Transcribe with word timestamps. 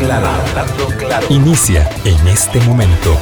claro, 0.00 0.26
hablando 0.26 0.86
claro. 0.98 1.26
Inicia 1.30 1.88
en 2.04 2.28
este 2.28 2.60
momento. 2.60 3.16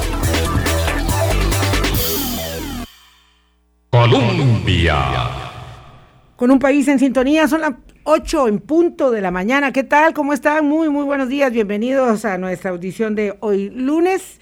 Colombia. 3.90 4.96
Con 6.36 6.50
un 6.50 6.58
país 6.58 6.86
en 6.88 6.98
sintonía, 6.98 7.48
son 7.48 7.62
las 7.62 7.72
8 8.04 8.48
en 8.48 8.60
punto 8.60 9.10
de 9.10 9.20
la 9.20 9.30
mañana. 9.30 9.72
¿Qué 9.72 9.82
tal? 9.82 10.14
¿Cómo 10.14 10.32
están? 10.32 10.66
Muy, 10.66 10.88
muy 10.88 11.04
buenos 11.04 11.28
días. 11.28 11.52
Bienvenidos 11.52 12.24
a 12.24 12.38
nuestra 12.38 12.70
audición 12.70 13.14
de 13.14 13.36
hoy 13.40 13.70
lunes, 13.70 14.38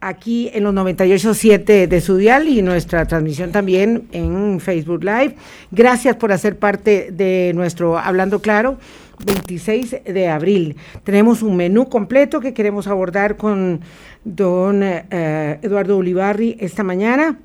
aquí 0.00 0.50
en 0.52 0.64
los 0.64 0.74
98.7 0.74 1.88
de 1.88 2.00
su 2.00 2.16
dial 2.16 2.48
y 2.48 2.62
nuestra 2.62 3.06
transmisión 3.06 3.52
también 3.52 4.08
en 4.12 4.60
Facebook 4.60 5.02
Live. 5.02 5.36
Gracias 5.70 6.16
por 6.16 6.32
hacer 6.32 6.58
parte 6.58 7.10
de 7.12 7.52
nuestro 7.54 7.98
Hablando 7.98 8.40
Claro. 8.40 8.78
26 9.24 10.04
de 10.04 10.28
abril. 10.28 10.76
Tenemos 11.02 11.42
un 11.42 11.56
menú 11.56 11.88
completo 11.88 12.40
que 12.40 12.52
queremos 12.52 12.86
abordar 12.86 13.36
con 13.38 13.80
don 14.24 14.82
eh, 14.82 15.58
Eduardo 15.62 15.96
Ulibarri 15.96 16.56
esta 16.60 16.82
mañana 16.82 17.38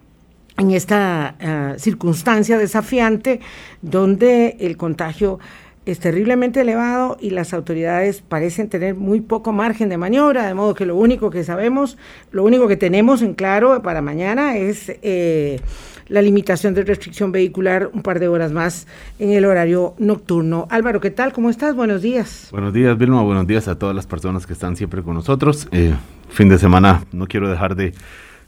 en 0.57 0.71
esta 0.71 1.35
eh, 1.39 1.73
circunstancia 1.77 2.57
desafiante 2.57 3.39
donde 3.81 4.57
el 4.59 4.77
contagio 4.77 5.39
es 5.85 5.99
terriblemente 5.99 6.61
elevado 6.61 7.17
y 7.19 7.31
las 7.31 7.53
autoridades 7.53 8.21
parecen 8.21 8.69
tener 8.69 8.95
muy 8.95 9.21
poco 9.21 9.51
margen 9.51 9.89
de 9.89 9.97
maniobra, 9.97 10.45
de 10.45 10.53
modo 10.53 10.75
que 10.75 10.85
lo 10.85 10.95
único 10.95 11.31
que 11.31 11.43
sabemos, 11.43 11.97
lo 12.31 12.43
único 12.43 12.67
que 12.67 12.77
tenemos 12.77 13.21
en 13.21 13.33
claro 13.33 13.81
para 13.81 14.01
mañana 14.01 14.57
es 14.57 14.91
eh, 15.01 15.59
la 16.07 16.21
limitación 16.21 16.75
de 16.75 16.83
restricción 16.83 17.31
vehicular 17.31 17.89
un 17.93 18.03
par 18.03 18.19
de 18.19 18.27
horas 18.27 18.51
más 18.51 18.85
en 19.17 19.31
el 19.31 19.45
horario 19.45 19.95
nocturno. 19.97 20.67
Álvaro, 20.69 20.99
¿qué 20.99 21.09
tal? 21.09 21.33
¿Cómo 21.33 21.49
estás? 21.49 21.75
Buenos 21.75 22.01
días. 22.01 22.49
Buenos 22.51 22.73
días, 22.73 22.95
Vilma. 22.97 23.23
Buenos 23.23 23.47
días 23.47 23.67
a 23.67 23.79
todas 23.79 23.95
las 23.95 24.05
personas 24.05 24.45
que 24.45 24.53
están 24.53 24.75
siempre 24.75 25.01
con 25.01 25.15
nosotros. 25.15 25.67
Eh, 25.71 25.95
fin 26.29 26.49
de 26.49 26.59
semana, 26.59 27.05
no 27.11 27.27
quiero 27.27 27.49
dejar 27.49 27.75
de 27.75 27.93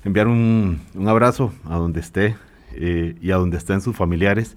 enviar 0.03 0.27
un, 0.27 0.81
abrazo 1.07 1.51
a 1.65 1.77
donde 1.77 1.99
esté 1.99 2.35
eh, 2.73 3.15
y 3.21 3.31
a 3.31 3.37
donde 3.37 3.57
estén 3.57 3.81
sus 3.81 3.95
familiares. 3.95 4.55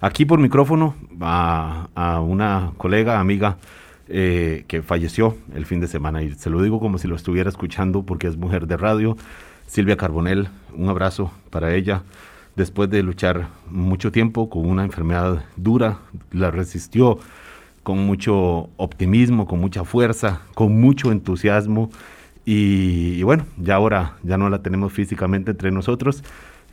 Aquí 0.00 0.24
por 0.24 0.38
micrófono 0.38 0.94
a, 1.20 2.20
una 2.20 2.72
colega, 2.76 3.20
amiga, 3.20 3.56
eh, 4.08 4.64
que 4.68 4.82
falleció 4.82 5.36
el 5.54 5.64
fin 5.64 5.80
de 5.80 5.86
semana 5.86 6.22
y 6.22 6.34
se 6.34 6.50
lo 6.50 6.60
digo 6.62 6.78
como 6.78 6.98
si 6.98 7.08
lo 7.08 7.16
estuviera 7.16 7.48
escuchando 7.48 8.02
porque 8.02 8.26
es 8.26 8.36
mujer 8.36 8.66
de 8.66 8.76
radio, 8.76 9.16
Silvia 9.66 9.96
Carbonel, 9.96 10.48
un 10.74 10.88
abrazo 10.88 11.32
para 11.50 11.74
ella. 11.74 12.02
Después 12.56 12.88
de 12.90 13.02
luchar 13.02 13.48
mucho 13.68 14.12
tiempo 14.12 14.48
con 14.48 14.66
una 14.66 14.84
enfermedad 14.84 15.44
dura, 15.56 15.98
la 16.30 16.50
resistió 16.50 17.18
con 17.82 17.98
mucho 17.98 18.68
optimismo, 18.76 19.46
con 19.46 19.60
mucha 19.60 19.84
fuerza, 19.84 20.42
con 20.54 20.80
mucho 20.80 21.10
entusiasmo 21.10 21.90
y, 22.44 23.22
bueno, 23.22 23.46
ya 23.56 23.76
ahora 23.76 24.16
ya 24.22 24.36
no 24.36 24.50
la 24.50 24.62
tenemos 24.62 24.92
físicamente 24.92 25.52
entre 25.52 25.70
nosotros. 25.70 26.22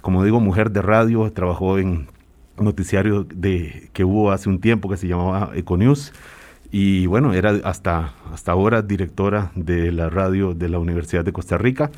Como 0.02 0.24
digo, 0.24 0.40
mujer 0.40 0.72
de 0.72 0.82
radio, 0.82 1.32
trabajó 1.32 1.78
en 1.78 2.08
noticiario 2.64 3.24
de, 3.24 3.90
que 3.94 4.04
hubo 4.04 4.32
hace 4.32 4.50
un 4.50 4.60
tiempo 4.60 4.90
que 4.90 4.98
se 4.98 5.08
llamaba 5.08 5.52
Econews. 5.56 6.14
Y 6.72 7.06
bueno, 7.06 7.34
era 7.34 7.52
hasta, 7.64 8.14
hasta 8.32 8.52
ahora 8.54 8.82
directora 8.82 9.52
de 9.56 9.92
la 9.92 10.10
radio 10.10 10.54
de 10.54 10.70
la 10.70 10.80
Universidad 10.80 11.26
de 11.26 11.34
Costa 11.34 11.58
Rica. 11.58 11.92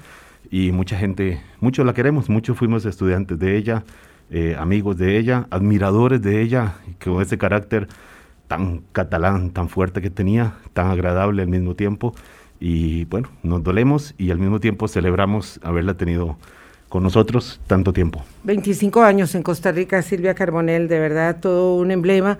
Y 0.49 0.71
mucha 0.71 0.97
gente, 0.97 1.41
muchos 1.59 1.85
la 1.85 1.93
queremos, 1.93 2.29
muchos 2.29 2.57
fuimos 2.57 2.85
estudiantes 2.85 3.39
de 3.39 3.57
ella, 3.57 3.83
eh, 4.29 4.55
amigos 4.57 4.97
de 4.97 5.17
ella, 5.17 5.47
admiradores 5.51 6.21
de 6.21 6.41
ella, 6.41 6.75
con 7.03 7.21
ese 7.21 7.37
carácter 7.37 7.87
tan 8.47 8.81
catalán, 8.91 9.51
tan 9.51 9.69
fuerte 9.69 10.01
que 10.01 10.09
tenía, 10.09 10.53
tan 10.73 10.87
agradable 10.87 11.41
al 11.43 11.47
mismo 11.47 11.75
tiempo. 11.75 12.13
Y 12.59 13.05
bueno, 13.05 13.29
nos 13.43 13.63
dolemos 13.63 14.15
y 14.17 14.31
al 14.31 14.39
mismo 14.39 14.59
tiempo 14.59 14.87
celebramos 14.87 15.59
haberla 15.63 15.95
tenido 15.95 16.37
con 16.93 17.01
nosotros 17.01 17.59
tanto 17.65 17.91
tiempo. 17.91 18.23
25 18.43 19.01
años 19.01 19.33
en 19.33 19.41
Costa 19.41 19.71
Rica, 19.71 20.03
Silvia 20.03 20.35
Carbonel, 20.35 20.87
de 20.87 20.99
verdad 20.99 21.37
todo 21.41 21.75
un 21.77 21.89
emblema 21.89 22.37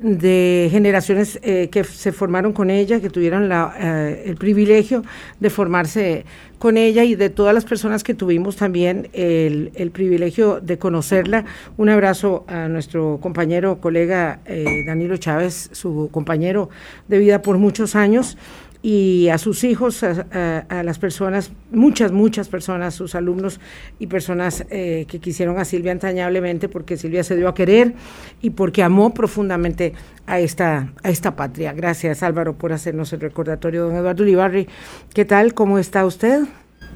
de 0.00 0.66
generaciones 0.72 1.38
eh, 1.44 1.68
que 1.70 1.84
se 1.84 2.10
formaron 2.10 2.52
con 2.52 2.68
ella, 2.68 3.00
que 3.00 3.10
tuvieron 3.10 3.48
la, 3.48 3.72
eh, 3.78 4.24
el 4.26 4.34
privilegio 4.34 5.04
de 5.38 5.50
formarse 5.50 6.24
con 6.58 6.78
ella 6.78 7.04
y 7.04 7.14
de 7.14 7.30
todas 7.30 7.54
las 7.54 7.64
personas 7.64 8.02
que 8.02 8.12
tuvimos 8.12 8.56
también 8.56 9.08
el, 9.12 9.70
el 9.76 9.92
privilegio 9.92 10.58
de 10.60 10.78
conocerla. 10.78 11.44
Un 11.76 11.88
abrazo 11.88 12.44
a 12.48 12.66
nuestro 12.66 13.20
compañero, 13.22 13.80
colega 13.80 14.40
eh, 14.46 14.82
Danilo 14.84 15.16
Chávez, 15.16 15.70
su 15.70 16.08
compañero 16.10 16.70
de 17.06 17.20
vida 17.20 17.40
por 17.40 17.56
muchos 17.58 17.94
años 17.94 18.36
y 18.82 19.28
a 19.28 19.38
sus 19.38 19.62
hijos, 19.62 20.02
a, 20.02 20.82
las 20.82 20.98
personas, 20.98 21.52
muchas, 21.70 22.10
muchas 22.10 22.48
personas, 22.48 22.94
sus 22.94 23.14
alumnos 23.14 23.60
y 24.00 24.08
personas 24.08 24.66
eh, 24.70 25.06
que 25.08 25.20
quisieron 25.20 25.58
a 25.60 25.64
Silvia 25.64 25.92
entrañablemente 25.92 26.68
porque 26.68 26.96
Silvia 26.96 27.22
se 27.22 27.36
dio 27.36 27.48
a 27.48 27.54
querer 27.54 27.94
y 28.40 28.50
porque 28.50 28.82
amó 28.82 29.14
profundamente 29.14 29.92
a 30.26 30.40
esta, 30.40 30.92
a 31.04 31.10
esta 31.10 31.36
patria. 31.36 31.72
Gracias 31.72 32.24
Álvaro 32.24 32.54
por 32.54 32.72
hacernos 32.72 33.12
el 33.12 33.20
recordatorio. 33.20 33.84
Don 33.84 33.94
Eduardo 33.94 34.24
Ulibarri, 34.24 34.66
¿qué 35.14 35.24
tal? 35.24 35.54
¿Cómo 35.54 35.78
está 35.78 36.04
usted? 36.04 36.42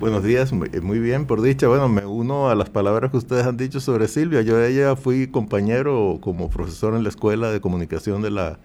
Buenos 0.01 0.25
días, 0.25 0.53
muy 0.53 0.99
bien, 0.99 1.25
por 1.25 1.41
dicha. 1.41 1.69
Bueno, 1.69 1.89
me 1.89 2.05
uno 2.05 2.51
a 2.51 2.55
las 2.55 2.69
palabras 2.69 3.11
que 3.13 3.17
ustedes 3.17 3.47
han 3.47 3.57
dicho 3.57 3.81
sobre 3.81 4.09
Silvia. 4.09 4.43
Yo 4.43 4.63
ella 4.63 4.95
fui 4.95 5.29
compañero 5.29 6.19
como 6.21 6.51
profesor 6.51 6.95
en 6.95 7.03
la 7.03 7.09
Escuela 7.09 7.51
de 7.51 7.63
Comunicación 7.63 8.21
de 8.21 8.31
la 8.31 8.59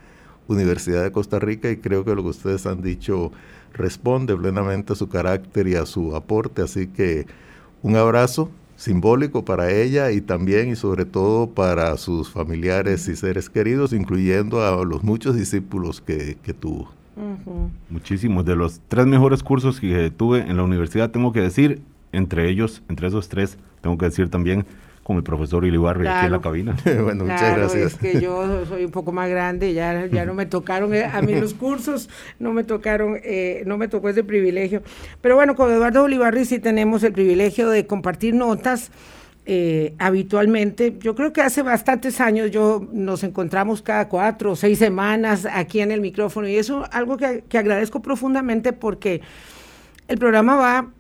Universidad 0.47 1.03
de 1.03 1.11
Costa 1.11 1.39
Rica 1.39 1.69
y 1.69 1.77
creo 1.77 2.03
que 2.03 2.15
lo 2.15 2.23
que 2.23 2.29
ustedes 2.29 2.65
han 2.65 2.81
dicho 2.81 3.31
responde 3.73 4.35
plenamente 4.35 4.93
a 4.93 4.95
su 4.95 5.07
carácter 5.09 5.67
y 5.67 5.75
a 5.75 5.85
su 5.85 6.15
aporte. 6.15 6.61
Así 6.61 6.87
que 6.87 7.25
un 7.81 7.95
abrazo 7.95 8.49
simbólico 8.81 9.45
para 9.45 9.71
ella 9.71 10.11
y 10.11 10.21
también 10.21 10.69
y 10.69 10.75
sobre 10.75 11.05
todo 11.05 11.51
para 11.51 11.95
sus 11.97 12.31
familiares 12.31 13.07
y 13.07 13.15
seres 13.15 13.49
queridos, 13.49 13.93
incluyendo 13.93 14.65
a 14.65 14.83
los 14.83 15.03
muchos 15.03 15.35
discípulos 15.35 16.01
que, 16.01 16.35
tuvo. 16.59 16.91
Muchísimos. 17.89 18.43
De 18.43 18.55
los 18.55 18.81
tres 18.87 19.05
mejores 19.05 19.43
cursos 19.43 19.79
que 19.79 20.09
tuve 20.09 20.39
en 20.39 20.57
la 20.57 20.63
universidad, 20.63 21.11
tengo 21.11 21.31
que 21.31 21.41
decir, 21.41 21.81
entre 22.11 22.49
ellos, 22.49 22.81
entre 22.89 23.07
esos 23.07 23.29
tres, 23.29 23.57
tengo 23.81 23.97
que 23.97 24.05
decir 24.05 24.29
también 24.29 24.65
con 25.03 25.17
el 25.17 25.23
profesor 25.23 25.65
Ilibarri 25.65 26.07
aquí 26.07 26.25
en 26.27 26.31
la 26.31 26.41
cabina. 26.41 26.75
bueno, 27.03 27.25
muchas 27.25 27.57
gracias. 27.57 27.93
Es 27.93 27.95
que 27.95 28.21
yo 28.21 28.65
soy 28.65 28.85
un 28.85 28.91
poco 28.91 29.11
más 29.11 29.29
grande, 29.29 29.73
ya, 29.73 30.05
ya 30.05 30.25
no 30.25 30.33
me 30.33 30.45
tocaron 30.45 30.93
eh, 30.93 31.05
a 31.05 31.21
mí 31.21 31.39
los 31.39 31.53
cursos, 31.53 32.09
no 32.39 32.53
me 32.53 32.63
tocaron, 32.63 33.19
eh, 33.23 33.63
no 33.65 33.77
me 33.77 33.87
tocó 33.87 34.09
ese 34.09 34.23
privilegio. 34.23 34.83
Pero 35.21 35.35
bueno, 35.35 35.55
con 35.55 35.71
Eduardo 35.71 36.03
Ulibarri 36.03 36.45
sí 36.45 36.59
tenemos 36.59 37.03
el 37.03 37.13
privilegio 37.13 37.69
de 37.69 37.87
compartir 37.87 38.35
notas. 38.35 38.91
Eh, 39.47 39.95
habitualmente, 39.97 40.95
yo 40.99 41.15
creo 41.15 41.33
que 41.33 41.41
hace 41.41 41.63
bastantes 41.63 42.21
años 42.21 42.51
yo 42.51 42.87
nos 42.91 43.23
encontramos 43.23 43.81
cada 43.81 44.07
cuatro 44.07 44.51
o 44.51 44.55
seis 44.55 44.77
semanas 44.77 45.47
aquí 45.51 45.79
en 45.79 45.91
el 45.91 45.99
micrófono 45.99 46.47
y 46.47 46.57
eso 46.57 46.85
algo 46.91 47.17
que, 47.17 47.43
que 47.49 47.57
agradezco 47.57 48.03
profundamente 48.03 48.71
porque 48.71 49.21
el 50.07 50.19
programa 50.19 50.55
va 50.57 50.91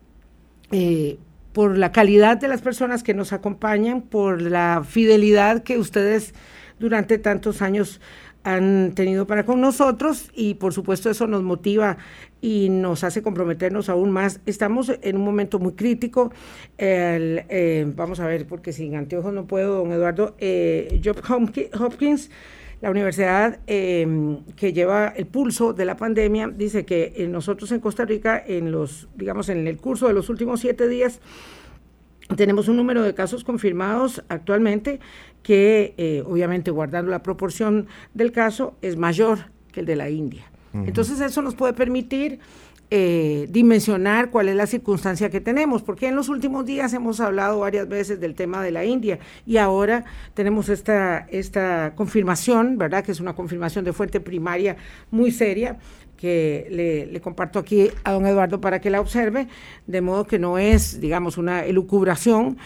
por 1.53 1.77
la 1.77 1.91
calidad 1.91 2.37
de 2.37 2.47
las 2.47 2.61
personas 2.61 3.03
que 3.03 3.13
nos 3.13 3.33
acompañan, 3.33 4.01
por 4.01 4.41
la 4.41 4.83
fidelidad 4.87 5.63
que 5.63 5.77
ustedes 5.77 6.33
durante 6.79 7.17
tantos 7.17 7.61
años 7.61 8.01
han 8.43 8.93
tenido 8.95 9.27
para 9.27 9.45
con 9.45 9.61
nosotros 9.61 10.31
y 10.33 10.55
por 10.55 10.73
supuesto 10.73 11.09
eso 11.09 11.27
nos 11.27 11.43
motiva 11.43 11.97
y 12.41 12.69
nos 12.69 13.03
hace 13.03 13.21
comprometernos 13.21 13.87
aún 13.89 14.11
más. 14.11 14.41
Estamos 14.45 14.91
en 15.01 15.17
un 15.17 15.23
momento 15.23 15.59
muy 15.59 15.73
crítico. 15.73 16.31
Eh, 16.79 17.85
vamos 17.95 18.19
a 18.19 18.25
ver, 18.25 18.47
porque 18.47 18.73
sin 18.73 18.95
anteojos 18.95 19.31
no 19.33 19.45
puedo, 19.45 19.77
don 19.77 19.91
Eduardo. 19.91 20.35
Eh, 20.39 20.99
Job 21.03 21.21
Hopkins 21.79 22.31
la 22.81 22.89
universidad 22.89 23.59
em, 23.67 24.43
que 24.55 24.73
lleva 24.73 25.09
el 25.09 25.27
pulso 25.27 25.73
de 25.73 25.85
la 25.85 25.97
pandemia 25.97 26.47
dice 26.47 26.83
que 26.83 27.13
eh, 27.15 27.27
nosotros 27.27 27.71
en 27.71 27.79
Costa 27.79 28.05
Rica, 28.05 28.43
en 28.45 28.71
los, 28.71 29.07
digamos, 29.15 29.49
en 29.49 29.67
el 29.67 29.77
curso 29.77 30.07
de 30.07 30.13
los 30.13 30.29
últimos 30.29 30.61
siete 30.61 30.87
días, 30.87 31.19
tenemos 32.35 32.67
un 32.67 32.77
número 32.77 33.03
de 33.03 33.13
casos 33.13 33.43
confirmados 33.43 34.23
actualmente 34.29 34.99
que, 35.43 35.93
eh, 35.97 36.23
obviamente, 36.25 36.71
guardando 36.71 37.11
la 37.11 37.21
proporción 37.21 37.87
del 38.13 38.31
caso, 38.31 38.75
es 38.81 38.97
mayor 38.97 39.51
que 39.71 39.81
el 39.81 39.85
de 39.85 39.95
la 39.95 40.09
India. 40.09 40.45
Entonces, 40.73 41.19
eso 41.19 41.41
nos 41.41 41.53
puede 41.53 41.73
permitir 41.73 42.39
eh, 42.93 43.47
dimensionar 43.49 44.31
cuál 44.31 44.49
es 44.49 44.55
la 44.57 44.67
circunstancia 44.67 45.29
que 45.29 45.39
tenemos, 45.39 45.81
porque 45.81 46.09
en 46.09 46.15
los 46.17 46.27
últimos 46.27 46.65
días 46.65 46.91
hemos 46.91 47.21
hablado 47.21 47.59
varias 47.59 47.87
veces 47.87 48.19
del 48.19 48.35
tema 48.35 48.61
de 48.61 48.71
la 48.71 48.83
India 48.83 49.17
y 49.45 49.55
ahora 49.55 50.03
tenemos 50.33 50.67
esta, 50.67 51.19
esta 51.29 51.93
confirmación, 51.95 52.77
¿verdad? 52.77 53.01
Que 53.05 53.13
es 53.13 53.21
una 53.21 53.33
confirmación 53.33 53.85
de 53.85 53.93
fuente 53.93 54.19
primaria 54.19 54.75
muy 55.09 55.31
seria 55.31 55.79
que 56.17 57.07
le, 57.09 57.21
comparto 57.21 57.59
aquí 57.59 57.87
a 58.03 58.11
don 58.11 58.25
Eduardo 58.25 58.59
para 58.59 58.81
que 58.81 58.89
la 58.89 58.99
observe, 58.99 59.47
de 59.87 60.01
modo 60.01 60.27
que 60.27 60.37
no 60.37 60.57
es, 60.57 60.99
digamos, 60.99 61.37
una 61.37 61.63
elucubración. 61.63 62.57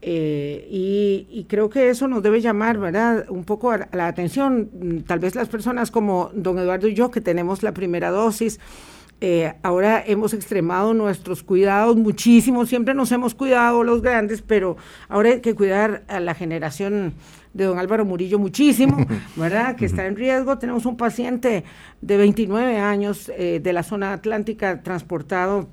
Eh, 0.00 0.64
y, 0.70 1.26
y, 1.28 1.44
creo 1.44 1.70
que 1.70 1.90
eso 1.90 2.06
nos 2.06 2.22
debe 2.22 2.40
llamar, 2.40 2.78
¿verdad?, 2.78 3.26
un 3.28 3.42
poco 3.42 3.72
a 3.72 3.88
la 3.92 4.06
atención. 4.06 5.02
Tal 5.08 5.18
vez 5.18 5.34
las 5.34 5.48
personas 5.48 5.90
como 5.90 6.30
don 6.34 6.60
Eduardo 6.60 6.86
y 6.86 6.94
yo, 6.94 7.10
que 7.10 7.20
tenemos 7.20 7.64
la 7.64 7.72
primera 7.72 8.10
dosis, 8.10 8.60
Eh, 9.24 9.54
ahora 9.62 10.02
hemos 10.04 10.34
extremado 10.34 10.94
nuestros 10.94 11.44
cuidados 11.44 11.94
muchísimo, 11.94 12.66
siempre 12.66 12.92
nos 12.92 13.12
hemos 13.12 13.36
cuidado 13.36 13.84
los 13.84 14.02
grandes, 14.02 14.42
pero 14.42 14.76
ahora 15.08 15.28
hay 15.28 15.40
que 15.40 15.54
cuidar 15.54 16.02
a 16.08 16.18
la 16.18 16.34
generación 16.34 17.14
de 17.54 17.62
don 17.66 17.78
Álvaro 17.78 18.04
Murillo 18.04 18.40
muchísimo, 18.40 18.96
¿verdad? 19.36 19.76
Que 19.76 19.84
está 19.84 20.08
en 20.08 20.16
riesgo. 20.16 20.58
Tenemos 20.58 20.86
un 20.86 20.96
paciente 20.96 21.62
de 22.00 22.16
29 22.16 22.78
años 22.78 23.30
eh, 23.38 23.60
de 23.62 23.72
la 23.72 23.84
zona 23.84 24.12
atlántica 24.12 24.82
transportado 24.82 25.68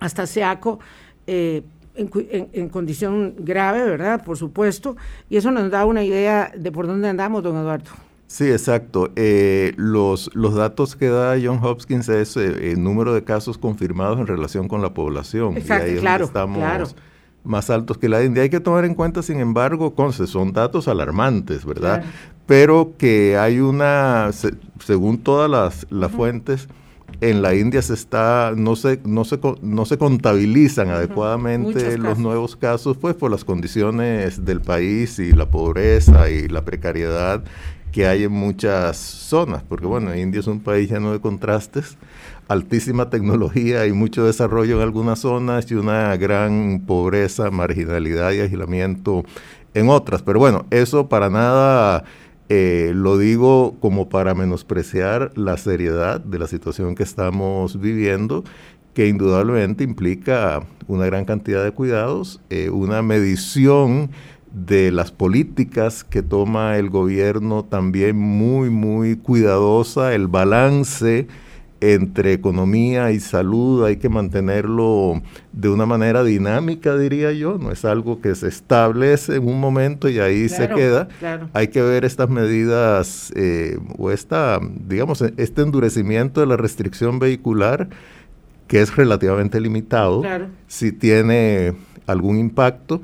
hasta 0.00 0.26
Seaco. 0.26 0.80
Eh, 1.28 1.62
en, 1.94 2.68
condición 2.70 3.36
grave, 3.38 3.84
¿verdad? 3.84 4.24
Por 4.24 4.36
supuesto, 4.36 4.96
y 5.28 5.36
eso 5.36 5.52
nos 5.52 5.70
da 5.70 5.84
una 5.84 6.02
idea 6.02 6.50
de 6.56 6.72
por 6.72 6.88
dónde 6.88 7.08
andamos, 7.08 7.42
don 7.44 7.56
Eduardo. 7.56 8.09
Sí, 8.30 8.48
exacto. 8.48 9.10
Eh, 9.16 9.72
los, 9.76 10.30
los 10.34 10.54
datos 10.54 10.94
que 10.94 11.08
da 11.08 11.34
John 11.42 11.58
Hopkins 11.64 12.08
es 12.08 12.36
eh, 12.36 12.70
el 12.70 12.80
número 12.80 13.12
de 13.12 13.24
casos 13.24 13.58
confirmados 13.58 14.20
en 14.20 14.28
relación 14.28 14.68
con 14.68 14.82
la 14.82 14.94
población. 14.94 15.56
Exacto, 15.56 15.88
y 15.88 15.94
ahí 15.94 15.98
claro, 15.98 16.26
estamos 16.26 16.94
más 17.42 17.70
altos 17.70 17.98
que 17.98 18.08
la 18.08 18.22
India. 18.22 18.44
Hay 18.44 18.48
que 18.48 18.60
tomar 18.60 18.84
en 18.84 18.94
cuenta, 18.94 19.22
sin 19.22 19.40
embargo, 19.40 19.96
Conce, 19.96 20.28
son 20.28 20.52
datos 20.52 20.86
alarmantes, 20.86 21.64
¿verdad? 21.64 22.04
Pero 22.46 22.92
que 22.96 23.36
hay 23.36 23.58
una, 23.58 24.30
según 24.78 25.18
todas 25.18 25.50
las, 25.50 25.88
las 25.90 26.12
fuentes, 26.12 26.68
en 27.20 27.42
la 27.42 27.56
India 27.56 27.82
se 27.82 27.94
está, 27.94 28.52
no 28.56 28.76
se, 28.76 29.00
no 29.04 29.24
se, 29.24 29.40
no 29.60 29.84
se 29.86 29.98
contabilizan 29.98 30.90
adecuadamente 30.90 31.98
los 31.98 32.18
nuevos 32.20 32.54
casos, 32.54 32.96
pues 32.96 33.16
por 33.16 33.32
las 33.32 33.44
condiciones 33.44 34.44
del 34.44 34.60
país 34.60 35.18
y 35.18 35.32
la 35.32 35.50
pobreza 35.50 36.30
y 36.30 36.46
la 36.46 36.64
precariedad 36.64 37.42
que 37.92 38.06
hay 38.06 38.24
en 38.24 38.32
muchas 38.32 38.96
zonas, 38.96 39.62
porque 39.68 39.86
bueno, 39.86 40.14
India 40.14 40.40
es 40.40 40.46
un 40.46 40.60
país 40.60 40.90
lleno 40.90 41.12
de 41.12 41.20
contrastes, 41.20 41.96
altísima 42.48 43.10
tecnología 43.10 43.86
y 43.86 43.92
mucho 43.92 44.24
desarrollo 44.24 44.76
en 44.76 44.82
algunas 44.82 45.20
zonas 45.20 45.70
y 45.70 45.74
una 45.74 46.16
gran 46.16 46.82
pobreza, 46.86 47.50
marginalidad 47.50 48.32
y 48.32 48.40
aislamiento 48.40 49.24
en 49.74 49.88
otras. 49.88 50.22
Pero 50.22 50.38
bueno, 50.38 50.66
eso 50.70 51.08
para 51.08 51.30
nada 51.30 52.04
eh, 52.48 52.90
lo 52.94 53.18
digo 53.18 53.76
como 53.80 54.08
para 54.08 54.34
menospreciar 54.34 55.30
la 55.36 55.56
seriedad 55.56 56.20
de 56.20 56.38
la 56.40 56.48
situación 56.48 56.96
que 56.96 57.04
estamos 57.04 57.80
viviendo, 57.80 58.42
que 58.94 59.06
indudablemente 59.06 59.84
implica 59.84 60.64
una 60.88 61.06
gran 61.06 61.24
cantidad 61.24 61.62
de 61.62 61.70
cuidados, 61.70 62.40
eh, 62.50 62.70
una 62.70 63.02
medición 63.02 64.10
de 64.52 64.90
las 64.90 65.12
políticas 65.12 66.04
que 66.04 66.22
toma 66.22 66.76
el 66.76 66.90
gobierno 66.90 67.64
también 67.64 68.16
muy, 68.16 68.70
muy 68.70 69.16
cuidadosa, 69.16 70.14
el 70.14 70.26
balance 70.26 71.28
entre 71.80 72.34
economía 72.34 73.10
y 73.10 73.20
salud 73.20 73.84
hay 73.84 73.96
que 73.96 74.10
mantenerlo 74.10 75.22
de 75.52 75.68
una 75.70 75.86
manera 75.86 76.22
dinámica, 76.22 76.96
diría 76.96 77.32
yo, 77.32 77.56
no 77.58 77.72
es 77.72 77.84
algo 77.84 78.20
que 78.20 78.34
se 78.34 78.48
establece 78.48 79.36
en 79.36 79.48
un 79.48 79.58
momento 79.60 80.08
y 80.08 80.18
ahí 80.18 80.48
se 80.48 80.68
queda. 80.68 81.08
Hay 81.54 81.68
que 81.68 81.80
ver 81.80 82.04
estas 82.04 82.28
medidas 82.28 83.32
eh, 83.34 83.78
o 83.96 84.10
esta, 84.10 84.60
digamos, 84.86 85.22
este 85.22 85.62
endurecimiento 85.62 86.40
de 86.40 86.46
la 86.46 86.56
restricción 86.58 87.18
vehicular 87.18 87.88
que 88.68 88.80
es 88.82 88.94
relativamente 88.94 89.60
limitado, 89.60 90.22
si 90.68 90.92
tiene 90.92 91.74
algún 92.06 92.38
impacto 92.38 93.00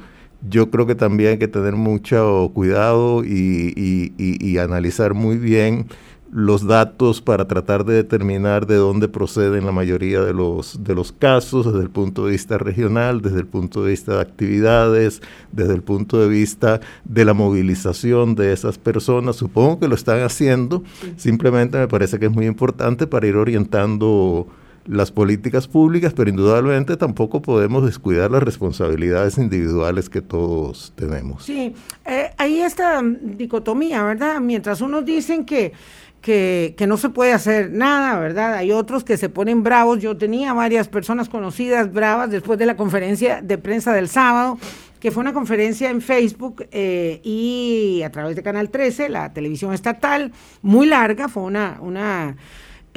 yo 0.49 0.71
creo 0.71 0.87
que 0.87 0.95
también 0.95 1.31
hay 1.31 1.39
que 1.39 1.49
tener 1.49 1.75
mucho 1.75 2.51
cuidado 2.55 3.25
y, 3.25 4.59
analizar 4.59 5.13
muy 5.15 5.37
bien 5.37 5.87
los 6.33 6.67
datos 6.67 7.21
para 7.21 7.47
tratar 7.47 7.85
de 7.85 7.95
determinar 7.95 8.67
de 8.67 8.77
dónde 8.77 9.07
proceden 9.07 9.65
la 9.65 9.73
mayoría 9.73 10.21
de 10.23 10.33
los, 10.33 10.83
de 10.83 10.95
los 10.95 11.13
casos 11.13 11.67
desde 11.67 11.83
el 11.83 11.91
punto 11.91 12.25
de 12.25 12.33
vista 12.33 12.59
regional, 12.59 13.23
desde 13.23 13.39
el 13.39 13.47
punto 13.47 13.85
de 13.85 13.91
vista 13.91 14.17
de 14.17 14.23
actividades, 14.23 15.23
desde 15.53 15.75
el 15.75 15.83
punto 15.83 16.21
de 16.21 16.29
vista 16.29 16.81
de 17.05 17.25
la 17.25 17.33
movilización 17.33 18.35
de 18.35 18.53
esas 18.53 18.77
personas. 18.77 19.37
Supongo 19.37 19.79
que 19.79 19.89
lo 19.89 19.95
están 19.95 20.23
haciendo, 20.23 20.83
simplemente 21.17 21.79
me 21.79 21.89
parece 21.89 22.19
que 22.19 22.27
es 22.27 22.33
muy 22.33 22.47
importante 22.47 23.07
para 23.07 23.27
ir 23.27 23.37
orientando 23.37 24.49
las 24.87 25.11
políticas 25.11 25.67
públicas, 25.69 26.13
pero 26.15 26.31
indudablemente 26.31 26.97
tampoco 26.97 27.43
podemos 27.43 27.85
descuidar 27.85 28.31
las 28.31 28.43
responsabilidades 28.43 29.39
individuales 29.39 30.09
que 30.09 30.23
todos 30.23 30.93
tenemos. 30.97 31.45
Sí, 31.45 31.75
eh, 32.05 32.31
hay 32.37 32.61
esta 32.61 33.03
dicotomía, 33.03 34.03
¿verdad? 34.03 34.41
Mientras 34.41 34.81
unos 34.81 35.05
dicen 35.05 35.45
que, 35.45 35.73
que, 36.21 36.75
que, 36.77 36.87
no 36.87 36.97
se 36.97 37.09
puede 37.09 37.33
hacer 37.33 37.71
nada, 37.71 38.19
¿verdad? 38.19 38.55
Hay 38.55 38.73
otros 38.73 39.05
que 39.05 39.17
se 39.17 39.29
ponen 39.29 39.63
bravos. 39.63 40.01
Yo 40.01 40.17
tenía 40.17 40.53
varias 40.53 40.89
personas 40.89 41.29
conocidas 41.29 41.93
bravas 41.93 42.31
después 42.31 42.59
de 42.59 42.67
la 42.67 42.77
conferencia 42.77 43.43
de 43.43 43.59
prensa 43.59 43.93
del 43.93 44.09
sábado, 44.09 44.59
que 45.01 45.11
fue 45.11 45.21
una 45.21 45.33
conferencia 45.33 45.91
en 45.91 46.01
Facebook 46.01 46.67
eh, 46.71 47.21
y 47.23 48.03
a 48.03 48.11
través 48.11 48.37
de 48.37 48.43
Canal 48.43 48.71
13, 48.71 49.09
la 49.09 49.33
televisión 49.33 49.73
estatal, 49.73 50.33
muy 50.63 50.87
larga, 50.87 51.29
fue 51.29 51.43
una... 51.43 51.79
una 51.81 52.37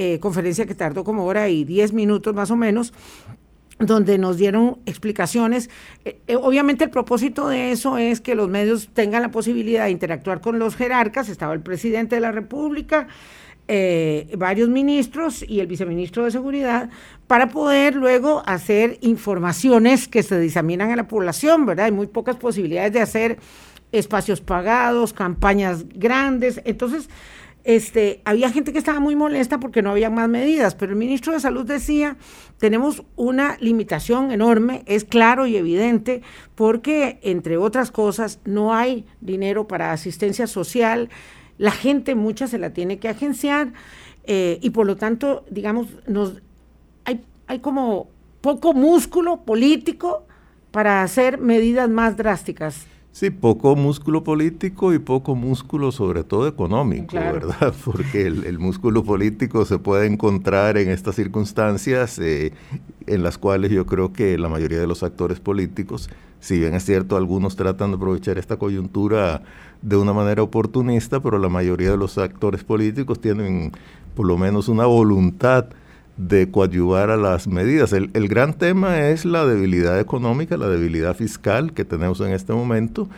eh, 0.02 0.18
conferencia 0.22 0.66
que 0.66 0.76
tardó 0.76 1.04
como 1.04 1.26
hora 1.26 1.50
y 1.50 1.66
diez 1.66 1.92
minutos 1.92 2.34
más 2.34 2.52
o 2.52 2.56
menos, 2.56 2.94
donde 3.80 4.18
nos 4.18 4.38
dieron 4.38 4.78
explicaciones. 4.86 5.70
Eh, 6.06 6.22
eh, 6.26 6.38
obviamente 6.38 6.86
el 6.86 6.90
propósito 6.90 7.50
de 7.50 7.74
eso 7.74 7.98
es 7.98 8.22
que 8.22 8.34
los 8.34 8.48
medios 8.48 8.88
tengan 8.94 9.24
la 9.24 9.30
posibilidad 9.30 9.84
de 9.84 9.92
interactuar 9.92 10.40
con 10.40 10.58
los 10.58 10.78
jerarcas. 10.78 11.28
Estaba 11.28 11.54
el 11.54 11.60
presidente 11.60 12.16
de 12.16 12.22
la 12.22 12.32
República, 12.32 13.10
varios 14.38 14.70
ministros 14.70 15.44
y 15.46 15.60
el 15.60 15.68
viceministro 15.68 16.24
de 16.24 16.32
Seguridad, 16.32 16.90
para 17.28 17.50
poder 17.50 17.94
luego 17.94 18.42
hacer 18.46 19.00
informaciones 19.02 20.08
que 20.08 20.24
se 20.24 20.40
disaminan 20.40 20.92
a 20.92 20.96
la 20.96 21.10
población, 21.10 21.66
¿verdad? 21.66 21.88
Hay 21.88 21.92
muy 21.92 22.08
pocas 22.08 22.38
posibilidades 22.38 22.94
de 22.94 23.02
hacer 23.02 23.38
espacios 23.92 24.40
pagados, 24.40 25.12
campañas 25.12 25.86
grandes. 25.90 26.62
Entonces, 26.64 27.10
este, 27.70 28.24
había 28.26 28.50
gente 28.50 28.74
que 28.74 28.80
estaba 28.80 29.00
muy 29.00 29.16
molesta 29.16 29.60
porque 29.60 29.84
no 29.84 29.92
había 29.92 30.10
más 30.10 30.28
medidas, 30.28 30.74
pero 30.74 30.92
el 30.92 30.98
ministro 30.98 31.34
de 31.34 31.40
Salud 31.40 31.68
decía, 31.68 32.18
tenemos 32.58 33.04
una 33.16 33.58
limitación 33.60 34.32
enorme, 34.32 34.82
es 34.88 35.04
claro 35.04 35.46
y 35.46 35.56
evidente, 35.56 36.24
porque, 36.56 37.20
entre 37.22 37.58
otras 37.58 37.92
cosas, 37.92 38.40
no 38.44 38.74
hay 38.74 39.06
dinero 39.22 39.68
para 39.68 39.92
asistencia 39.92 40.48
social, 40.48 41.10
la 41.60 41.70
gente 41.70 42.16
mucha 42.16 42.48
se 42.48 42.58
la 42.58 42.74
tiene 42.74 42.98
que 42.98 43.08
agenciar 43.08 43.72
eh, 44.24 44.58
y 44.64 44.72
por 44.72 44.88
lo 44.88 44.96
tanto, 44.96 45.46
digamos, 45.52 45.90
nos, 46.08 46.42
hay, 47.06 47.24
hay 47.46 47.60
como 47.60 48.10
poco 48.42 48.74
músculo 48.74 49.46
político 49.46 50.26
para 50.72 51.04
hacer 51.04 51.38
medidas 51.38 51.88
más 51.88 52.18
drásticas. 52.18 52.88
Sí, 53.12 53.32
poco 53.32 53.76
músculo 53.76 54.24
político 54.24 54.94
y 54.94 55.00
poco 55.00 55.36
músculo 55.36 55.92
sobre 55.92 56.24
todo 56.24 56.48
económico, 56.48 57.16
¿verdad? 57.16 57.74
Porque 57.86 58.28
el, 58.28 58.60
músculo 58.60 59.04
político 59.04 59.66
se 59.66 59.80
puede 59.80 60.06
encontrar 60.06 60.78
en 60.78 60.90
estas 60.90 61.16
circunstancias 61.16 62.20
eh, 62.20 62.54
en 63.08 63.24
las 63.24 63.38
cuales 63.38 63.72
yo 63.72 63.86
creo 63.88 64.14
que 64.14 64.38
la 64.38 64.48
mayoría 64.48 64.80
de 64.80 64.88
los 64.88 65.02
actores 65.02 65.40
políticos, 65.40 66.10
si 66.40 66.60
bien 66.60 66.76
es 66.76 66.86
cierto, 66.86 67.18
algunos 67.18 67.56
tratan 67.56 67.92
de 67.92 67.98
aprovechar 67.98 68.38
esta 68.38 68.58
coyuntura 68.58 69.42
de 69.82 69.96
una 69.98 70.14
manera 70.14 70.44
oportunista, 70.44 71.20
pero 71.20 71.40
la 71.40 71.50
mayoría 71.50 71.92
de 71.92 71.98
los 71.98 72.18
actores 72.20 72.64
políticos 72.64 73.20
tienen 73.20 73.72
por 74.16 74.28
lo 74.28 74.38
menos 74.38 74.68
una 74.68 74.86
voluntad 74.86 75.70
de 76.20 76.52
coadyuvar 76.52 77.10
a 77.10 77.18
las 77.18 77.48
medidas. 77.48 77.94
El, 77.94 78.28
gran 78.28 78.54
tema 78.54 79.08
es 79.08 79.24
la 79.24 79.46
debilidad 79.46 80.00
económica, 80.00 80.58
la 80.58 80.68
debilidad 80.68 81.16
fiscal 81.16 81.72
que 81.72 81.86
tenemos 81.86 82.20
en 82.20 82.32
este 82.32 82.52
momento, 82.52 83.10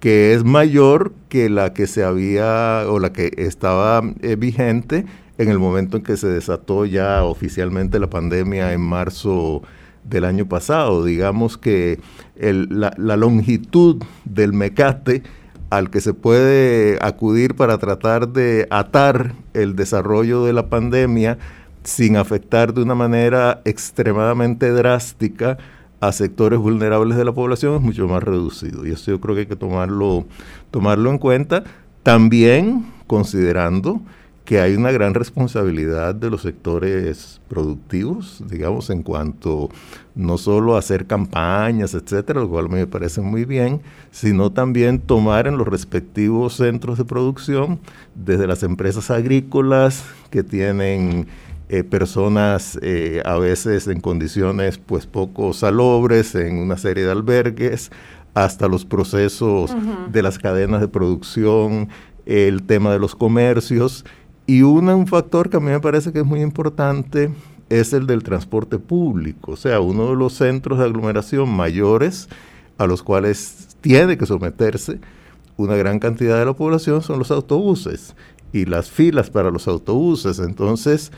que 0.00 0.32
es 0.32 0.42
mayor 0.42 1.12
que 1.28 1.50
la 1.50 1.74
que 1.74 1.86
se 1.86 2.02
había 2.02 2.84
o 2.88 2.98
la 2.98 3.12
que 3.12 3.30
estaba 3.36 4.02
eh, 4.22 4.36
vigente 4.36 5.04
en 5.36 5.50
el 5.50 5.58
momento 5.58 5.98
en 5.98 6.02
que 6.02 6.16
se 6.16 6.28
desató 6.28 6.86
ya 6.86 7.24
oficialmente 7.24 7.98
la 7.98 8.08
pandemia 8.08 8.72
en 8.72 8.80
marzo 8.80 9.62
del 10.04 10.24
año 10.24 10.48
pasado. 10.48 11.04
Digamos 11.04 11.58
que 11.58 12.00
la, 12.38 12.94
la 12.96 13.16
longitud 13.18 14.02
del 14.24 14.54
mecate 14.54 15.22
al 15.68 15.90
que 15.90 16.00
se 16.00 16.14
puede 16.14 16.98
acudir 17.02 17.54
para 17.54 17.76
tratar 17.76 18.28
de 18.28 18.66
atar 18.70 19.34
el 19.52 19.76
desarrollo 19.76 20.44
de 20.44 20.54
la 20.54 20.70
pandemia 20.70 21.36
sin 21.86 22.16
afectar 22.16 22.74
de 22.74 22.82
una 22.82 22.96
manera 22.96 23.62
extremadamente 23.64 24.70
drástica 24.70 25.56
a 26.00 26.10
sectores 26.10 26.58
vulnerables 26.58 27.16
de 27.16 27.24
la 27.24 27.32
población 27.32 27.76
es 27.76 27.80
mucho 27.80 28.08
más 28.08 28.24
reducido. 28.24 28.84
Y 28.84 28.90
eso 28.90 29.12
yo 29.12 29.20
creo 29.20 29.36
que 29.36 29.42
hay 29.42 29.46
que 29.46 29.56
tomarlo, 29.56 30.26
tomarlo 30.72 31.10
en 31.10 31.18
cuenta, 31.18 31.62
también 32.02 32.86
considerando 33.06 34.00
que 34.44 34.60
hay 34.60 34.74
una 34.74 34.90
gran 34.90 35.14
responsabilidad 35.14 36.14
de 36.14 36.30
los 36.30 36.42
sectores 36.42 37.40
productivos, 37.48 38.42
digamos, 38.48 38.90
en 38.90 39.02
cuanto 39.02 39.70
no 40.14 40.38
solo 40.38 40.74
a 40.74 40.80
hacer 40.80 41.06
campañas, 41.06 41.94
etcétera, 41.94 42.40
lo 42.40 42.48
cual 42.48 42.68
me 42.68 42.86
parece 42.86 43.20
muy 43.20 43.44
bien, 43.44 43.80
sino 44.10 44.50
también 44.50 45.00
tomar 45.00 45.46
en 45.46 45.56
los 45.56 45.66
respectivos 45.66 46.54
centros 46.54 46.98
de 46.98 47.04
producción, 47.04 47.80
desde 48.14 48.46
las 48.46 48.62
empresas 48.62 49.10
agrícolas 49.10 50.04
que 50.30 50.44
tienen 50.44 51.26
eh, 51.68 51.82
personas 51.82 52.78
eh, 52.82 53.22
a 53.24 53.38
veces 53.38 53.88
en 53.88 54.00
condiciones 54.00 54.78
pues 54.78 55.06
poco 55.06 55.52
salobres, 55.52 56.34
en 56.34 56.58
una 56.58 56.76
serie 56.76 57.04
de 57.04 57.12
albergues, 57.12 57.90
hasta 58.34 58.68
los 58.68 58.84
procesos 58.84 59.74
de 60.12 60.22
las 60.22 60.38
cadenas 60.38 60.80
de 60.80 60.88
producción, 60.88 61.88
el 62.26 62.62
tema 62.64 62.92
de 62.92 62.98
los 62.98 63.14
comercios. 63.14 64.04
Y 64.46 64.62
un 64.62 65.06
factor 65.06 65.50
que 65.50 65.56
a 65.56 65.60
mí 65.60 65.70
me 65.70 65.80
parece 65.80 66.12
que 66.12 66.20
es 66.20 66.26
muy 66.26 66.40
importante 66.40 67.30
es 67.68 67.92
el 67.92 68.06
del 68.06 68.22
transporte 68.22 68.78
público, 68.78 69.52
o 69.52 69.56
sea, 69.56 69.80
uno 69.80 70.10
de 70.10 70.16
los 70.16 70.34
centros 70.34 70.78
de 70.78 70.84
aglomeración 70.84 71.48
mayores 71.48 72.28
a 72.78 72.86
los 72.86 73.02
cuales 73.02 73.76
tiene 73.80 74.16
que 74.16 74.26
someterse 74.26 75.00
una 75.56 75.74
gran 75.74 75.98
cantidad 75.98 76.38
de 76.38 76.44
la 76.44 76.52
población 76.52 77.02
son 77.02 77.18
los 77.18 77.30
autobuses 77.30 78.14
y 78.52 78.66
las 78.66 78.90
filas 78.90 79.30
para 79.30 79.50
los 79.50 79.68
autobuses. 79.68 80.38
Entonces, 80.38 81.12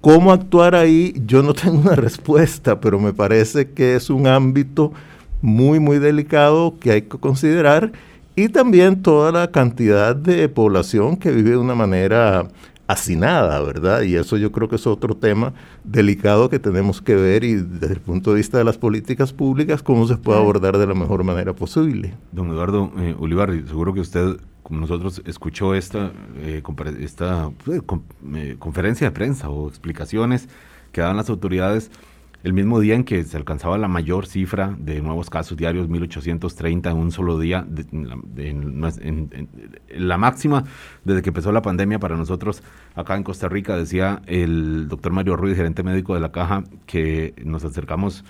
¿cómo 0.00 0.32
actuar 0.32 0.74
ahí? 0.74 1.14
Yo 1.26 1.42
no 1.42 1.54
tengo 1.54 1.78
una 1.78 1.96
respuesta, 1.96 2.80
pero 2.80 2.98
me 2.98 3.12
parece 3.12 3.70
que 3.70 3.96
es 3.96 4.10
un 4.10 4.26
ámbito 4.26 4.92
muy, 5.40 5.80
muy 5.80 5.98
delicado 5.98 6.78
que 6.80 6.92
hay 6.92 7.02
que 7.02 7.18
considerar 7.18 7.92
y 8.36 8.48
también 8.48 9.02
toda 9.02 9.32
la 9.32 9.50
cantidad 9.50 10.14
de 10.14 10.48
población 10.48 11.16
que 11.16 11.32
vive 11.32 11.50
de 11.50 11.56
una 11.56 11.74
manera 11.74 12.48
hacinada, 12.88 13.60
¿verdad? 13.60 14.02
Y 14.02 14.16
eso 14.16 14.36
yo 14.38 14.50
creo 14.50 14.68
que 14.68 14.76
es 14.76 14.86
otro 14.86 15.14
tema 15.14 15.52
delicado 15.84 16.48
que 16.48 16.58
tenemos 16.58 17.02
que 17.02 17.14
ver 17.14 17.44
y 17.44 17.54
desde 17.54 17.94
el 17.94 18.00
punto 18.00 18.30
de 18.30 18.36
vista 18.36 18.56
de 18.56 18.64
las 18.64 18.78
políticas 18.78 19.32
públicas, 19.32 19.82
cómo 19.82 20.06
se 20.06 20.16
puede 20.16 20.38
abordar 20.38 20.78
de 20.78 20.86
la 20.86 20.94
mejor 20.94 21.22
manera 21.22 21.52
posible. 21.52 22.14
Don 22.32 22.48
Eduardo 22.48 22.90
eh, 22.98 23.14
seguro 23.66 23.92
que 23.92 24.00
usted, 24.00 24.38
como 24.68 24.80
nosotros, 24.82 25.22
escuchó 25.24 25.74
esta, 25.74 26.12
eh, 26.36 26.62
esta 27.00 27.50
pues, 27.64 27.80
eh, 28.34 28.56
conferencia 28.58 29.06
de 29.06 29.10
prensa 29.12 29.48
o 29.48 29.66
explicaciones 29.66 30.46
que 30.92 31.00
dan 31.00 31.16
las 31.16 31.30
autoridades 31.30 31.90
el 32.44 32.52
mismo 32.52 32.78
día 32.78 32.94
en 32.94 33.04
que 33.04 33.24
se 33.24 33.38
alcanzaba 33.38 33.78
la 33.78 33.88
mayor 33.88 34.26
cifra 34.26 34.76
de 34.78 35.00
nuevos 35.00 35.30
casos 35.30 35.56
diarios, 35.56 35.88
1830 35.88 36.90
en 36.90 36.96
un 36.98 37.12
solo 37.12 37.38
día, 37.38 37.66
en, 38.36 39.48
la 39.88 40.18
máxima 40.18 40.64
desde 41.02 41.22
que 41.22 41.30
empezó 41.30 41.50
la 41.50 41.62
pandemia 41.62 41.98
para 41.98 42.16
nosotros 42.16 42.62
acá 42.94 43.16
en 43.16 43.22
Costa 43.22 43.48
Rica, 43.48 43.74
decía 43.74 44.20
el 44.26 44.86
doctor 44.86 45.12
Mario 45.12 45.34
Ruiz, 45.36 45.56
gerente 45.56 45.82
médico 45.82 46.12
de 46.14 46.20
la 46.20 46.30
caja, 46.30 46.64
que 46.84 47.32
nos 47.42 47.64
acercamos 47.64 48.22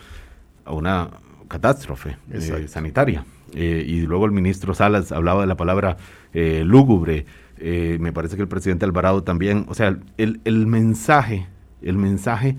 a 0.64 0.72
una 0.72 1.10
catástrofe 1.48 2.16
eh, 2.30 2.68
sanitaria. 2.68 3.24
Eh, 3.54 3.84
y 3.86 4.00
luego 4.02 4.26
el 4.26 4.32
ministro 4.32 4.74
Salas 4.74 5.12
hablaba 5.12 5.40
de 5.40 5.46
la 5.46 5.56
palabra 5.56 5.96
eh, 6.34 6.62
lúgubre. 6.64 7.26
me 7.60 8.12
parece 8.12 8.36
que 8.36 8.42
el 8.42 8.48
presidente 8.48 8.84
Alvarado 8.84 9.22
también. 9.22 9.64
O 9.68 9.74
sea, 9.74 9.98
el, 10.16 10.40
el 10.44 10.66
mensaje, 10.66 11.46
el 11.82 11.96
mensaje 11.96 12.56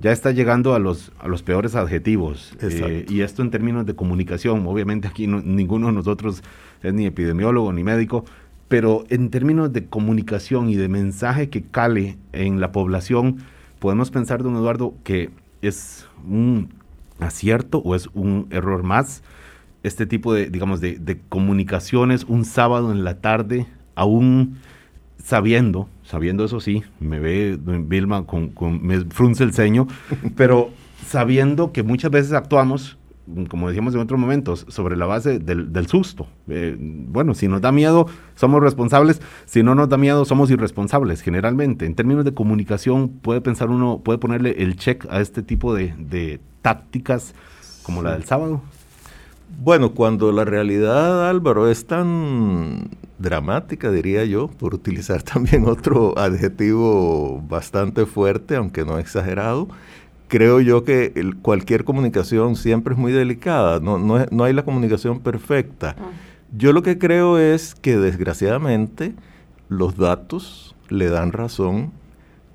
ya 0.00 0.12
está 0.12 0.30
llegando 0.30 0.74
a 0.74 0.78
los, 0.78 1.12
a 1.18 1.28
los 1.28 1.42
peores 1.42 1.74
adjetivos. 1.74 2.54
Eh, 2.60 3.06
y 3.08 3.22
esto 3.22 3.42
en 3.42 3.50
términos 3.50 3.84
de 3.86 3.94
comunicación, 3.94 4.66
obviamente 4.66 5.08
aquí 5.08 5.26
ninguno 5.26 5.88
de 5.88 5.92
nosotros 5.92 6.42
es 6.82 6.94
ni 6.94 7.06
epidemiólogo 7.06 7.72
ni 7.72 7.82
médico, 7.82 8.24
pero 8.68 9.04
en 9.08 9.30
términos 9.30 9.72
de 9.72 9.86
comunicación 9.86 10.68
y 10.68 10.76
de 10.76 10.88
mensaje 10.88 11.48
que 11.48 11.62
cale 11.62 12.16
en 12.32 12.60
la 12.60 12.70
población, 12.70 13.38
podemos 13.78 14.10
pensar, 14.10 14.42
don 14.42 14.56
Eduardo, 14.56 14.94
que 15.02 15.30
es 15.62 16.06
un 16.28 16.68
acierto 17.18 17.78
o 17.78 17.96
es 17.96 18.08
un 18.14 18.46
error 18.50 18.84
más 18.84 19.22
este 19.82 20.06
tipo 20.06 20.34
de, 20.34 20.50
digamos, 20.50 20.80
de, 20.80 20.98
de 20.98 21.20
comunicaciones 21.28 22.24
un 22.24 22.44
sábado 22.44 22.92
en 22.92 23.04
la 23.04 23.20
tarde, 23.20 23.66
aún 23.94 24.58
sabiendo, 25.22 25.88
sabiendo 26.04 26.44
eso 26.44 26.60
sí, 26.60 26.82
me 27.00 27.18
ve 27.18 27.58
Vilma 27.60 28.24
con, 28.24 28.52
me 28.82 29.00
frunce 29.00 29.44
el 29.44 29.52
ceño, 29.52 29.86
pero 30.36 30.70
sabiendo 31.06 31.72
que 31.72 31.82
muchas 31.82 32.10
veces 32.10 32.32
actuamos, 32.32 32.96
como 33.48 33.68
decíamos 33.68 33.94
en 33.94 34.00
otros 34.00 34.18
momentos, 34.18 34.64
sobre 34.68 34.96
la 34.96 35.04
base 35.04 35.38
del, 35.38 35.86
susto. 35.86 36.26
Eh, 36.48 36.76
bueno, 36.78 37.34
si 37.34 37.46
nos 37.46 37.60
da 37.60 37.72
miedo, 37.72 38.06
somos 38.36 38.62
responsables, 38.62 39.20
si 39.44 39.62
no 39.62 39.74
nos 39.74 39.90
da 39.90 39.98
miedo, 39.98 40.24
somos 40.24 40.50
irresponsables, 40.50 41.20
generalmente. 41.20 41.84
En 41.84 41.94
términos 41.94 42.24
de 42.24 42.32
comunicación, 42.32 43.10
puede 43.10 43.42
pensar 43.42 43.68
uno, 43.68 44.00
puede 44.02 44.18
ponerle 44.18 44.62
el 44.62 44.76
check 44.76 45.06
a 45.10 45.20
este 45.20 45.42
tipo 45.42 45.74
de, 45.74 46.40
tácticas 46.62 47.34
como 47.82 48.02
la 48.02 48.12
del 48.12 48.24
sábado. 48.24 48.62
Bueno, 49.48 49.94
cuando 49.94 50.30
la 50.30 50.44
realidad, 50.44 51.28
Álvaro, 51.28 51.70
es 51.70 51.86
tan 51.86 52.90
dramática, 53.18 53.90
diría 53.90 54.24
yo, 54.24 54.48
por 54.48 54.74
utilizar 54.74 55.22
también 55.24 55.66
otro 55.66 56.16
adjetivo 56.18 57.42
bastante 57.48 58.06
fuerte, 58.06 58.56
aunque 58.56 58.84
no 58.84 58.98
exagerado, 58.98 59.68
creo 60.28 60.60
yo 60.60 60.84
que 60.84 61.12
cualquier 61.42 61.84
comunicación 61.84 62.56
siempre 62.56 62.94
es 62.94 62.98
muy 62.98 63.12
delicada, 63.12 63.80
no, 63.80 63.98
no, 63.98 64.44
hay 64.44 64.52
la 64.52 64.64
comunicación 64.64 65.20
perfecta. 65.20 65.96
Ah. 65.98 66.10
Yo 66.56 66.72
lo 66.72 66.82
que 66.82 66.98
creo 66.98 67.38
es 67.38 67.74
que 67.74 67.98
desgraciadamente 67.98 69.14
los 69.68 69.96
datos 69.96 70.74
le 70.88 71.08
dan 71.10 71.32
razón 71.32 71.92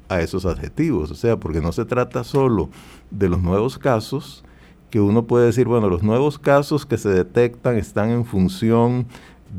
a 0.09 0.21
esos 0.21 0.45
adjetivos, 0.45 1.11
o 1.11 1.15
sea, 1.15 1.37
porque 1.37 1.61
no 1.61 1.71
se 1.71 1.85
trata 1.85 2.23
solo 2.23 2.69
de 3.11 3.29
los 3.29 3.41
nuevos 3.41 3.77
casos, 3.77 4.42
que 4.93 5.01
uno 5.01 5.25
puede 5.25 5.47
decir, 5.47 5.67
bueno, 5.67 5.89
los 5.89 6.03
nuevos 6.03 6.37
casos 6.37 6.85
que 6.85 6.99
se 6.99 7.09
detectan 7.09 7.77
están 7.77 8.11
en 8.11 8.25
función 8.25 9.07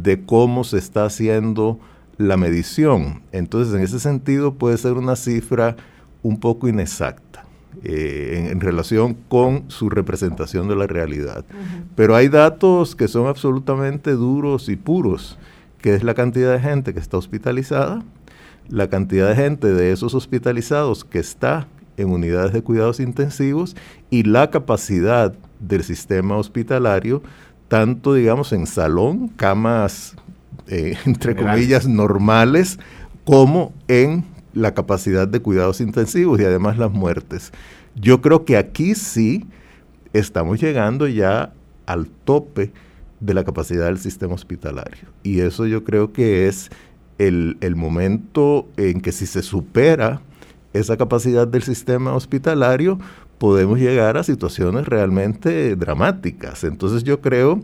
de 0.01 0.25
cómo 0.25 0.63
se 0.63 0.79
está 0.79 1.07
haciendo 1.07 1.81
la 2.19 2.37
medición. 2.37 3.23
Entonces, 3.33 3.75
en 3.75 3.81
ese 3.81 3.99
sentido 3.99 4.55
puede 4.55 4.79
ser 4.79 4.93
una 4.93 5.17
cifra 5.17 5.75
un 6.23 6.39
poco 6.39 6.69
inexacta 6.69 7.45
eh, 7.83 8.49
en, 8.53 8.61
relación 8.61 9.15
con 9.29 9.65
su 9.73 9.91
representación 9.91 10.69
de 10.69 10.77
la 10.77 10.87
realidad. 10.87 11.45
Pero 11.97 12.15
hay 12.15 12.29
datos 12.29 12.95
que 12.95 13.09
son 13.09 13.27
absolutamente 13.27 14.13
duros 14.13 14.69
y 14.69 14.77
puros, 14.77 15.37
que 15.79 15.97
es 15.97 16.05
la 16.05 16.15
cantidad 16.15 16.53
de 16.53 16.61
gente 16.61 16.95
que 16.95 17.01
está 17.01 17.17
hospitalizada, 17.17 18.05
la 18.69 18.89
cantidad 18.89 19.31
de 19.31 19.35
gente 19.35 19.67
de 19.75 19.91
esos 19.91 20.15
hospitalizados 20.15 21.03
que 21.03 21.19
está 21.19 21.67
en 21.97 22.11
unidades 22.11 22.53
de 22.53 22.63
cuidados 22.63 23.01
intensivos 23.01 23.77
y 24.11 24.25
la 24.25 24.51
capacidad 24.51 25.35
del 25.61 25.85
sistema 25.85 26.37
hospitalario, 26.37 27.23
tanto 27.69 28.15
digamos 28.15 28.53
en 28.53 28.67
salón, 28.67 29.29
camas 29.29 30.17
eh, 30.69 30.97
entre 31.05 31.37
comillas 31.37 31.87
normales, 31.87 32.79
como 33.25 33.73
en 33.89 34.25
la 34.53 34.75
capacidad 34.75 35.27
de 35.27 35.41
cuidados 35.41 35.81
intensivos 35.81 36.41
y 36.41 36.45
además 36.45 36.79
las 36.79 36.93
muertes. 36.93 37.53
Yo 37.95 38.21
creo 38.21 38.45
que 38.45 38.57
aquí 38.57 38.95
sí 38.95 39.47
estamos 40.13 40.61
llegando 40.61 41.09
ya 41.09 41.53
al 41.87 42.07
tope 42.07 42.73
de 43.21 43.35
la 43.35 43.45
capacidad 43.45 43.87
del 43.87 43.99
sistema 43.99 44.35
hospitalario. 44.35 45.09
Y 45.23 45.41
eso 45.41 45.67
yo 45.67 45.85
creo 45.85 46.13
que 46.13 46.47
es 46.47 46.71
el, 47.19 47.57
el 47.61 47.77
momento 47.77 48.69
en 48.77 49.01
que 49.01 49.13
si 49.13 49.27
se 49.27 49.43
supera 49.43 50.21
esa 50.75 50.97
capacidad 50.97 51.49
del 51.49 51.63
sistema 51.63 52.15
hospitalario, 52.15 52.99
podemos 53.39 53.79
llegar 53.79 54.19
a 54.19 54.25
situaciones 54.25 54.87
realmente 54.87 55.77
dramáticas. 55.77 56.65
Entonces 56.65 57.05
yo 57.05 57.21
creo 57.21 57.61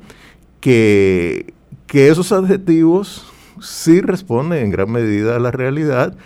que, 0.61 1.52
que 1.87 2.09
esos 2.09 2.33
adjetivos 2.33 3.26
sí 3.61 4.00
responden 4.00 4.64
en 4.64 4.71
gran 4.71 4.90
medida 4.90 5.37
a 5.37 5.38
la 5.38 5.50
realidad. 5.50 6.17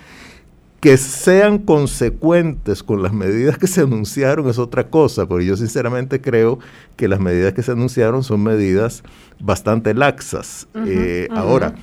Que 0.80 0.98
sean 0.98 1.60
consecuentes 1.60 2.82
con 2.82 3.02
las 3.02 3.14
medidas 3.14 3.56
que 3.56 3.66
se 3.66 3.80
anunciaron 3.80 4.50
es 4.50 4.58
otra 4.58 4.90
cosa, 4.90 5.24
porque 5.24 5.46
yo 5.46 5.56
sinceramente 5.56 6.20
creo 6.20 6.58
que 6.96 7.08
las 7.08 7.20
medidas 7.20 7.54
que 7.54 7.62
se 7.62 7.72
anunciaron 7.72 8.22
son 8.22 8.42
medidas 8.42 9.02
bastante 9.40 9.94
laxas. 9.94 10.68
Eh, 10.86 11.28
ahora, 11.30 11.74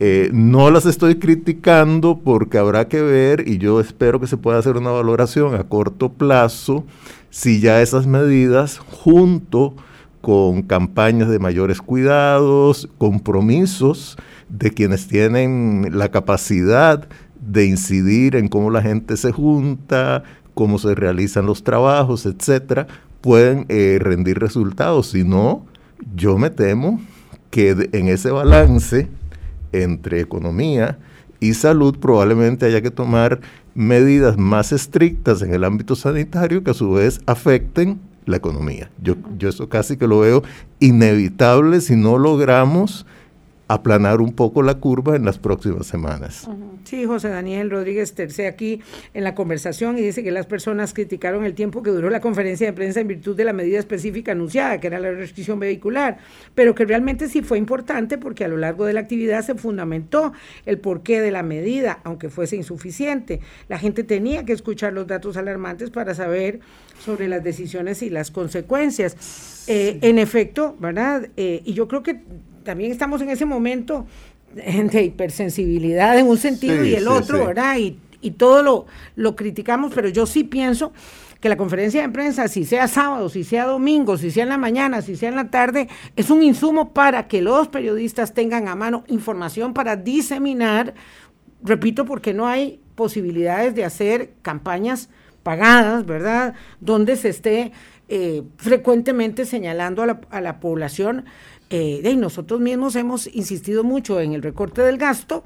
eh, 0.00 0.30
no 0.32 0.70
las 0.70 0.86
estoy 0.86 1.16
criticando 1.16 2.20
porque 2.22 2.58
habrá 2.58 2.86
que 2.86 3.02
ver 3.02 3.48
y 3.48 3.58
yo 3.58 3.80
espero 3.80 4.20
que 4.20 4.28
se 4.28 4.36
pueda 4.36 4.58
hacer 4.58 4.76
una 4.76 4.90
valoración 4.90 5.56
a 5.56 5.64
corto 5.64 6.12
plazo 6.12 6.84
si 7.30 7.60
ya 7.60 7.82
esas 7.82 8.06
medidas 8.06 8.78
junto 8.78 9.74
con 10.20 10.62
campañas 10.62 11.28
de 11.28 11.40
mayores 11.40 11.80
cuidados, 11.80 12.88
compromisos 12.98 14.16
de 14.48 14.70
quienes 14.70 15.08
tienen 15.08 15.88
la 15.92 16.10
capacidad 16.10 17.08
de 17.40 17.66
incidir 17.66 18.36
en 18.36 18.48
cómo 18.48 18.70
la 18.70 18.82
gente 18.82 19.16
se 19.16 19.32
junta, 19.32 20.22
cómo 20.54 20.78
se 20.78 20.94
realizan 20.94 21.46
los 21.46 21.64
trabajos, 21.64 22.26
etcétera, 22.26 22.86
pueden 23.20 23.66
eh, 23.68 23.98
rendir 24.00 24.38
resultados. 24.38 25.08
Si 25.08 25.24
no, 25.24 25.66
yo 26.14 26.38
me 26.38 26.50
temo 26.50 27.00
que 27.50 27.88
en 27.92 28.08
ese 28.08 28.30
balance 28.30 29.08
entre 29.72 30.20
economía 30.20 30.98
y 31.40 31.54
salud, 31.54 31.98
probablemente 31.98 32.66
haya 32.66 32.80
que 32.80 32.90
tomar 32.90 33.40
medidas 33.74 34.36
más 34.36 34.72
estrictas 34.72 35.42
en 35.42 35.54
el 35.54 35.64
ámbito 35.64 35.94
sanitario 35.94 36.64
que 36.64 36.72
a 36.72 36.74
su 36.74 36.92
vez 36.92 37.20
afecten 37.26 38.00
la 38.26 38.36
economía. 38.36 38.90
Yo, 39.02 39.14
yo 39.38 39.48
eso 39.48 39.68
casi 39.68 39.96
que 39.96 40.06
lo 40.06 40.20
veo 40.20 40.42
inevitable 40.80 41.80
si 41.80 41.96
no 41.96 42.18
logramos 42.18 43.06
aplanar 43.68 44.22
un 44.22 44.32
poco 44.32 44.62
la 44.62 44.76
curva 44.76 45.14
en 45.14 45.26
las 45.26 45.38
próximas 45.38 45.86
semanas. 45.86 46.48
Sí, 46.84 47.04
José 47.04 47.28
Daniel 47.28 47.70
Rodríguez 47.70 48.14
Terce 48.14 48.46
aquí 48.46 48.80
en 49.12 49.24
la 49.24 49.34
conversación 49.34 49.98
y 49.98 50.00
dice 50.00 50.24
que 50.24 50.30
las 50.30 50.46
personas 50.46 50.94
criticaron 50.94 51.44
el 51.44 51.54
tiempo 51.54 51.82
que 51.82 51.90
duró 51.90 52.08
la 52.08 52.20
conferencia 52.20 52.66
de 52.66 52.72
prensa 52.72 53.00
en 53.00 53.08
virtud 53.08 53.36
de 53.36 53.44
la 53.44 53.52
medida 53.52 53.78
específica 53.78 54.32
anunciada, 54.32 54.80
que 54.80 54.86
era 54.86 54.98
la 54.98 55.10
restricción 55.10 55.60
vehicular, 55.60 56.18
pero 56.54 56.74
que 56.74 56.86
realmente 56.86 57.28
sí 57.28 57.42
fue 57.42 57.58
importante 57.58 58.16
porque 58.16 58.44
a 58.44 58.48
lo 58.48 58.56
largo 58.56 58.86
de 58.86 58.94
la 58.94 59.00
actividad 59.00 59.44
se 59.44 59.54
fundamentó 59.54 60.32
el 60.64 60.78
porqué 60.78 61.20
de 61.20 61.30
la 61.30 61.42
medida, 61.42 62.00
aunque 62.04 62.30
fuese 62.30 62.56
insuficiente. 62.56 63.40
La 63.68 63.78
gente 63.78 64.02
tenía 64.02 64.46
que 64.46 64.54
escuchar 64.54 64.94
los 64.94 65.06
datos 65.06 65.36
alarmantes 65.36 65.90
para 65.90 66.14
saber 66.14 66.60
sobre 67.04 67.28
las 67.28 67.44
decisiones 67.44 68.02
y 68.02 68.08
las 68.08 68.30
consecuencias. 68.30 69.66
Eh, 69.68 69.98
en 70.00 70.18
efecto, 70.18 70.76
¿verdad? 70.80 71.28
Eh, 71.36 71.60
y 71.64 71.74
yo 71.74 71.88
creo 71.88 72.02
que 72.02 72.22
también 72.68 72.92
estamos 72.92 73.22
en 73.22 73.30
ese 73.30 73.46
momento 73.46 74.04
de 74.54 75.02
hipersensibilidad 75.02 76.18
en 76.18 76.26
un 76.26 76.36
sentido 76.36 76.84
y 76.84 76.94
el 76.94 77.08
otro, 77.08 77.46
¿verdad? 77.46 77.78
Y, 77.78 77.98
y 78.20 78.32
todo 78.32 78.62
lo, 78.62 78.84
lo 79.16 79.34
criticamos, 79.36 79.90
pero 79.94 80.10
yo 80.10 80.26
sí 80.26 80.44
pienso 80.44 80.92
que 81.40 81.48
la 81.48 81.56
conferencia 81.56 82.02
de 82.02 82.10
prensa, 82.10 82.46
si 82.46 82.66
sea 82.66 82.86
sábado, 82.86 83.30
si 83.30 83.42
sea 83.42 83.64
domingo, 83.64 84.18
si 84.18 84.30
sea 84.30 84.42
en 84.42 84.50
la 84.50 84.58
mañana, 84.58 85.00
si 85.00 85.16
sea 85.16 85.30
en 85.30 85.36
la 85.36 85.48
tarde, 85.48 85.88
es 86.14 86.28
un 86.28 86.42
insumo 86.42 86.92
para 86.92 87.26
que 87.26 87.40
los 87.40 87.68
periodistas 87.68 88.34
tengan 88.34 88.68
a 88.68 88.74
mano 88.74 89.02
información 89.06 89.72
para 89.72 89.96
diseminar, 89.96 90.92
repito, 91.62 92.04
porque 92.04 92.34
no 92.34 92.46
hay 92.46 92.82
posibilidades 92.96 93.74
de 93.74 93.86
hacer 93.86 94.34
campañas 94.42 95.08
pagadas, 95.48 96.04
¿verdad? 96.04 96.52
Donde 96.78 97.16
se 97.16 97.30
esté 97.30 97.72
eh, 98.10 98.42
frecuentemente 98.58 99.46
señalando 99.46 100.02
a 100.02 100.06
la, 100.06 100.20
a 100.28 100.42
la 100.42 100.60
población 100.60 101.24
eh, 101.70 102.14
nosotros 102.16 102.60
mismos 102.60 102.96
hemos 102.96 103.34
insistido 103.34 103.82
mucho 103.82 104.20
en 104.20 104.34
el 104.34 104.42
recorte 104.42 104.82
del 104.82 104.98
gasto 104.98 105.42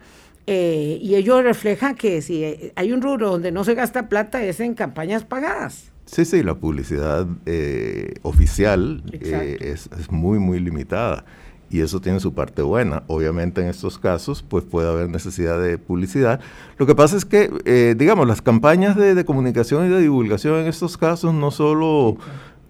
eh, 0.49 0.99
y 1.01 1.15
ello 1.15 1.41
refleja 1.41 1.95
que 1.95 2.21
si 2.21 2.73
hay 2.75 2.93
un 2.93 3.01
rubro 3.01 3.31
donde 3.31 3.53
no 3.53 3.63
se 3.63 3.75
gasta 3.75 4.09
plata 4.09 4.43
es 4.43 4.59
en 4.59 4.75
campañas 4.75 5.25
pagadas. 5.25 5.93
Sí, 6.07 6.25
sí, 6.25 6.43
la 6.43 6.57
publicidad 6.57 7.29
eh, 7.47 8.15
oficial 8.23 9.05
eh, 9.13 9.57
es, 9.61 9.89
es, 9.99 10.11
muy, 10.11 10.41
muy 10.41 10.59
limitada 10.59 11.25
y 11.73 11.81
eso 11.81 12.01
tiene 12.01 12.21
su 12.21 12.35
parte 12.35 12.63
buena. 12.63 13.03
Obviamente 13.07 13.63
en 13.63 13.69
estos 13.69 13.99
casos 13.99 14.45
pues 14.47 14.63
puede 14.63 14.89
haber 14.89 15.09
necesidad 15.09 15.61
de 15.61 15.79
publicidad. 15.79 16.41
Lo 16.79 16.87
que 16.87 16.95
pasa 16.95 17.17
es 17.17 17.25
que, 17.25 17.95
digamos, 17.97 18.29
las 18.29 18.43
campañas 18.43 18.97
de, 18.97 19.15
de, 19.15 19.25
comunicación 19.25 19.87
y 19.87 19.89
de 19.89 20.01
divulgación 20.01 20.61
en 20.61 20.67
estos 20.67 20.97
casos 20.97 21.35
no 21.35 21.51
solo... 21.51 22.17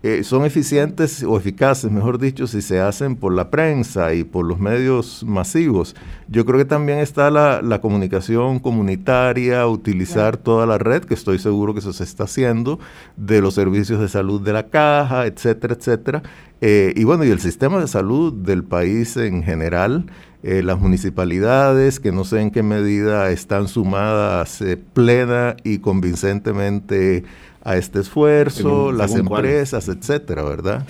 Eh, 0.05 0.25
son 0.25 0.45
eficientes 0.45 1.23
o 1.23 1.37
eficaces, 1.37 1.89
mejor 1.89 2.19
dicho, 2.19 2.49
si 2.49 2.61
se 2.61 2.81
hacen 2.81 3.15
por 3.15 3.33
la 3.33 3.51
prensa 3.51 4.15
y 4.15 4.25
por 4.25 4.45
los 4.45 4.59
medios 4.59 5.23
masivos. 5.25 5.95
Yo 6.27 6.45
creo 6.45 6.59
que 6.59 6.65
también 6.65 6.99
está 6.99 7.31
la, 7.31 7.81
comunicación 7.81 8.59
comunitaria, 8.59 9.65
utilizar 9.69 10.37
toda 10.37 10.67
la 10.67 10.79
red, 10.79 11.05
que 11.05 11.15
estoy 11.15 11.39
seguro 11.39 11.73
que 11.73 11.79
eso 11.79 11.93
se 11.93 12.03
está 12.03 12.25
haciendo, 12.25 12.81
de 13.17 13.41
los 13.41 13.55
servicios 13.55 14.01
de 14.01 14.09
salud 14.09 14.41
de 14.41 14.53
la 14.53 14.67
caja, 14.67 15.27
etcétera, 15.27 15.75
etcétera. 15.75 16.23
Eh, 16.61 16.93
y 16.97 17.05
bueno, 17.05 17.25
y 17.25 17.31
el 17.31 17.41
sistema 17.41 17.81
de 17.81 17.87
salud 17.87 18.33
del 18.33 18.65
país 18.65 19.17
en 19.17 19.45
general. 19.45 20.07
Eh, 20.45 20.65
las 20.65 20.81
municipalidades, 20.81 22.01
que 22.01 22.11
no 22.11 22.25
sé 22.25 22.41
en 22.41 22.51
qué 22.51 22.65
medida 22.65 23.31
están 23.31 23.69
sumadas 23.69 24.61
plena 24.93 25.55
y 25.63 25.79
convincentemente 25.79 27.23
a 27.65 27.77
este 27.77 28.01
esfuerzo, 28.01 28.93
las 28.93 29.15
empresas, 29.15 29.89
etcétera, 29.89 30.43
¿verdad? 30.43 30.87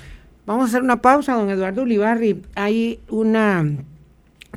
Vamos 0.46 0.64
a 0.64 0.68
hacer 0.68 0.82
una 0.82 1.00
pausa, 1.00 1.34
don 1.34 1.50
Eduardo 1.50 1.82
Ulibarri. 1.82 2.42
Hay 2.54 3.00
una 3.08 3.64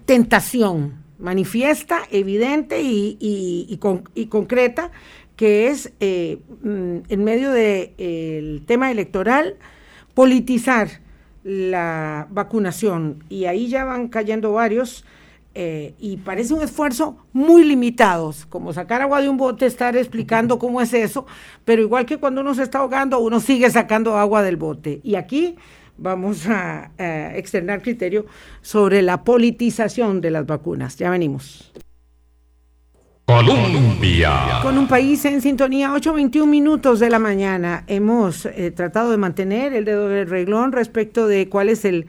tentación 0.06 1.06
manifiesta, 1.20 2.02
evidente 2.12 2.82
y, 2.82 3.78
concreta 4.30 4.92
que 5.36 5.68
es 5.68 5.92
eh, 6.00 6.40
mm, 6.64 6.98
en 7.10 7.24
medio 7.24 7.52
del 7.52 8.64
tema 8.66 8.90
electoral 8.90 9.58
politizar 10.14 10.88
la 11.44 12.28
vacunación 12.32 13.24
y 13.30 13.46
ahí 13.46 13.68
ya 13.68 13.84
van 13.84 14.08
cayendo 14.08 14.54
varios 14.54 15.06
eh, 15.58 15.94
y 16.00 16.18
parece 16.18 16.54
un 16.54 16.62
esfuerzo 16.62 17.18
muy 17.32 17.64
limitado, 17.64 18.34
como 18.50 18.74
sacar 18.74 19.02
agua 19.02 19.22
de 19.22 19.30
un 19.30 19.38
bote, 19.38 19.66
estar 19.66 19.96
explicando 19.96 20.60
cómo 20.60 20.82
es 20.82 20.94
eso, 20.94 21.26
pero 21.64 21.82
igual 21.82 22.06
que 22.06 22.18
cuando 22.18 22.42
uno 22.42 22.54
se 22.54 22.64
está 22.64 22.80
ahogando, 22.80 23.20
uno 23.20 23.40
sigue 23.40 23.70
sacando 23.70 24.18
agua 24.18 24.44
del 24.44 24.58
bote. 24.58 25.00
Y 25.02 25.16
aquí 25.16 25.56
vamos 25.98 26.46
a, 26.48 26.92
a 26.98 27.38
externar 27.38 27.82
criterio 27.82 28.26
sobre 28.62 29.02
la 29.02 29.24
politización 29.24 30.20
de 30.20 30.32
las 30.32 30.46
vacunas. 30.46 30.98
Ya 30.98 31.10
venimos. 31.10 31.72
Colombia. 33.26 34.60
Con 34.62 34.78
un 34.78 34.88
país 34.88 35.26
en 35.26 35.42
sintonía, 35.42 35.90
8.21 35.90 36.46
minutos 36.46 37.00
de 37.00 37.10
la 37.10 37.18
mañana. 37.18 37.84
Hemos 37.88 38.46
eh, 38.46 38.70
tratado 38.70 39.10
de 39.10 39.18
mantener 39.18 39.74
el 39.74 39.84
dedo 39.84 40.10
del 40.10 40.30
reglón 40.30 40.72
respecto 40.72 41.28
de 41.28 41.50
cuál 41.50 41.70
es 41.70 41.86
el 41.86 42.06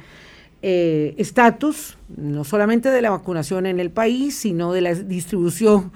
eh, 0.63 1.15
estatus, 1.19 1.99
no 2.17 2.43
solamente 2.43 2.91
de 2.91 3.03
la 3.03 3.11
vacunación 3.11 3.67
en 3.67 3.79
el 3.79 3.91
país, 3.91 4.37
sino 4.37 4.73
de 4.73 4.81
la 4.81 4.95
distribución 4.95 5.93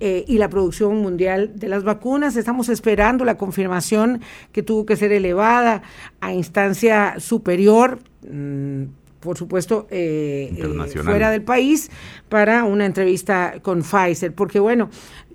eh, 0.00 0.24
y 0.28 0.38
la 0.38 0.48
producción 0.48 0.96
mundial 0.98 1.52
de 1.56 1.68
las 1.68 1.84
vacunas. 1.84 2.36
Estamos 2.36 2.68
esperando 2.68 3.24
la 3.24 3.36
confirmación 3.36 4.20
que 4.52 4.62
tuvo 4.62 4.86
que 4.86 4.96
ser 4.96 5.12
elevada 5.12 5.82
a 6.20 6.32
instancia 6.32 7.16
superior. 7.18 7.98
Mm, 8.30 8.84
por 9.20 9.38
supuesto, 9.38 9.86
eh, 9.90 10.54
fuera 11.02 11.30
del 11.30 11.42
país, 11.42 11.90
para 12.28 12.64
una 12.64 12.84
entrevista 12.84 13.54
con 13.62 13.82
Pfizer, 13.82 14.34
porque 14.34 14.60
bueno, 14.60 14.90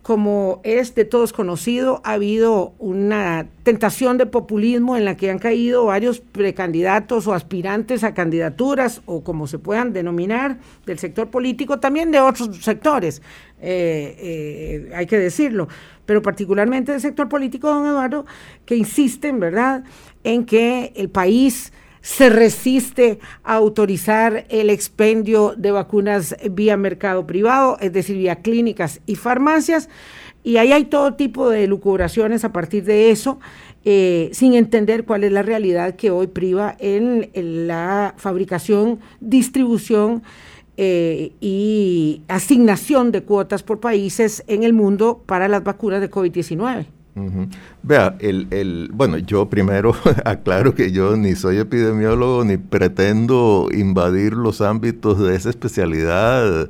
como 0.09 0.59
es 0.63 0.95
de 0.95 1.05
todos 1.05 1.33
conocido, 1.33 2.01
ha 2.03 2.13
habido 2.13 2.73
una 2.79 3.45
tentación 3.61 4.17
de 4.17 4.25
populismo 4.25 4.97
en 4.97 5.05
la 5.05 5.15
que 5.15 5.29
han 5.29 5.37
caído 5.37 5.85
varios 5.85 6.19
precandidatos 6.19 7.27
o 7.27 7.33
aspirantes 7.35 8.03
a 8.03 8.15
candidaturas, 8.15 9.03
o 9.05 9.23
como 9.23 9.45
se 9.45 9.59
puedan 9.59 9.93
denominar, 9.93 10.57
del 10.87 10.97
sector 10.97 11.29
político, 11.29 11.79
también 11.79 12.09
de 12.09 12.19
otros 12.21 12.57
sectores, 12.57 13.21
eh, 13.61 14.87
eh, 14.89 14.91
hay 14.95 15.05
que 15.05 15.19
decirlo, 15.19 15.67
pero 16.07 16.23
particularmente 16.23 16.91
del 16.91 17.01
sector 17.01 17.29
político, 17.29 17.69
don 17.69 17.85
Eduardo, 17.85 18.25
que 18.65 18.75
insisten, 18.75 19.39
¿verdad?, 19.39 19.83
en 20.23 20.43
que 20.43 20.91
el 20.95 21.11
país 21.11 21.71
se 22.01 22.29
resiste 22.29 23.19
a 23.43 23.55
autorizar 23.55 24.45
el 24.49 24.69
expendio 24.69 25.53
de 25.57 25.71
vacunas 25.71 26.35
vía 26.51 26.77
mercado 26.77 27.25
privado, 27.27 27.77
es 27.81 27.93
decir, 27.93 28.17
vía 28.17 28.37
clínicas 28.37 29.01
y 29.05 29.15
farmacias. 29.15 29.89
Y 30.43 30.57
ahí 30.57 30.71
hay 30.71 30.85
todo 30.85 31.15
tipo 31.15 31.49
de 31.49 31.67
lucubraciones 31.67 32.45
a 32.45 32.53
partir 32.53 32.85
de 32.85 33.11
eso, 33.11 33.39
eh, 33.83 34.29
sin 34.31 34.53
entender 34.53 35.05
cuál 35.05 35.23
es 35.23 35.31
la 35.31 35.43
realidad 35.43 35.95
que 35.95 36.11
hoy 36.11 36.27
priva 36.27 36.75
en, 36.79 37.29
la 37.33 38.13
fabricación, 38.17 38.99
distribución 39.19 40.23
eh, 40.77 41.33
y 41.41 42.21
asignación 42.29 43.11
de 43.11 43.23
cuotas 43.23 43.63
por 43.63 43.81
países 43.81 44.43
en 44.47 44.63
el 44.63 44.71
mundo 44.71 45.23
para 45.25 45.49
las 45.49 45.63
vacunas 45.63 45.99
de 45.99 46.09
COVID-19. 46.09 46.98
Vea, 47.83 48.15
el, 48.19 48.47
el, 48.51 48.89
bueno, 48.93 49.17
yo 49.17 49.49
primero 49.49 49.93
aclaro 50.25 50.75
que 50.75 50.91
yo 50.91 51.15
ni 51.17 51.35
soy 51.35 51.57
epidemiólogo 51.57 52.43
ni 52.43 52.57
pretendo 52.57 53.67
invadir 53.71 54.33
los 54.33 54.61
ámbitos 54.61 55.19
de 55.19 55.35
esa 55.35 55.49
especialidad 55.49 56.69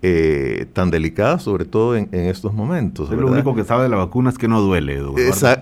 eh, 0.00 0.66
tan 0.74 0.92
delicada, 0.92 1.40
sobre 1.40 1.64
todo 1.64 1.96
en, 1.96 2.08
estos 2.12 2.54
momentos. 2.54 3.10
Lo 3.10 3.26
único 3.26 3.54
que 3.56 3.64
sabe 3.64 3.82
de 3.84 3.88
la 3.88 3.96
vacuna 3.96 4.30
es 4.30 4.38
que 4.38 4.46
no 4.46 4.60
duele. 4.60 5.02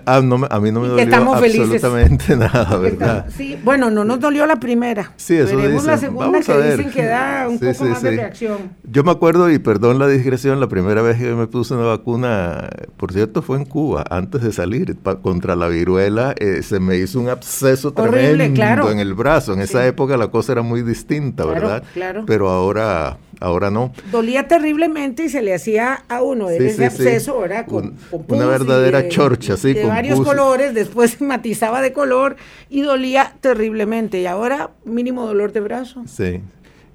ah, 0.05 0.21
no, 0.23 0.47
a 0.49 0.59
mí 0.59 0.71
no 0.71 0.81
me 0.81 0.87
dolió 0.89 1.33
absolutamente 1.33 2.35
nada, 2.37 2.77
¿verdad? 2.77 3.25
Sí, 3.35 3.57
bueno, 3.63 3.89
no 3.89 4.03
nos 4.03 4.19
dolió 4.19 4.45
la 4.45 4.57
primera. 4.57 5.11
Sí, 5.15 5.35
eso 5.35 5.57
Veremos 5.57 5.85
la 5.85 5.97
segunda 5.97 6.39
que 6.41 6.61
dicen 6.61 6.91
que 6.91 7.05
da 7.05 7.47
un 7.49 7.57
poco 7.57 7.85
más 7.85 8.01
de 8.03 8.11
reacción. 8.11 8.57
Yo 8.83 9.03
me 9.03 9.11
acuerdo, 9.11 9.49
y 9.49 9.57
perdón 9.57 9.97
la 9.97 10.07
digresión, 10.07 10.59
la 10.59 10.67
primera 10.67 11.01
vez 11.01 11.17
que 11.17 11.33
me 11.33 11.47
puse 11.47 11.73
una 11.73 11.85
vacuna, 11.85 12.69
por 12.97 13.13
cierto, 13.13 13.41
fue 13.41 13.57
en 13.57 13.65
Cuba, 13.65 14.05
antes 14.09 14.43
de 14.43 14.51
salir, 14.51 14.97
contra 15.23 15.55
la 15.55 15.67
viruela, 15.67 16.35
eh, 16.37 16.61
se 16.61 16.79
me 16.79 16.97
hizo 16.97 17.19
un 17.19 17.29
absceso 17.29 17.91
tremendo 17.91 18.91
en 18.91 18.99
el 18.99 19.13
brazo. 19.15 19.53
En 19.53 19.61
esa 19.61 19.85
época 19.87 20.15
la 20.15 20.27
cosa 20.27 20.51
era 20.51 20.61
muy 20.61 20.83
distinta, 20.83 21.45
¿verdad? 21.45 21.83
Claro. 21.93 22.23
Pero 22.27 22.49
ahora 22.49 23.17
ahora 23.39 23.71
no. 23.71 23.93
Dolía 24.11 24.47
terriblemente 24.47 25.25
y 25.25 25.29
se 25.29 25.41
le 25.41 25.53
hacía 25.53 26.03
a 26.07 26.21
uno 26.21 26.47
de 26.47 26.67
ese 26.67 26.85
absceso, 26.85 27.39
¿verdad? 27.39 27.65
Con, 27.65 27.95
una 28.27 28.45
verdadera 28.45 29.07
chorcha, 29.09 29.57
sí. 29.57 29.73
De 29.73 29.85
varios 29.85 30.21
colores, 30.21 30.73
después 30.73 31.21
matizaba 31.21 31.81
de 31.81 31.93
color 31.93 32.35
y 32.69 32.81
dolía 32.81 33.33
terriblemente. 33.41 34.21
Y 34.21 34.25
ahora 34.25 34.71
mínimo 34.85 35.25
dolor 35.25 35.51
de 35.51 35.59
brazo. 35.59 36.03
Sí. 36.07 36.41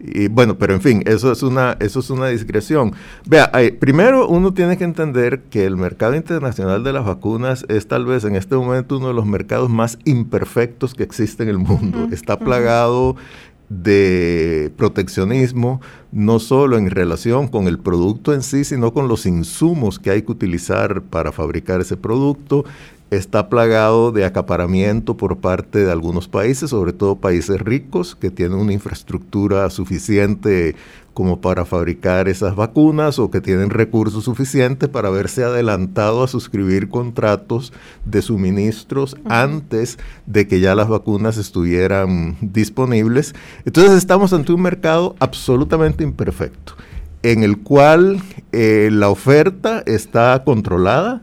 Y 0.04 0.26
bueno, 0.26 0.58
pero 0.58 0.74
en 0.74 0.80
fin, 0.80 1.04
eso 1.06 1.30
es 1.30 1.44
una, 1.44 1.76
eso 1.78 2.00
es 2.00 2.10
una 2.10 2.26
discreción. 2.26 2.92
Vea, 3.24 3.52
primero 3.78 4.26
uno 4.26 4.52
tiene 4.52 4.76
que 4.76 4.82
entender 4.82 5.42
que 5.42 5.64
el 5.64 5.76
mercado 5.76 6.16
internacional 6.16 6.82
de 6.82 6.92
las 6.92 7.04
vacunas 7.04 7.64
es 7.68 7.86
tal 7.86 8.04
vez 8.04 8.24
en 8.24 8.34
este 8.34 8.56
momento 8.56 8.98
uno 8.98 9.08
de 9.08 9.14
los 9.14 9.26
mercados 9.26 9.70
más 9.70 9.98
imperfectos 10.04 10.94
que 10.94 11.04
existe 11.04 11.44
en 11.44 11.50
el 11.50 11.58
mundo. 11.58 12.08
Está 12.10 12.36
plagado 12.36 13.14
de 13.80 14.70
proteccionismo, 14.76 15.80
no 16.10 16.38
solo 16.38 16.76
en 16.76 16.90
relación 16.90 17.48
con 17.48 17.68
el 17.68 17.78
producto 17.78 18.34
en 18.34 18.42
sí, 18.42 18.64
sino 18.64 18.92
con 18.92 19.08
los 19.08 19.24
insumos 19.24 19.98
que 19.98 20.10
hay 20.10 20.22
que 20.22 20.32
utilizar 20.32 21.02
para 21.02 21.32
fabricar 21.32 21.80
ese 21.80 21.96
producto, 21.96 22.64
está 23.10 23.48
plagado 23.48 24.10
de 24.10 24.24
acaparamiento 24.24 25.16
por 25.16 25.38
parte 25.38 25.84
de 25.84 25.92
algunos 25.92 26.28
países, 26.28 26.70
sobre 26.70 26.92
todo 26.92 27.16
países 27.16 27.60
ricos 27.60 28.14
que 28.14 28.30
tienen 28.30 28.58
una 28.58 28.72
infraestructura 28.72 29.68
suficiente 29.70 30.74
como 31.14 31.40
para 31.40 31.64
fabricar 31.64 32.28
esas 32.28 32.56
vacunas 32.56 33.18
o 33.18 33.30
que 33.30 33.40
tienen 33.40 33.70
recursos 33.70 34.24
suficientes 34.24 34.88
para 34.88 35.08
haberse 35.08 35.44
adelantado 35.44 36.22
a 36.22 36.28
suscribir 36.28 36.88
contratos 36.88 37.72
de 38.04 38.22
suministros 38.22 39.16
antes 39.26 39.98
de 40.26 40.48
que 40.48 40.60
ya 40.60 40.74
las 40.74 40.88
vacunas 40.88 41.36
estuvieran 41.36 42.36
disponibles. 42.40 43.34
Entonces 43.64 43.92
estamos 43.92 44.32
ante 44.32 44.52
un 44.52 44.62
mercado 44.62 45.16
absolutamente 45.18 46.04
imperfecto, 46.04 46.74
en 47.22 47.42
el 47.42 47.58
cual 47.58 48.22
eh, 48.52 48.88
la 48.92 49.10
oferta 49.10 49.82
está 49.86 50.42
controlada, 50.44 51.20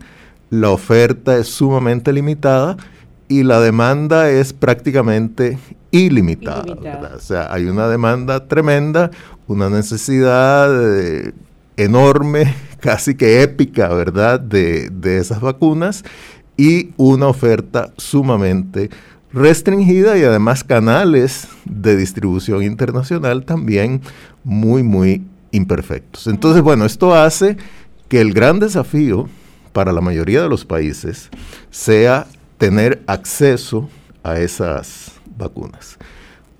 la 0.49 0.69
oferta 0.69 1.37
es 1.37 1.47
sumamente 1.47 2.13
limitada 2.13 2.77
y 3.29 3.43
la 3.43 3.61
demanda 3.61 4.29
es 4.29 4.51
prácticamente 4.51 5.57
ilimitada. 5.91 6.65
O 7.15 7.19
sea, 7.19 7.53
hay 7.53 7.65
una 7.65 7.87
demanda 7.87 8.47
tremenda, 8.47 9.11
una 9.47 9.69
necesidad 9.69 10.99
eh, 10.99 11.31
enorme, 11.77 12.53
casi 12.81 13.15
que 13.15 13.41
épica, 13.43 13.87
¿verdad?, 13.89 14.39
de, 14.39 14.89
de 14.89 15.19
esas 15.19 15.39
vacunas 15.39 16.03
y 16.57 16.89
una 16.97 17.27
oferta 17.27 17.93
sumamente 17.97 18.89
restringida 19.31 20.17
y 20.17 20.23
además 20.23 20.63
canales 20.63 21.47
de 21.65 21.95
distribución 21.95 22.63
internacional 22.63 23.45
también 23.45 24.01
muy, 24.43 24.81
muy 24.81 25.23
imperfectos. 25.51 26.25
Entonces, 26.25 26.63
bueno, 26.63 26.83
esto 26.85 27.13
hace 27.13 27.57
que 28.07 28.21
el 28.21 28.33
gran 28.33 28.59
desafío 28.59 29.29
para 29.71 29.93
la 29.93 30.01
mayoría 30.01 30.41
de 30.41 30.49
los 30.49 30.65
países 30.65 31.29
sea 31.69 32.25
tener 32.59 33.01
acceso 33.07 33.89
a 34.21 34.39
esas 34.39 35.13
vacunas. 35.37 35.97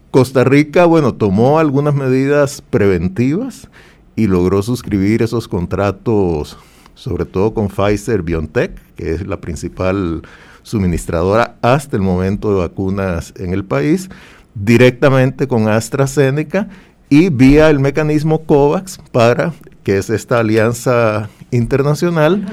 Costa 0.09 0.43
Rica, 0.43 0.85
bueno, 0.85 1.13
tomó 1.13 1.59
algunas 1.59 1.93
medidas 1.93 2.63
preventivas 2.67 3.69
y 4.15 4.25
logró 4.25 4.63
suscribir 4.63 5.21
esos 5.21 5.47
contratos, 5.47 6.57
sobre 6.95 7.25
todo 7.25 7.53
con 7.53 7.67
Pfizer 7.67 8.23
BioNTech, 8.23 8.71
que 8.95 9.11
es 9.13 9.27
la 9.27 9.39
principal 9.39 10.23
suministradora 10.63 11.57
hasta 11.61 11.95
el 11.95 12.01
momento 12.01 12.49
de 12.49 12.59
vacunas 12.59 13.33
en 13.37 13.53
el 13.53 13.65
país, 13.65 14.09
directamente 14.55 15.47
con 15.47 15.67
AstraZeneca 15.67 16.69
y 17.09 17.29
vía 17.29 17.69
el 17.69 17.79
mecanismo 17.79 18.45
COVAX 18.45 18.99
para, 19.11 19.53
que 19.83 19.97
es 19.97 20.09
esta 20.09 20.39
alianza 20.39 21.29
internacional, 21.51 22.45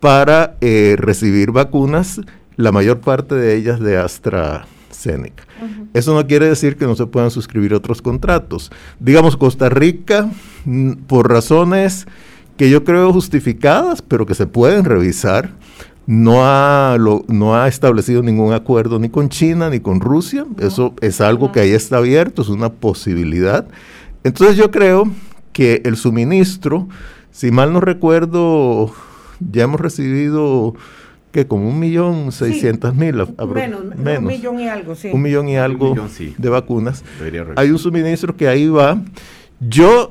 para 0.00 0.56
eh, 0.60 0.96
recibir 0.98 1.50
vacunas, 1.50 2.20
la 2.56 2.72
mayor 2.72 3.00
parte 3.00 3.34
de 3.34 3.56
ellas 3.56 3.80
de 3.80 3.96
AstraZeneca. 3.96 5.44
Eso 5.92 6.14
no 6.14 6.26
quiere 6.26 6.48
decir 6.48 6.76
que 6.76 6.86
no 6.86 6.94
se 6.94 7.06
puedan 7.06 7.30
suscribir 7.30 7.74
otros 7.74 8.02
contratos. 8.02 8.70
Digamos, 9.00 9.36
Costa 9.36 9.68
Rica, 9.68 10.30
mm, 10.64 10.92
por 11.06 11.30
razones 11.30 12.06
que 12.56 12.70
yo 12.70 12.84
creo 12.84 13.12
justificadas, 13.12 14.02
pero 14.02 14.26
que 14.26 14.34
se 14.34 14.46
pueden 14.46 14.84
revisar, 14.84 15.50
no 16.06 16.44
ha, 16.44 16.96
no 17.28 17.56
ha 17.56 17.66
establecido 17.66 18.22
ningún 18.22 18.52
acuerdo 18.52 18.98
ni 18.98 19.08
con 19.08 19.28
China 19.28 19.70
ni 19.70 19.80
con 19.80 20.00
Rusia. 20.00 20.46
Eso 20.58 20.94
es 21.00 21.20
algo 21.20 21.50
que 21.50 21.60
ahí 21.60 21.70
está 21.70 21.96
abierto, 21.98 22.42
es 22.42 22.48
una 22.48 22.70
posibilidad. 22.70 23.66
Entonces 24.22 24.56
yo 24.56 24.70
creo 24.70 25.10
que 25.52 25.82
el 25.84 25.96
suministro, 25.96 26.88
si 27.30 27.50
mal 27.50 27.72
no 27.72 27.80
recuerdo, 27.80 28.92
ya 29.40 29.64
hemos 29.64 29.80
recibido 29.80 30.74
que 31.34 31.48
como 31.48 31.68
un 31.68 31.80
millón 31.80 32.30
seiscientas 32.30 32.94
mil 32.94 33.16
menos, 33.16 33.82
un 34.06 34.24
millón 34.24 34.60
y 34.60 34.68
algo 34.68 34.94
sí. 34.94 35.10
Un 35.12 35.20
millón 35.20 35.48
y 35.48 35.56
algo 35.56 35.96
de 36.38 36.48
vacunas. 36.48 37.02
Hay 37.56 37.72
un 37.72 37.78
suministro 37.80 38.36
que 38.36 38.46
ahí 38.46 38.68
va. 38.68 39.02
Yo 39.58 40.10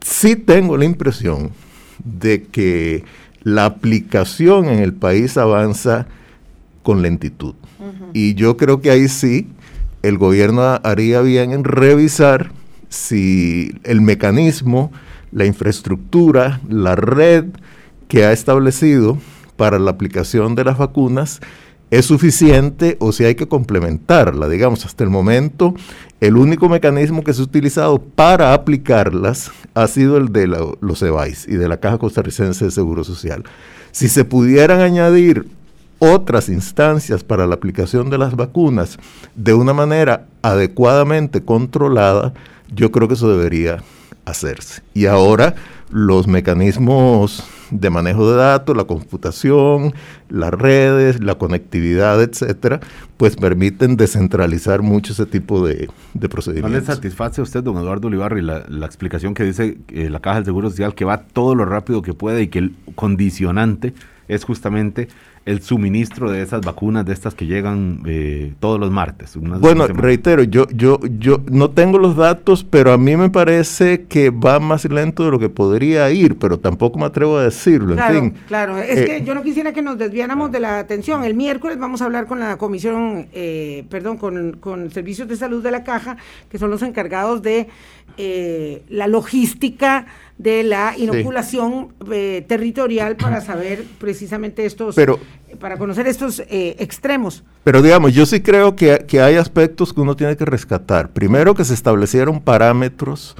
sí 0.00 0.34
tengo 0.34 0.76
la 0.76 0.84
impresión 0.84 1.52
de 2.02 2.42
que 2.42 3.04
la 3.44 3.66
aplicación 3.66 4.64
en 4.64 4.80
el 4.80 4.92
país 4.92 5.36
avanza 5.36 6.08
con 6.82 7.02
lentitud. 7.02 7.54
Y 8.12 8.34
yo 8.34 8.56
creo 8.56 8.80
que 8.80 8.90
ahí 8.90 9.06
sí 9.06 9.46
el 10.02 10.18
gobierno 10.18 10.80
haría 10.82 11.20
bien 11.20 11.52
en 11.52 11.62
revisar 11.62 12.50
si 12.88 13.78
el 13.84 14.00
mecanismo 14.00 14.90
la 15.30 15.46
infraestructura 15.46 16.60
la 16.68 16.96
red 16.96 17.44
que 18.08 18.24
ha 18.24 18.32
establecido 18.32 19.18
para 19.62 19.78
la 19.78 19.92
aplicación 19.92 20.56
de 20.56 20.64
las 20.64 20.76
vacunas 20.76 21.40
es 21.92 22.06
suficiente 22.06 22.96
o 22.98 23.12
si 23.12 23.22
hay 23.22 23.36
que 23.36 23.46
complementarla. 23.46 24.48
Digamos, 24.48 24.84
hasta 24.84 25.04
el 25.04 25.10
momento, 25.10 25.72
el 26.20 26.36
único 26.36 26.68
mecanismo 26.68 27.22
que 27.22 27.32
se 27.32 27.42
ha 27.42 27.44
utilizado 27.44 28.00
para 28.00 28.54
aplicarlas 28.54 29.52
ha 29.74 29.86
sido 29.86 30.16
el 30.16 30.32
de 30.32 30.48
los 30.48 31.00
EVAIS 31.00 31.46
y 31.46 31.54
de 31.54 31.68
la 31.68 31.76
Caja 31.76 31.98
Costarricense 31.98 32.64
de 32.64 32.70
Seguro 32.72 33.04
Social. 33.04 33.44
Si 33.92 34.08
se 34.08 34.24
pudieran 34.24 34.80
añadir 34.80 35.46
otras 36.00 36.48
instancias 36.48 37.22
para 37.22 37.46
la 37.46 37.54
aplicación 37.54 38.10
de 38.10 38.18
las 38.18 38.34
vacunas 38.34 38.98
de 39.36 39.54
una 39.54 39.74
manera 39.74 40.26
adecuadamente 40.42 41.44
controlada, 41.44 42.34
yo 42.74 42.90
creo 42.90 43.06
que 43.06 43.14
eso 43.14 43.30
debería 43.30 43.80
hacerse. 44.24 44.82
Y 44.92 45.06
ahora 45.06 45.54
los 45.92 46.26
mecanismos 46.26 47.44
de 47.70 47.90
manejo 47.90 48.30
de 48.30 48.36
datos, 48.36 48.76
la 48.76 48.84
computación, 48.84 49.94
las 50.28 50.50
redes, 50.50 51.22
la 51.22 51.36
conectividad, 51.36 52.22
etcétera, 52.22 52.80
pues 53.16 53.36
permiten 53.36 53.96
descentralizar 53.96 54.82
mucho 54.82 55.12
ese 55.12 55.26
tipo 55.26 55.66
de, 55.66 55.88
procedimientos. 56.28 56.72
¿No 56.72 56.78
le 56.78 56.84
satisface 56.84 57.40
a 57.40 57.44
usted, 57.44 57.62
don 57.62 57.76
Eduardo 57.76 58.08
Olivarri, 58.08 58.42
la, 58.42 58.64
la 58.68 58.86
explicación 58.86 59.34
que 59.34 59.44
dice 59.44 59.78
eh, 59.88 60.10
la 60.10 60.20
Caja 60.20 60.36
del 60.36 60.46
Seguro 60.46 60.70
Social 60.70 60.94
que 60.94 61.04
va 61.04 61.22
todo 61.22 61.54
lo 61.54 61.64
rápido 61.64 62.02
que 62.02 62.14
puede 62.14 62.42
y 62.42 62.48
que 62.48 62.58
el 62.58 62.74
condicionante 62.94 63.94
es 64.28 64.44
justamente 64.44 65.08
el 65.44 65.60
suministro 65.60 66.30
de 66.30 66.42
esas 66.42 66.60
vacunas, 66.60 67.04
de 67.04 67.12
estas 67.12 67.34
que 67.34 67.46
llegan 67.46 68.02
eh, 68.06 68.52
todos 68.60 68.78
los 68.78 68.90
martes. 68.90 69.36
bueno, 69.36 69.86
reitero, 69.88 70.44
yo, 70.44 70.66
yo, 70.68 71.00
yo 71.18 71.40
no 71.50 71.70
tengo 71.70 71.98
los 71.98 72.16
datos, 72.16 72.64
pero 72.64 72.92
a 72.92 72.98
mí 72.98 73.16
me 73.16 73.28
parece 73.28 74.04
que 74.04 74.30
va 74.30 74.60
más 74.60 74.84
lento 74.84 75.24
de 75.24 75.32
lo 75.32 75.38
que 75.38 75.48
podría 75.48 76.10
ir, 76.10 76.38
pero 76.38 76.58
tampoco 76.60 76.98
me 76.98 77.06
atrevo 77.06 77.38
a 77.38 77.44
decirlo. 77.44 77.94
Claro, 77.94 78.14
en 78.14 78.22
fin, 78.22 78.42
claro. 78.46 78.78
Es 78.78 79.00
eh, 79.00 79.04
que 79.04 79.24
yo 79.24 79.34
no 79.34 79.42
quisiera 79.42 79.72
que 79.72 79.82
nos 79.82 79.98
desviáramos 79.98 80.52
de 80.52 80.60
la 80.60 80.78
atención. 80.78 81.24
El 81.24 81.34
miércoles 81.34 81.78
vamos 81.78 82.02
a 82.02 82.04
hablar 82.04 82.26
con 82.26 82.38
la 82.38 82.56
comisión, 82.56 83.26
eh, 83.32 83.84
perdón, 83.88 84.18
con, 84.18 84.52
con 84.58 84.90
servicios 84.90 85.26
de 85.26 85.36
salud 85.36 85.62
de 85.62 85.72
la 85.72 85.82
caja, 85.82 86.16
que 86.48 86.58
son 86.58 86.70
los 86.70 86.82
encargados 86.82 87.42
de 87.42 87.68
la 88.88 89.06
logística 89.06 90.06
de 90.38 90.62
la 90.62 90.94
inoculación 90.96 91.94
eh, 92.10 92.44
territorial 92.48 93.16
para 93.16 93.40
saber 93.44 93.84
precisamente 93.98 94.66
estos, 94.66 94.94
pero, 94.94 95.18
para 95.60 95.78
conocer 95.78 96.06
estos 96.06 96.40
eh, 96.40 96.76
extremos. 96.78 97.44
Pero 97.64 97.82
digamos, 97.82 98.12
yo 98.14 98.26
sí 98.26 98.40
creo 98.40 98.74
que, 98.74 99.04
que, 99.06 99.20
hay 99.20 99.36
aspectos 99.36 99.92
que 99.92 100.00
uno 100.00 100.16
tiene 100.16 100.36
que 100.36 100.44
rescatar. 100.44 101.10
Primero 101.10 101.54
que 101.54 101.64
se 101.64 101.74
establecieron 101.74 102.40
parámetros 102.40 103.36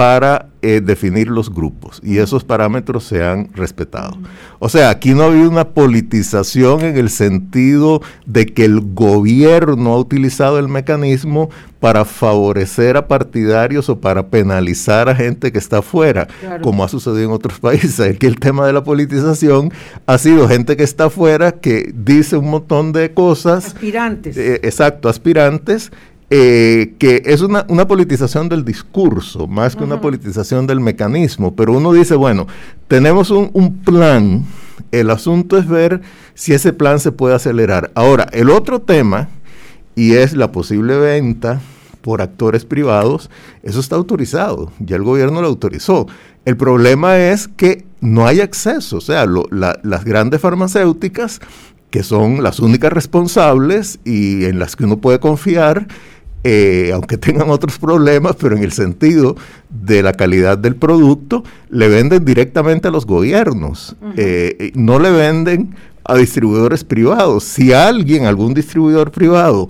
para 0.00 0.46
eh, 0.62 0.80
definir 0.80 1.28
los 1.28 1.52
grupos 1.52 2.00
y 2.02 2.16
esos 2.16 2.42
parámetros 2.42 3.04
se 3.04 3.22
han 3.22 3.52
respetado. 3.52 4.16
O 4.58 4.70
sea, 4.70 4.88
aquí 4.88 5.12
no 5.12 5.24
ha 5.24 5.26
habido 5.26 5.50
una 5.50 5.68
politización 5.68 6.80
en 6.80 6.96
el 6.96 7.10
sentido 7.10 8.00
de 8.24 8.46
que 8.46 8.64
el 8.64 8.80
gobierno 8.80 9.92
ha 9.92 9.98
utilizado 9.98 10.58
el 10.58 10.68
mecanismo 10.68 11.50
para 11.80 12.06
favorecer 12.06 12.96
a 12.96 13.08
partidarios 13.08 13.90
o 13.90 14.00
para 14.00 14.28
penalizar 14.28 15.10
a 15.10 15.14
gente 15.14 15.52
que 15.52 15.58
está 15.58 15.78
afuera, 15.78 16.28
como 16.62 16.82
ha 16.82 16.88
sucedido 16.88 17.24
en 17.24 17.32
otros 17.32 17.58
países. 17.60 18.00
Aquí 18.00 18.26
el 18.26 18.40
tema 18.40 18.66
de 18.66 18.72
la 18.72 18.82
politización 18.82 19.70
ha 20.06 20.16
sido 20.16 20.48
gente 20.48 20.78
que 20.78 20.84
está 20.84 21.06
afuera 21.06 21.52
que 21.52 21.92
dice 21.94 22.38
un 22.38 22.50
montón 22.50 22.92
de 22.92 23.12
cosas. 23.12 23.66
Aspirantes. 23.66 24.36
Eh, 24.38 24.60
exacto, 24.62 25.10
aspirantes 25.10 25.90
eh, 26.32 26.94
que 26.98 27.22
es 27.26 27.40
una, 27.40 27.66
politización 27.88 28.48
del 28.48 28.64
discurso, 28.64 29.48
más 29.48 29.74
que 29.74 29.82
una 29.82 30.00
politización 30.00 30.66
del 30.66 30.78
mecanismo, 30.78 31.56
pero 31.56 31.72
uno 31.72 31.92
dice, 31.92 32.14
bueno, 32.14 32.46
tenemos 32.86 33.30
un, 33.30 33.50
un, 33.52 33.78
plan, 33.78 34.44
el 34.92 35.10
asunto 35.10 35.58
es 35.58 35.66
ver 35.66 36.00
si 36.34 36.52
ese 36.52 36.72
plan 36.72 37.00
se 37.00 37.10
puede 37.10 37.34
acelerar. 37.34 37.90
Ahora, 37.96 38.28
el 38.32 38.50
otro 38.50 38.80
tema, 38.80 39.28
y 39.96 40.12
es 40.12 40.32
la 40.34 40.52
posible 40.52 40.96
venta 40.98 41.60
por 42.00 42.22
actores 42.22 42.64
privados, 42.64 43.28
eso 43.64 43.80
está 43.80 43.96
autorizado, 43.96 44.72
ya 44.78 44.94
el 44.94 45.02
gobierno 45.02 45.42
lo 45.42 45.48
autorizó. 45.48 46.06
El 46.44 46.56
problema 46.56 47.18
es 47.18 47.48
que 47.48 47.84
no 48.00 48.26
hay 48.26 48.40
acceso, 48.40 48.98
o 48.98 49.00
sea, 49.00 49.26
las 49.26 50.04
grandes 50.04 50.40
farmacéuticas, 50.40 51.40
que 51.90 52.02
son 52.02 52.42
las 52.42 52.60
únicas 52.60 52.92
responsables 52.92 53.98
y 54.04 54.44
en 54.44 54.58
las 54.58 54.76
que 54.76 54.84
uno 54.84 54.98
puede 54.98 55.18
confiar, 55.18 55.88
eh, 56.44 56.90
aunque 56.94 57.18
tengan 57.18 57.50
otros 57.50 57.78
problemas, 57.78 58.36
pero 58.36 58.56
en 58.56 58.62
el 58.62 58.72
sentido 58.72 59.36
de 59.68 60.02
la 60.02 60.12
calidad 60.12 60.56
del 60.58 60.76
producto, 60.76 61.44
le 61.68 61.88
venden 61.88 62.24
directamente 62.24 62.88
a 62.88 62.90
los 62.90 63.06
gobiernos, 63.06 63.96
eh, 64.16 64.72
no 64.74 64.98
le 64.98 65.10
venden 65.10 65.74
a 66.04 66.16
distribuidores 66.16 66.84
privados. 66.84 67.44
Si 67.44 67.72
alguien, 67.72 68.24
algún 68.24 68.54
distribuidor 68.54 69.10
privado, 69.10 69.68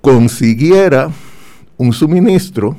consiguiera 0.00 1.10
un 1.76 1.92
suministro 1.92 2.76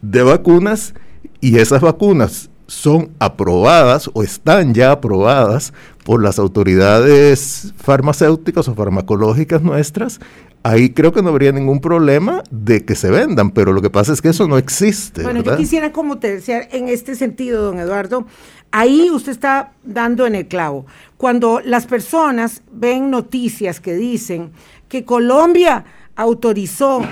de 0.00 0.22
vacunas 0.22 0.94
y 1.40 1.58
esas 1.58 1.80
vacunas 1.80 2.50
son 2.72 3.10
aprobadas 3.18 4.10
o 4.14 4.22
están 4.22 4.72
ya 4.72 4.92
aprobadas 4.92 5.74
por 6.04 6.22
las 6.22 6.38
autoridades 6.38 7.74
farmacéuticas 7.76 8.66
o 8.66 8.74
farmacológicas 8.74 9.62
nuestras, 9.62 10.20
ahí 10.62 10.90
creo 10.90 11.12
que 11.12 11.22
no 11.22 11.28
habría 11.28 11.52
ningún 11.52 11.80
problema 11.80 12.42
de 12.50 12.84
que 12.84 12.94
se 12.94 13.10
vendan, 13.10 13.50
pero 13.50 13.74
lo 13.74 13.82
que 13.82 13.90
pasa 13.90 14.14
es 14.14 14.22
que 14.22 14.30
eso 14.30 14.48
no 14.48 14.56
existe. 14.56 15.22
Bueno, 15.22 15.42
yo 15.42 15.54
quisiera 15.56 15.92
como 15.92 16.18
te 16.18 16.36
decía 16.36 16.66
en 16.72 16.88
este 16.88 17.14
sentido, 17.14 17.62
don 17.62 17.78
Eduardo, 17.78 18.26
ahí 18.70 19.10
usted 19.10 19.32
está 19.32 19.74
dando 19.84 20.26
en 20.26 20.34
el 20.34 20.48
clavo. 20.48 20.86
Cuando 21.18 21.60
las 21.60 21.86
personas 21.86 22.62
ven 22.72 23.10
noticias 23.10 23.80
que 23.80 23.94
dicen 23.94 24.50
que 24.88 25.04
Colombia 25.04 25.84
autorizó 26.16 27.02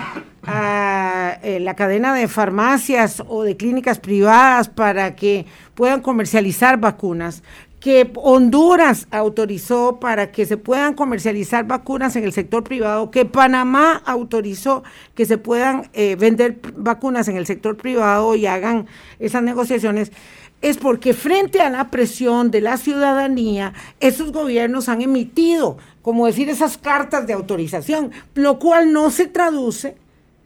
a 0.46 1.38
eh, 1.42 1.60
la 1.60 1.74
cadena 1.74 2.14
de 2.14 2.28
farmacias 2.28 3.22
o 3.28 3.42
de 3.42 3.56
clínicas 3.56 3.98
privadas 3.98 4.68
para 4.68 5.16
que 5.16 5.46
puedan 5.74 6.00
comercializar 6.00 6.78
vacunas, 6.78 7.42
que 7.80 8.10
Honduras 8.14 9.08
autorizó 9.10 9.98
para 10.00 10.30
que 10.30 10.44
se 10.44 10.58
puedan 10.58 10.94
comercializar 10.94 11.66
vacunas 11.66 12.14
en 12.16 12.24
el 12.24 12.32
sector 12.32 12.62
privado, 12.62 13.10
que 13.10 13.24
Panamá 13.24 14.02
autorizó 14.04 14.84
que 15.14 15.24
se 15.24 15.38
puedan 15.38 15.88
eh, 15.94 16.14
vender 16.16 16.60
vacunas 16.76 17.28
en 17.28 17.36
el 17.36 17.46
sector 17.46 17.76
privado 17.76 18.34
y 18.34 18.46
hagan 18.46 18.86
esas 19.18 19.42
negociaciones, 19.42 20.12
es 20.60 20.76
porque 20.76 21.14
frente 21.14 21.62
a 21.62 21.70
la 21.70 21.90
presión 21.90 22.50
de 22.50 22.60
la 22.60 22.76
ciudadanía, 22.76 23.72
esos 23.98 24.30
gobiernos 24.30 24.90
han 24.90 25.00
emitido, 25.00 25.78
como 26.02 26.26
decir, 26.26 26.50
esas 26.50 26.76
cartas 26.76 27.26
de 27.26 27.32
autorización, 27.32 28.10
lo 28.34 28.58
cual 28.58 28.92
no 28.92 29.10
se 29.10 29.26
traduce 29.26 29.96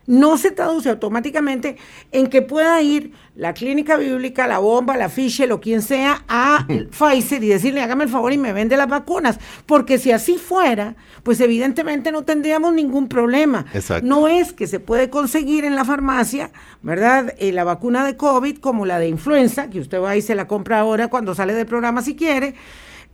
no 0.07 0.37
se 0.39 0.51
traduce 0.51 0.91
automáticamente 0.91 1.77
en 2.13 2.29
que 2.29 2.43
pueda 2.43 2.81
ir 2.83 3.13
la 3.35 3.53
clínica 3.55 3.97
bíblica, 3.97 4.47
la 4.47 4.59
bomba, 4.59 4.97
la 4.97 5.09
Fischel 5.09 5.53
o 5.53 5.61
quien 5.61 5.83
sea 5.83 6.25
a 6.29 6.67
Pfizer 6.91 7.43
y 7.43 7.49
decirle 7.49 7.83
hágame 7.83 8.05
el 8.05 8.11
favor 8.11 8.33
y 8.33 8.39
me 8.39 8.53
vende 8.53 8.77
las 8.77 8.89
vacunas. 8.89 9.39
Porque 9.67 9.99
si 9.99 10.13
así 10.13 10.39
fuera, 10.39 10.97
pues 11.23 11.41
evidentemente 11.41 12.13
no 12.13 12.23
tendríamos 12.23 12.73
ningún 12.75 13.09
problema. 13.09 13.67
No 14.03 14.29
es 14.29 14.53
que 14.53 14.67
se 14.67 14.81
puede 14.81 15.11
conseguir 15.11 15.65
en 15.65 15.75
la 15.75 15.85
farmacia, 15.85 16.51
¿verdad? 16.83 17.35
Eh, 17.39 17.53
la 17.53 17.65
vacuna 17.65 18.05
de 18.05 18.17
COVID 18.17 18.59
como 18.59 18.87
la 18.87 18.99
de 18.99 19.09
influenza, 19.09 19.71
que 19.71 19.81
usted 19.81 20.01
va 20.01 20.17
y 20.17 20.23
se 20.23 20.35
la 20.35 20.47
compra 20.47 20.81
ahora 20.81 21.09
cuando 21.09 21.35
sale 21.35 21.55
del 21.55 21.67
programa 21.67 22.03
si 22.03 22.15
quiere 22.15 22.55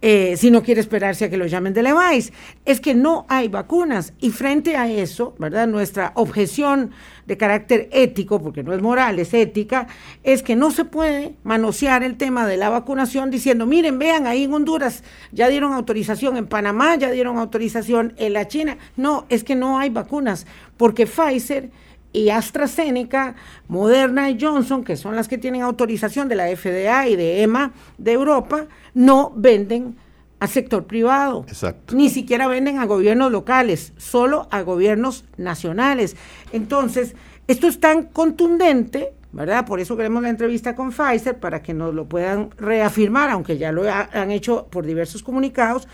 eh, 0.03 0.37
si 0.39 0.51
no 0.51 0.63
quiere 0.63 0.81
esperarse 0.81 1.27
a 1.27 1.31
que 1.31 1.37
lo 1.37 1.47
llamen 1.47 1.75
de 1.75 1.83
Levi's. 1.83 2.33
Es 2.65 2.81
que 2.81 2.95
no 2.95 3.27
hay 3.29 3.49
vacunas. 3.49 4.15
Y 4.21 4.31
frente 4.31 4.77
a 4.77 4.89
eso, 4.89 5.35
¿verdad? 5.39 5.67
Nuestra 5.67 6.13
objeción 6.15 6.93
de 7.27 7.37
carácter 7.37 7.89
ético, 7.93 8.43
porque 8.43 8.63
no 8.63 8.73
es 8.73 8.83
moral, 8.83 9.19
es 9.19 9.35
ética, 9.35 9.87
es 10.25 10.43
que 10.43 10.57
no 10.57 10.71
se 10.71 10.85
puede 10.85 11.35
manosear 11.45 12.03
el 12.03 12.17
tema 12.17 12.47
de 12.47 12.57
la 12.57 12.71
vacunación 12.71 13.31
diciendo, 13.31 13.67
miren, 13.67 13.99
vean, 13.99 14.27
ahí 14.27 14.45
en 14.45 14.53
Honduras 14.53 15.05
ya 15.31 15.49
dieron 15.49 15.73
autorización, 15.73 16.37
en 16.37 16.47
Panamá 16.47 16.97
ya 16.97 17.11
dieron 17.11 17.39
autorización, 17.39 18.15
en 18.17 18.33
la 18.33 18.49
China. 18.49 18.79
No, 18.97 19.27
es 19.29 19.45
que 19.45 19.55
no 19.55 19.79
hay 19.79 19.91
vacunas, 19.91 20.47
porque 20.77 21.07
Pfizer 21.07 21.71
y 22.13 22.31
AstraZeneca, 22.31 23.37
Moderna 23.69 24.31
y 24.31 24.39
Johnson, 24.41 24.85
que 24.85 24.97
son 24.97 25.17
las 25.17 25.29
que 25.29 25.39
tienen 25.39 25.63
autorización 25.63 26.29
de 26.29 26.37
la 26.37 26.47
FDA 26.49 27.09
y 27.09 27.17
de 27.17 27.43
EMA 27.43 27.73
de 27.99 28.13
Europa, 28.13 28.67
no 28.95 29.33
venden 29.37 29.97
al 30.41 30.49
sector 30.49 30.87
privado. 30.87 31.45
Exacto. 31.47 31.95
Ni 31.95 32.09
siquiera 32.09 32.49
venden 32.49 32.79
a 32.79 32.87
gobiernos 32.87 33.31
locales, 33.31 33.93
solo 33.99 34.49
a 34.51 34.63
gobiernos 34.63 35.25
nacionales. 35.37 36.17
Entonces, 36.53 37.15
esto 37.47 37.69
es 37.69 37.79
tan 37.79 38.05
contundente, 38.05 39.13
¿verdad? 39.33 39.67
Por 39.67 39.81
eso 39.81 39.97
queremos 39.97 40.23
la 40.23 40.31
entrevista 40.31 40.75
con 40.75 40.91
Pfizer, 40.91 41.39
para 41.39 41.63
que 41.63 41.75
nos 41.75 41.95
lo 41.95 42.07
puedan 42.07 42.51
reafirmar, 42.57 43.31
aunque 43.31 43.59
ya 43.59 43.71
lo 43.71 43.83
han 43.89 44.31
hecho 44.31 44.67
por 44.71 44.87
diversos 44.87 45.23
comunicados, 45.23 45.87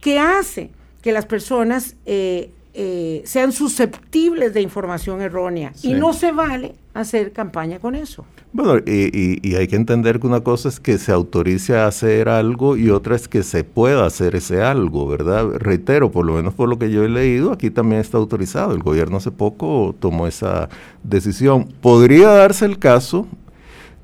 que 0.00 0.18
hace 0.18 0.70
que 1.00 1.12
las 1.12 1.26
personas 1.26 1.96
eh, 2.06 2.52
eh, 2.74 3.20
sean 3.26 3.52
susceptibles 3.52 4.54
de 4.54 4.62
información 4.62 5.20
errónea. 5.20 5.72
Y 5.82 5.92
no 5.92 6.14
se 6.14 6.32
vale 6.32 6.74
hacer 6.94 7.32
campaña 7.32 7.78
con 7.78 7.94
eso. 7.94 8.24
Bueno, 8.52 8.82
y, 8.86 9.54
hay 9.54 9.68
que 9.68 9.76
entender 9.76 10.20
que 10.20 10.26
una 10.26 10.40
cosa 10.40 10.70
es 10.70 10.80
que 10.80 10.96
se 10.96 11.12
autorice 11.12 11.76
a 11.76 11.86
hacer 11.86 12.30
algo 12.30 12.78
y 12.78 12.88
otra 12.88 13.14
es 13.14 13.28
que 13.28 13.42
se 13.42 13.64
pueda 13.64 14.06
hacer 14.06 14.36
ese 14.36 14.62
algo, 14.62 15.06
¿verdad? 15.06 15.44
Reitero, 15.58 16.10
por 16.10 16.24
lo 16.24 16.34
menos 16.34 16.54
por 16.54 16.68
lo 16.68 16.78
que 16.78 16.90
yo 16.90 17.04
he 17.04 17.10
leído, 17.10 17.52
aquí 17.52 17.70
también 17.70 18.00
está 18.00 18.16
autorizado. 18.16 18.72
El 18.72 18.82
gobierno 18.82 19.18
hace 19.18 19.30
poco 19.30 19.94
tomó 19.98 20.26
esa 20.26 20.70
decisión. 21.02 21.68
Podría 21.82 22.28
darse 22.28 22.64
el 22.64 22.78
caso 22.78 23.26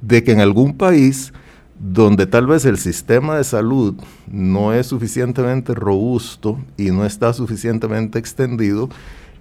de 0.02 0.22
que 0.22 0.33
en 0.33 0.40
algún 0.40 0.76
país 0.76 1.33
donde 1.79 2.27
tal 2.27 2.47
vez 2.47 2.64
el 2.64 2.79
sistema 2.79 3.37
de 3.37 3.45
salud 3.45 3.95
no 4.31 4.73
es 4.73 4.88
suficientemente 4.88 5.75
robusto 5.75 6.59
y 6.77 6.91
no 6.91 7.05
está 7.05 7.33
suficientemente 7.33 8.19
extendido, 8.19 8.88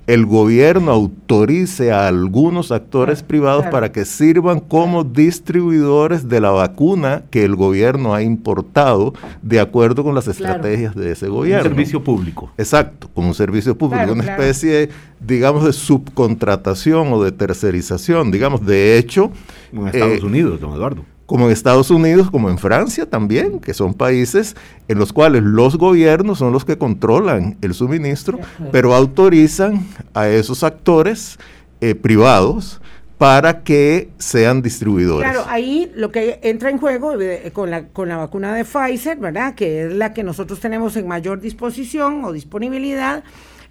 el 0.06 0.26
gobierno 0.26 0.92
autorice 0.92 1.92
a 1.92 2.08
algunos 2.08 2.72
actores 2.72 3.24
privados 3.24 3.66
para 3.66 3.92
que 3.92 4.06
sirvan 4.06 4.62
como 4.62 5.04
distribuidores 5.04 6.30
de 6.30 6.40
la 6.40 6.52
vacuna 6.52 7.24
que 7.30 7.44
el 7.44 7.58
gobierno 7.58 8.14
ha 8.14 8.24
importado 8.24 9.14
de 9.42 9.60
acuerdo 9.60 10.06
con 10.06 10.16
las 10.16 10.30
estrategias 10.30 10.96
de 10.96 11.12
ese 11.12 11.28
gobierno. 11.28 11.64
Un 11.64 11.76
servicio 11.76 12.02
público. 12.02 12.50
Exacto, 12.58 13.10
como 13.14 13.28
un 13.28 13.34
servicio 13.34 13.78
público, 13.78 14.14
una 14.14 14.24
especie, 14.24 14.90
digamos, 15.20 15.66
de 15.66 15.74
subcontratación 15.74 17.12
o 17.12 17.22
de 17.22 17.34
tercerización, 17.34 18.32
digamos, 18.32 18.66
de 18.66 18.98
hecho... 18.98 19.32
En 19.74 19.88
Estados 19.88 20.20
eh, 20.20 20.26
Unidos, 20.26 20.62
don 20.62 20.74
Eduardo 20.74 21.04
como 21.28 21.46
en 21.46 21.52
Estados 21.52 21.92
Unidos, 21.92 22.32
como 22.32 22.50
en 22.50 22.58
Francia 22.58 23.08
también, 23.08 23.60
que 23.60 23.74
son 23.74 23.94
países 23.94 24.56
en 24.88 24.98
los 24.98 25.14
cuales 25.14 25.44
los 25.44 25.78
gobiernos 25.78 26.40
son 26.40 26.54
los 26.54 26.66
que 26.66 26.78
controlan 26.78 27.58
el 27.62 27.74
suministro, 27.74 28.40
pero 28.72 28.96
autorizan 28.96 29.86
a 30.14 30.30
esos 30.30 30.64
actores 30.64 31.38
eh, 31.82 31.94
privados 31.96 32.82
para 33.18 33.64
que 33.64 34.10
sean 34.18 34.62
distribuidores. 34.62 35.30
Claro, 35.30 35.46
ahí 35.50 35.92
lo 35.96 36.12
que 36.12 36.40
entra 36.44 36.70
en 36.70 36.78
juego 36.78 37.20
eh, 37.20 37.52
con 37.52 37.72
la, 37.72 37.88
con 37.88 38.08
la 38.08 38.18
vacuna 38.18 38.54
de 38.54 38.64
Pfizer, 38.64 39.18
¿verdad? 39.18 39.54
Que 39.54 39.84
es 39.84 39.94
la 39.94 40.14
que 40.14 40.24
nosotros 40.24 40.62
tenemos 40.62 40.96
en 40.96 41.08
mayor 41.08 41.42
disposición 41.42 42.24
o 42.24 42.32
disponibilidad, 42.32 43.24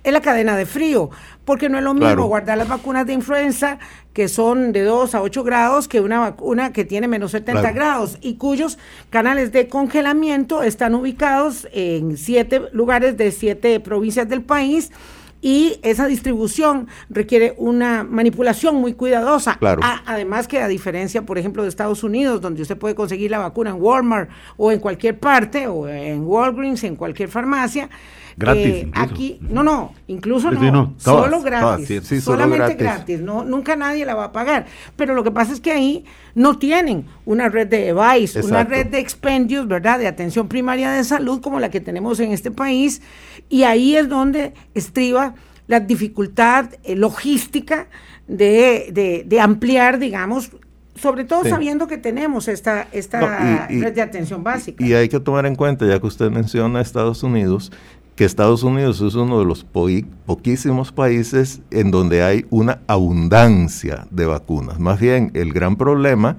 es 0.06 0.12
la 0.12 0.20
cadena 0.20 0.56
de 0.56 0.66
frío, 0.66 1.10
porque 1.44 1.68
no 1.68 1.78
es 1.78 1.84
lo 1.84 1.92
mismo 1.92 2.28
guardar 2.28 2.56
las 2.56 2.68
vacunas 2.68 3.06
de 3.06 3.12
influenza 3.12 3.80
que 4.12 4.28
son 4.28 4.70
de 4.70 4.82
2 4.82 5.16
a 5.16 5.20
8 5.20 5.42
grados 5.42 5.88
que 5.88 6.00
una 6.00 6.20
vacuna 6.20 6.72
que 6.72 6.84
tiene 6.84 7.08
menos 7.08 7.32
70 7.32 7.72
grados 7.72 8.16
y 8.20 8.36
cuyos 8.36 8.78
canales 9.10 9.50
de 9.50 9.68
congelamiento 9.68 10.62
están 10.62 10.94
ubicados 10.94 11.66
en 11.72 12.16
siete 12.16 12.62
lugares 12.72 13.16
de 13.16 13.32
siete 13.32 13.80
provincias 13.80 14.28
del 14.28 14.42
país 14.42 14.92
y 15.42 15.80
esa 15.82 16.06
distribución 16.06 16.86
requiere 17.10 17.54
una 17.58 18.04
manipulación 18.04 18.76
muy 18.76 18.94
cuidadosa. 18.94 19.58
además 20.06 20.46
que 20.46 20.62
a 20.62 20.68
diferencia, 20.68 21.22
por 21.22 21.36
ejemplo, 21.36 21.64
de 21.64 21.68
Estados 21.68 22.04
Unidos, 22.04 22.40
donde 22.40 22.62
usted 22.62 22.78
puede 22.78 22.94
conseguir 22.94 23.32
la 23.32 23.38
vacuna 23.38 23.70
en 23.70 23.82
Walmart 23.82 24.30
o 24.56 24.70
en 24.70 24.78
cualquier 24.78 25.18
parte, 25.18 25.66
o 25.66 25.88
en 25.88 26.24
Walgreens, 26.24 26.84
en 26.84 26.96
cualquier 26.96 27.28
farmacia, 27.28 27.90
Gratis. 28.38 28.64
Eh, 28.64 28.90
aquí, 28.92 29.38
no, 29.40 29.62
no, 29.62 29.94
incluso 30.08 30.50
no, 30.50 30.94
solo 30.98 31.40
gratis, 31.40 32.02
solamente 32.22 32.74
gratis. 32.74 33.20
no, 33.20 33.44
nunca 33.44 33.76
nadie 33.76 34.04
la 34.04 34.14
va 34.14 34.24
a 34.24 34.32
pagar. 34.32 34.66
Pero 34.94 35.14
lo 35.14 35.24
que 35.24 35.30
pasa 35.30 35.54
es 35.54 35.60
que 35.60 35.72
ahí 35.72 36.04
no 36.34 36.58
tienen 36.58 37.06
una 37.24 37.48
red 37.48 37.66
de 37.66 37.94
device, 37.94 38.42
una 38.42 38.64
red 38.64 38.88
de 38.88 38.98
expendios, 38.98 39.66
¿verdad? 39.66 39.98
De 39.98 40.06
atención 40.06 40.48
primaria 40.48 40.90
de 40.90 41.02
salud 41.04 41.40
como 41.40 41.60
la 41.60 41.70
que 41.70 41.80
tenemos 41.80 42.20
en 42.20 42.32
este 42.32 42.50
país. 42.50 43.00
Y 43.48 43.62
ahí 43.62 43.96
es 43.96 44.06
donde 44.08 44.52
estriba 44.74 45.34
la 45.66 45.80
dificultad 45.80 46.74
eh, 46.84 46.94
logística 46.94 47.88
de, 48.28 49.24
de, 49.26 49.40
ampliar, 49.40 49.98
digamos, 49.98 50.50
sobre 50.94 51.24
todo 51.24 51.44
sabiendo 51.44 51.86
que 51.86 51.96
tenemos 51.96 52.48
esta, 52.48 52.88
esta 52.92 53.66
red 53.68 53.94
de 53.94 54.02
atención 54.02 54.42
básica. 54.42 54.84
Y 54.84 54.92
hay 54.94 55.08
que 55.08 55.20
tomar 55.20 55.46
en 55.46 55.54
cuenta, 55.54 55.86
ya 55.86 56.00
que 56.00 56.06
usted 56.06 56.30
menciona 56.30 56.80
Estados 56.80 57.22
Unidos, 57.22 57.70
que 58.16 58.24
Estados 58.24 58.62
Unidos 58.62 59.02
es 59.02 59.14
uno 59.14 59.38
de 59.38 59.44
los 59.44 59.64
poquísimos 60.24 60.90
países 60.90 61.60
en 61.70 61.90
donde 61.90 62.22
hay 62.22 62.46
una 62.48 62.80
abundancia 62.86 64.06
de 64.10 64.24
vacunas. 64.24 64.80
Más 64.80 64.98
bien, 64.98 65.30
el 65.34 65.52
gran 65.52 65.76
problema 65.76 66.38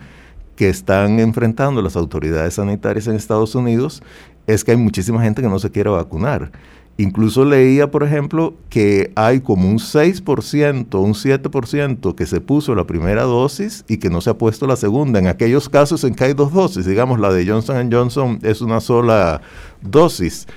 que 0.55 0.69
están 0.69 1.19
enfrentando 1.19 1.83
las 1.83 1.95
autoridades 1.95 2.55
sanitarias 2.55 3.05
en 3.05 3.15
Estados 3.15 3.53
Unidos 3.53 4.01
es 4.47 4.63
que 4.63 4.71
hay 4.71 4.77
muchísima 4.77 5.21
gente 5.21 5.43
que 5.43 5.49
no 5.49 5.59
se 5.59 5.69
quiere 5.69 5.91
vacunar. 5.91 6.51
Incluso 6.99 7.45
leía, 7.45 7.91
por 7.91 8.01
ejemplo, 8.01 8.55
que 8.69 9.11
hay 9.15 9.41
como 9.41 9.69
un 9.69 9.77
6%, 9.77 10.99
un 10.99 11.13
7% 11.13 12.15
que 12.15 12.25
se 12.25 12.41
puso 12.41 12.73
la 12.73 12.87
primera 12.87 13.21
dosis 13.21 13.85
y 13.87 13.97
que 13.97 14.09
no 14.09 14.19
se 14.19 14.31
ha 14.31 14.37
puesto 14.39 14.65
la 14.65 14.75
segunda. 14.75 15.19
En 15.19 15.27
aquellos 15.27 15.69
casos 15.69 16.03
en 16.03 16.15
que 16.15 16.23
hay 16.23 16.33
dos 16.33 16.51
dosis, 16.51 16.87
digamos, 16.87 17.19
la 17.19 17.31
de 17.31 17.45
Johnson 17.45 17.91
Johnson 17.91 18.39
es 18.41 18.61
una 18.61 18.79
sola 18.79 19.41
dosis. 19.83 20.47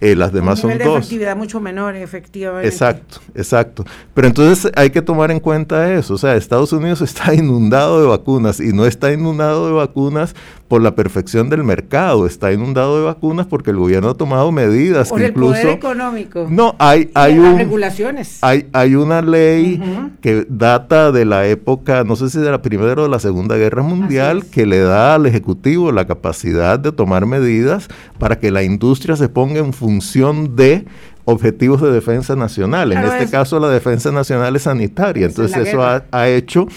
Eh, 0.00 0.16
las 0.16 0.32
demás 0.32 0.64
un 0.64 0.70
son 0.70 0.78
de 0.78 0.84
dos. 0.84 0.98
efectividad 0.98 1.36
mucho 1.36 1.60
menor, 1.60 1.94
efectivamente. 1.94 2.66
Exacto, 2.66 3.20
exacto. 3.34 3.84
Pero 4.14 4.28
entonces 4.28 4.72
hay 4.74 4.90
que 4.90 5.02
tomar 5.02 5.30
en 5.30 5.40
cuenta 5.40 5.92
eso. 5.92 6.14
O 6.14 6.18
sea, 6.18 6.36
Estados 6.36 6.72
Unidos 6.72 7.00
está 7.02 7.34
inundado 7.34 8.00
de 8.00 8.06
vacunas 8.06 8.60
y 8.60 8.72
no 8.72 8.86
está 8.86 9.12
inundado 9.12 9.66
de 9.66 9.72
vacunas 9.72 10.34
por 10.70 10.82
la 10.82 10.94
perfección 10.94 11.50
del 11.50 11.64
mercado, 11.64 12.26
está 12.26 12.52
inundado 12.52 12.96
de 12.96 13.04
vacunas 13.04 13.44
porque 13.46 13.72
el 13.72 13.76
gobierno 13.76 14.10
ha 14.10 14.14
tomado 14.14 14.52
medidas 14.52 15.08
Por 15.08 15.18
que 15.18 15.24
el 15.24 15.30
incluso... 15.32 15.50
poder 15.60 15.68
económico. 15.70 16.46
No, 16.48 16.76
hay, 16.78 17.10
hay 17.14 17.40
un... 17.40 17.58
regulaciones. 17.58 18.38
Hay, 18.42 18.68
hay 18.72 18.94
una 18.94 19.20
ley 19.20 19.82
que 20.20 20.46
data 20.48 21.10
de 21.10 21.24
la 21.24 21.44
época, 21.48 22.04
no 22.04 22.14
sé 22.14 22.30
si 22.30 22.38
de 22.38 22.52
la 22.52 22.62
Primera 22.62 23.00
o 23.00 23.02
de 23.02 23.08
la 23.10 23.18
Segunda 23.18 23.56
Guerra 23.56 23.82
Mundial, 23.82 24.44
que 24.46 24.64
le 24.64 24.78
da 24.78 25.16
al 25.16 25.26
Ejecutivo 25.26 25.90
la 25.90 26.06
capacidad 26.06 26.78
de 26.78 26.92
tomar 26.92 27.26
medidas 27.26 27.88
para 28.20 28.38
que 28.38 28.52
la 28.52 28.62
industria 28.62 29.16
se 29.16 29.28
ponga 29.28 29.58
en 29.58 29.72
función 29.72 30.54
de 30.54 30.84
objetivos 31.24 31.82
de 31.82 31.90
defensa 31.90 32.36
nacional. 32.36 32.90
Claro, 32.90 33.08
en 33.08 33.12
este 33.14 33.24
es- 33.24 33.30
caso 33.32 33.58
la 33.58 33.70
defensa 33.70 34.12
nacional 34.12 34.54
es 34.54 34.62
sanitaria. 34.62 35.26
Entonces 35.26 35.66
eso 35.66 35.82
ha 35.82 36.28
hecho 36.28 36.68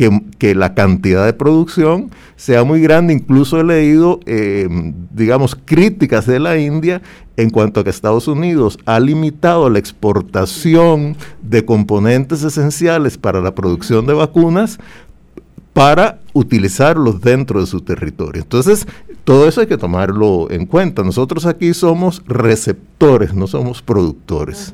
que, 0.00 0.22
que 0.38 0.54
la 0.54 0.72
cantidad 0.72 1.26
de 1.26 1.34
producción 1.34 2.10
sea 2.36 2.64
muy 2.64 2.80
grande. 2.80 3.12
Incluso 3.12 3.60
he 3.60 3.64
leído, 3.64 4.18
eh, 4.24 4.66
digamos, 5.12 5.54
críticas 5.54 6.24
de 6.24 6.40
la 6.40 6.56
India 6.56 7.02
en 7.36 7.50
cuanto 7.50 7.80
a 7.80 7.84
que 7.84 7.90
Estados 7.90 8.26
Unidos 8.26 8.78
ha 8.86 8.98
limitado 8.98 9.68
la 9.68 9.78
exportación 9.78 11.18
de 11.42 11.66
componentes 11.66 12.42
esenciales 12.42 13.18
para 13.18 13.42
la 13.42 13.54
producción 13.54 14.06
de 14.06 14.14
vacunas 14.14 14.78
para 15.74 16.18
utilizarlos 16.32 17.20
dentro 17.20 17.60
de 17.60 17.66
su 17.66 17.82
territorio. 17.82 18.40
Entonces, 18.40 18.86
todo 19.24 19.46
eso 19.46 19.60
hay 19.60 19.66
que 19.66 19.76
tomarlo 19.76 20.50
en 20.50 20.64
cuenta. 20.64 21.02
Nosotros 21.02 21.44
aquí 21.44 21.74
somos 21.74 22.22
receptores, 22.26 23.34
no 23.34 23.46
somos 23.46 23.82
productores. 23.82 24.72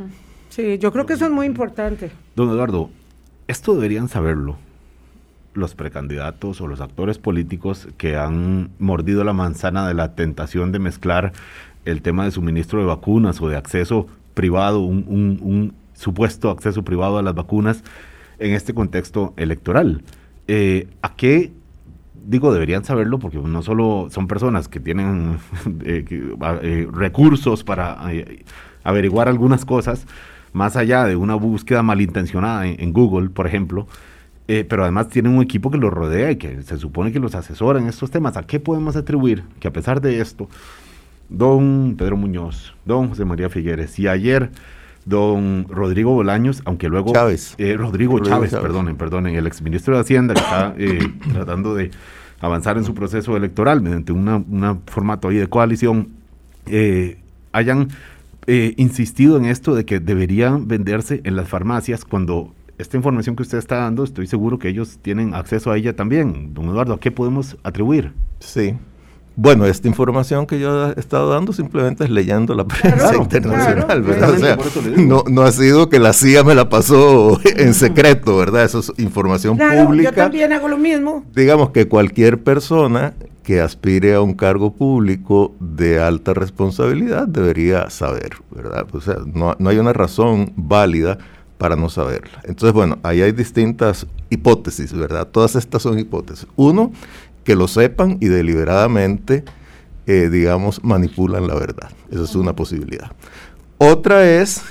Sí, 0.50 0.78
yo 0.78 0.92
creo 0.92 1.04
que 1.04 1.14
eso 1.14 1.24
es 1.24 1.32
muy 1.32 1.46
importante. 1.46 2.12
Don 2.36 2.48
Eduardo, 2.48 2.90
esto 3.48 3.74
deberían 3.74 4.08
saberlo 4.08 4.64
los 5.56 5.74
precandidatos 5.74 6.60
o 6.60 6.66
los 6.66 6.80
actores 6.80 7.18
políticos 7.18 7.88
que 7.96 8.16
han 8.16 8.70
mordido 8.78 9.24
la 9.24 9.32
manzana 9.32 9.86
de 9.86 9.94
la 9.94 10.14
tentación 10.14 10.72
de 10.72 10.78
mezclar 10.78 11.32
el 11.84 12.02
tema 12.02 12.24
de 12.24 12.30
suministro 12.30 12.80
de 12.80 12.86
vacunas 12.86 13.40
o 13.40 13.48
de 13.48 13.56
acceso 13.56 14.06
privado, 14.34 14.80
un, 14.80 15.74
supuesto 15.94 16.50
acceso 16.50 16.82
privado 16.82 17.16
a 17.16 17.22
las 17.22 17.34
vacunas 17.34 17.82
en 18.38 18.52
este 18.52 18.74
contexto 18.74 19.32
electoral. 19.38 20.02
Eh, 20.46 20.88
¿A 21.00 21.14
qué 21.14 21.52
digo, 22.26 22.52
deberían 22.52 22.84
saberlo 22.84 23.18
porque 23.18 23.38
no 23.38 23.62
solo 23.62 24.08
son 24.10 24.26
personas 24.26 24.68
que 24.68 24.80
tienen 24.80 25.38
eh, 25.84 26.04
que, 26.06 26.34
a- 26.40 26.58
eh, 26.62 26.88
recursos 26.92 27.64
para 27.64 27.96
eh, 28.12 28.44
averiguar 28.84 29.28
algunas 29.28 29.64
cosas, 29.64 30.06
más 30.52 30.76
allá 30.76 31.04
de 31.04 31.16
una 31.16 31.34
búsqueda 31.34 31.82
malintencionada 31.82 32.66
en, 32.66 32.80
en 32.80 32.92
Google, 32.92 33.30
por 33.30 33.46
ejemplo, 33.46 33.86
eh, 34.48 34.64
pero 34.68 34.82
además 34.82 35.08
tienen 35.08 35.34
un 35.34 35.42
equipo 35.42 35.70
que 35.70 35.78
los 35.78 35.92
rodea 35.92 36.30
y 36.30 36.36
que 36.36 36.62
se 36.62 36.78
supone 36.78 37.10
que 37.10 37.18
los 37.18 37.34
asesora 37.34 37.80
en 37.80 37.88
estos 37.88 38.10
temas. 38.10 38.36
¿A 38.36 38.44
qué 38.44 38.60
podemos 38.60 38.94
atribuir 38.94 39.42
que 39.58 39.66
a 39.66 39.72
pesar 39.72 40.00
de 40.00 40.20
esto, 40.20 40.48
don 41.28 41.96
Pedro 41.98 42.16
Muñoz, 42.16 42.74
don 42.84 43.08
José 43.08 43.24
María 43.24 43.48
Figueres 43.48 43.98
y 43.98 44.06
ayer 44.06 44.50
don 45.04 45.66
Rodrigo 45.68 46.12
Bolaños, 46.12 46.62
aunque 46.64 46.88
luego... 46.88 47.12
Chávez. 47.12 47.54
eh, 47.58 47.76
Rodrigo, 47.76 48.18
Rodrigo 48.18 48.36
Chávez, 48.36 48.50
Chávez. 48.50 48.62
perdonen, 48.62 48.96
perdonen, 48.96 49.34
el 49.34 49.46
exministro 49.46 49.94
de 49.94 50.00
Hacienda 50.00 50.34
que 50.34 50.40
está 50.40 50.74
eh, 50.78 50.98
tratando 51.32 51.74
de 51.74 51.90
avanzar 52.40 52.76
en 52.76 52.84
su 52.84 52.94
proceso 52.94 53.36
electoral 53.36 53.80
mediante 53.80 54.12
una 54.12 54.78
formato 54.86 55.28
ahí 55.28 55.36
de 55.36 55.48
coalición, 55.48 56.08
hayan 57.52 57.88
insistido 58.76 59.38
en 59.38 59.46
esto 59.46 59.74
de 59.74 59.84
que 59.84 59.98
deberían 60.00 60.68
venderse 60.68 61.20
en 61.24 61.34
las 61.34 61.48
farmacias 61.48 62.04
cuando 62.04 62.52
esta 62.78 62.96
información 62.96 63.36
que 63.36 63.42
usted 63.42 63.58
está 63.58 63.76
dando, 63.76 64.04
estoy 64.04 64.26
seguro 64.26 64.58
que 64.58 64.68
ellos 64.68 64.98
tienen 65.02 65.34
acceso 65.34 65.70
a 65.70 65.76
ella 65.76 65.94
también. 65.96 66.52
Don 66.54 66.66
Eduardo, 66.66 66.94
¿a 66.94 67.00
qué 67.00 67.10
podemos 67.10 67.56
atribuir? 67.62 68.12
Sí. 68.40 68.74
Bueno, 69.38 69.66
esta 69.66 69.86
información 69.86 70.46
que 70.46 70.58
yo 70.58 70.92
he 70.92 70.98
estado 70.98 71.28
dando 71.30 71.52
simplemente 71.52 72.04
es 72.04 72.10
leyendo 72.10 72.54
la 72.54 72.64
prensa 72.64 72.96
Claro, 72.96 73.18
internacional, 73.22 73.84
claro, 73.84 74.02
¿verdad? 74.02 74.30
O 74.30 74.38
sea, 74.38 74.56
no, 74.96 75.24
no 75.28 75.42
ha 75.42 75.52
sido 75.52 75.90
que 75.90 75.98
la 75.98 76.14
CIA 76.14 76.42
me 76.42 76.54
la 76.54 76.70
pasó 76.70 77.38
en 77.56 77.74
secreto, 77.74 78.36
¿verdad? 78.38 78.64
Eso 78.64 78.78
es 78.78 78.92
información 78.96 79.56
Claro, 79.58 79.86
pública. 79.88 80.10
yo 80.10 80.16
también 80.16 80.52
hago 80.54 80.68
lo 80.68 80.78
mismo. 80.78 81.22
Digamos 81.34 81.68
que 81.70 81.86
cualquier 81.86 82.42
persona 82.42 83.12
que 83.42 83.60
aspire 83.60 84.14
a 84.14 84.22
un 84.22 84.32
cargo 84.32 84.72
público 84.72 85.54
de 85.60 86.00
alta 86.00 86.32
responsabilidad 86.32 87.28
debería 87.28 87.90
saber, 87.90 88.30
¿verdad? 88.50 88.86
O 88.92 89.00
sea, 89.02 89.16
no, 89.34 89.54
no 89.58 89.68
hay 89.68 89.76
una 89.78 89.92
razón 89.92 90.52
válida 90.56 91.18
para 91.58 91.76
no 91.76 91.88
saberla. 91.88 92.40
Entonces, 92.44 92.72
bueno, 92.72 92.98
ahí 93.02 93.22
hay 93.22 93.32
distintas 93.32 94.06
hipótesis, 94.30 94.92
¿verdad? 94.92 95.26
Todas 95.28 95.56
estas 95.56 95.82
son 95.82 95.98
hipótesis. 95.98 96.46
Uno, 96.56 96.92
que 97.44 97.56
lo 97.56 97.68
sepan 97.68 98.18
y 98.20 98.26
deliberadamente, 98.26 99.44
eh, 100.06 100.28
digamos, 100.30 100.82
manipulan 100.84 101.46
la 101.46 101.54
verdad. 101.54 101.90
Esa 102.10 102.24
es 102.24 102.34
una 102.34 102.54
posibilidad. 102.54 103.10
Otra 103.78 104.28
es 104.28 104.62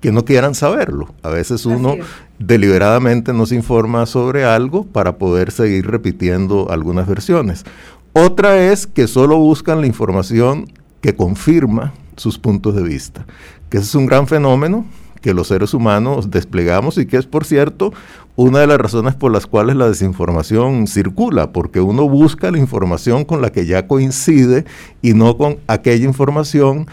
que 0.00 0.12
no 0.12 0.24
quieran 0.24 0.54
saberlo. 0.54 1.14
A 1.22 1.30
veces 1.30 1.66
uno 1.66 1.96
deliberadamente 2.38 3.32
no 3.32 3.46
se 3.46 3.54
informa 3.54 4.06
sobre 4.06 4.44
algo 4.44 4.84
para 4.84 5.18
poder 5.18 5.50
seguir 5.50 5.86
repitiendo 5.86 6.70
algunas 6.70 7.06
versiones. 7.06 7.64
Otra 8.12 8.58
es 8.58 8.86
que 8.86 9.08
solo 9.08 9.36
buscan 9.38 9.80
la 9.80 9.86
información 9.86 10.70
que 11.00 11.14
confirma 11.14 11.92
sus 12.16 12.38
puntos 12.38 12.74
de 12.74 12.82
vista, 12.82 13.26
que 13.68 13.76
ese 13.76 13.86
es 13.86 13.94
un 13.94 14.06
gran 14.06 14.26
fenómeno 14.26 14.86
que 15.20 15.34
los 15.34 15.48
seres 15.48 15.74
humanos 15.74 16.30
desplegamos 16.30 16.98
y 16.98 17.06
que 17.06 17.16
es, 17.16 17.26
por 17.26 17.44
cierto, 17.44 17.92
una 18.36 18.60
de 18.60 18.66
las 18.66 18.78
razones 18.78 19.14
por 19.14 19.32
las 19.32 19.46
cuales 19.46 19.76
la 19.76 19.88
desinformación 19.88 20.86
circula, 20.86 21.52
porque 21.52 21.80
uno 21.80 22.08
busca 22.08 22.50
la 22.50 22.58
información 22.58 23.24
con 23.24 23.40
la 23.40 23.50
que 23.50 23.66
ya 23.66 23.86
coincide 23.86 24.64
y 25.02 25.14
no 25.14 25.36
con 25.36 25.58
aquella 25.66 26.04
información 26.04 26.86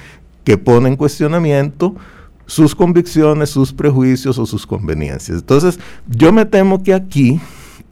que 0.44 0.58
pone 0.58 0.90
en 0.90 0.96
cuestionamiento 0.96 1.96
sus 2.46 2.76
convicciones, 2.76 3.50
sus 3.50 3.74
prejuicios 3.74 4.38
o 4.38 4.46
sus 4.46 4.68
conveniencias. 4.68 5.40
Entonces, 5.40 5.80
yo 6.08 6.34
me 6.34 6.46
temo 6.46 6.84
que 6.84 6.94
aquí 6.94 7.40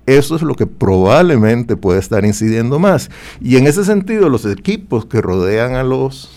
eso 0.06 0.36
es 0.36 0.41
lo 0.41 0.56
que 0.56 0.65
probablemente 0.65 1.78
puede 1.78 2.00
estar 2.00 2.26
incidiendo 2.26 2.80
más. 2.80 3.10
Y 3.39 3.58
en 3.58 3.67
ese 3.67 3.86
sentido, 3.86 4.30
los 4.30 4.46
equipos 4.46 5.06
que 5.06 5.22
rodean 5.22 5.76
a 5.76 5.84
los 5.84 6.30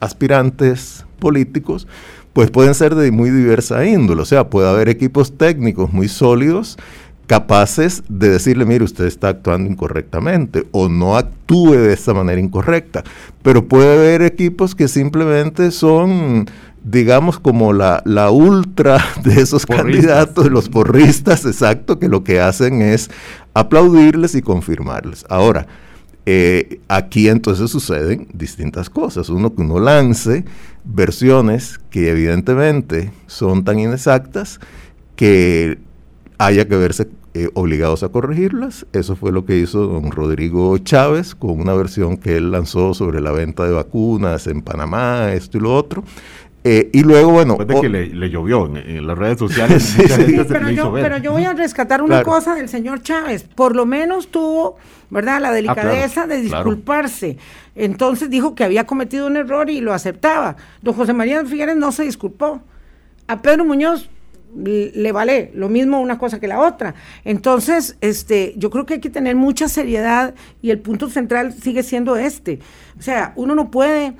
aspirantes 0.00 1.04
políticos, 1.18 1.86
pues 2.32 2.50
pueden 2.50 2.74
ser 2.74 2.94
de 2.94 3.10
muy 3.10 3.30
diversa 3.30 3.84
índole. 3.86 4.22
O 4.22 4.26
sea, 4.26 4.48
puede 4.48 4.68
haber 4.68 4.88
equipos 4.88 5.36
técnicos 5.36 5.92
muy 5.92 6.08
sólidos 6.08 6.78
capaces 7.26 8.02
de 8.08 8.28
decirle, 8.28 8.64
mire, 8.64 8.84
usted 8.84 9.06
está 9.06 9.28
actuando 9.28 9.70
incorrectamente 9.70 10.66
o 10.70 10.88
no 10.88 11.16
actúe 11.16 11.72
de 11.72 11.92
esta 11.92 12.12
manera 12.12 12.40
incorrecta. 12.40 13.04
Pero 13.42 13.66
puede 13.66 13.94
haber 13.94 14.22
equipos 14.22 14.74
que 14.74 14.88
simplemente 14.88 15.70
son, 15.70 16.46
digamos, 16.82 17.38
como 17.38 17.72
la, 17.72 18.02
la 18.04 18.30
ultra 18.30 19.02
de 19.24 19.40
esos 19.40 19.64
Porristas. 19.64 19.84
candidatos, 19.86 20.50
los 20.50 20.68
porristas, 20.68 21.46
exacto, 21.46 21.98
que 21.98 22.08
lo 22.08 22.24
que 22.24 22.40
hacen 22.40 22.82
es 22.82 23.10
aplaudirles 23.54 24.34
y 24.34 24.42
confirmarles. 24.42 25.24
Ahora, 25.28 25.66
eh, 26.24 26.80
aquí 26.88 27.28
entonces 27.28 27.70
suceden 27.70 28.28
distintas 28.32 28.88
cosas. 28.88 29.28
Uno 29.28 29.54
que 29.54 29.62
uno 29.62 29.80
lance 29.80 30.44
versiones 30.84 31.80
que 31.90 32.10
evidentemente 32.10 33.12
son 33.26 33.64
tan 33.64 33.78
inexactas 33.78 34.60
que 35.16 35.78
haya 36.38 36.66
que 36.66 36.76
verse 36.76 37.08
eh, 37.34 37.48
obligados 37.54 38.02
a 38.02 38.10
corregirlas. 38.10 38.86
Eso 38.92 39.16
fue 39.16 39.32
lo 39.32 39.46
que 39.46 39.58
hizo 39.58 39.86
don 39.86 40.10
Rodrigo 40.10 40.76
Chávez 40.78 41.34
con 41.34 41.60
una 41.60 41.72
versión 41.72 42.18
que 42.18 42.36
él 42.36 42.50
lanzó 42.50 42.92
sobre 42.92 43.20
la 43.20 43.32
venta 43.32 43.64
de 43.64 43.72
vacunas 43.72 44.46
en 44.46 44.60
Panamá, 44.60 45.32
esto 45.32 45.56
y 45.58 45.60
lo 45.62 45.74
otro. 45.74 46.04
Eh, 46.64 46.90
y 46.92 47.02
luego, 47.02 47.32
bueno, 47.32 47.56
Después 47.58 47.68
de 47.68 47.74
o- 47.76 47.80
que 47.80 47.88
le, 47.88 48.06
le 48.06 48.30
llovió 48.30 48.66
en, 48.66 48.76
en 48.76 49.06
las 49.06 49.18
redes 49.18 49.38
sociales, 49.38 49.82
Sí, 49.96 50.02
mucha 50.02 50.16
sí. 50.16 50.22
gente 50.22 50.42
se 50.44 50.44
pero, 50.48 50.70
yo, 50.70 50.92
ver. 50.92 51.02
pero 51.02 51.18
yo 51.18 51.32
voy 51.32 51.44
a 51.44 51.52
rescatar 51.54 52.02
una 52.02 52.22
Claro. 52.22 52.26
cosa 52.26 52.54
del 52.54 52.68
señor 52.68 53.02
Chávez. 53.02 53.42
Por 53.42 53.74
lo 53.74 53.84
menos 53.84 54.28
tuvo, 54.28 54.76
¿verdad?, 55.10 55.40
la 55.40 55.50
delicadeza 55.52 56.26
de 56.26 56.42
claro. 56.42 56.64
disculparse. 56.70 57.36
Entonces 57.74 58.30
dijo 58.30 58.54
que 58.54 58.62
había 58.64 58.86
cometido 58.86 59.26
un 59.26 59.36
error 59.36 59.70
y 59.70 59.80
lo 59.80 59.92
aceptaba. 59.92 60.56
Don 60.82 60.94
José 60.94 61.12
María 61.14 61.44
Figueres 61.44 61.76
no 61.76 61.90
se 61.90 62.04
disculpó. 62.04 62.62
A 63.26 63.42
Pedro 63.42 63.64
Muñoz 63.64 64.08
le 64.54 65.12
vale 65.12 65.50
lo 65.54 65.70
mismo 65.70 66.00
una 66.00 66.18
cosa 66.18 66.38
que 66.38 66.46
la 66.46 66.60
otra. 66.60 66.94
Entonces, 67.24 67.96
este, 68.02 68.52
yo 68.58 68.68
creo 68.70 68.84
que 68.84 68.94
hay 68.94 69.00
que 69.00 69.08
tener 69.10 69.34
mucha 69.34 69.66
seriedad 69.68 70.34
y 70.60 70.70
el 70.70 70.78
punto 70.78 71.08
central 71.08 71.54
sigue 71.54 71.82
siendo 71.82 72.16
este. 72.16 72.58
O 72.98 73.02
sea, 73.02 73.32
uno 73.36 73.54
no 73.54 73.70
puede 73.70 74.12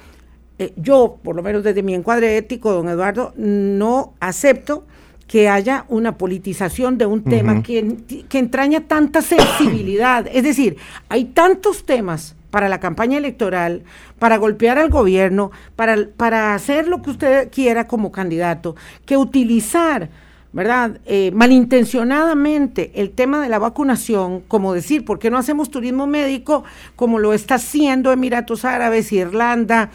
eh, 0.58 0.72
yo, 0.76 1.18
por 1.22 1.36
lo 1.36 1.42
menos 1.42 1.64
desde 1.64 1.82
mi 1.82 1.94
encuadre 1.94 2.36
ético, 2.36 2.72
don 2.72 2.88
Eduardo, 2.88 3.32
no 3.36 4.14
acepto 4.20 4.84
que 5.26 5.48
haya 5.48 5.86
una 5.88 6.18
politización 6.18 6.98
de 6.98 7.06
un 7.06 7.24
tema 7.24 7.62
que, 7.62 8.24
que 8.28 8.38
entraña 8.38 8.82
tanta 8.82 9.22
sensibilidad. 9.22 10.26
Es 10.30 10.42
decir, 10.42 10.76
hay 11.08 11.24
tantos 11.26 11.86
temas 11.86 12.36
para 12.50 12.68
la 12.68 12.80
campaña 12.80 13.16
electoral, 13.16 13.82
para 14.18 14.36
golpear 14.36 14.78
al 14.78 14.90
gobierno, 14.90 15.50
para, 15.74 15.96
para 16.18 16.54
hacer 16.54 16.86
lo 16.86 17.00
que 17.00 17.10
usted 17.10 17.50
quiera 17.50 17.86
como 17.86 18.12
candidato, 18.12 18.76
que 19.06 19.16
utilizar 19.16 20.10
¿verdad? 20.52 21.00
Eh, 21.06 21.30
malintencionadamente 21.32 22.92
el 22.94 23.12
tema 23.12 23.40
de 23.40 23.48
la 23.48 23.58
vacunación, 23.58 24.42
como 24.48 24.74
decir, 24.74 25.04
¿por 25.04 25.18
qué 25.18 25.30
no 25.30 25.38
hacemos 25.38 25.70
turismo 25.70 26.06
médico 26.06 26.62
como 26.94 27.18
lo 27.18 27.32
está 27.32 27.54
haciendo 27.54 28.12
Emiratos 28.12 28.66
Árabes, 28.66 29.12
Irlanda, 29.12 29.90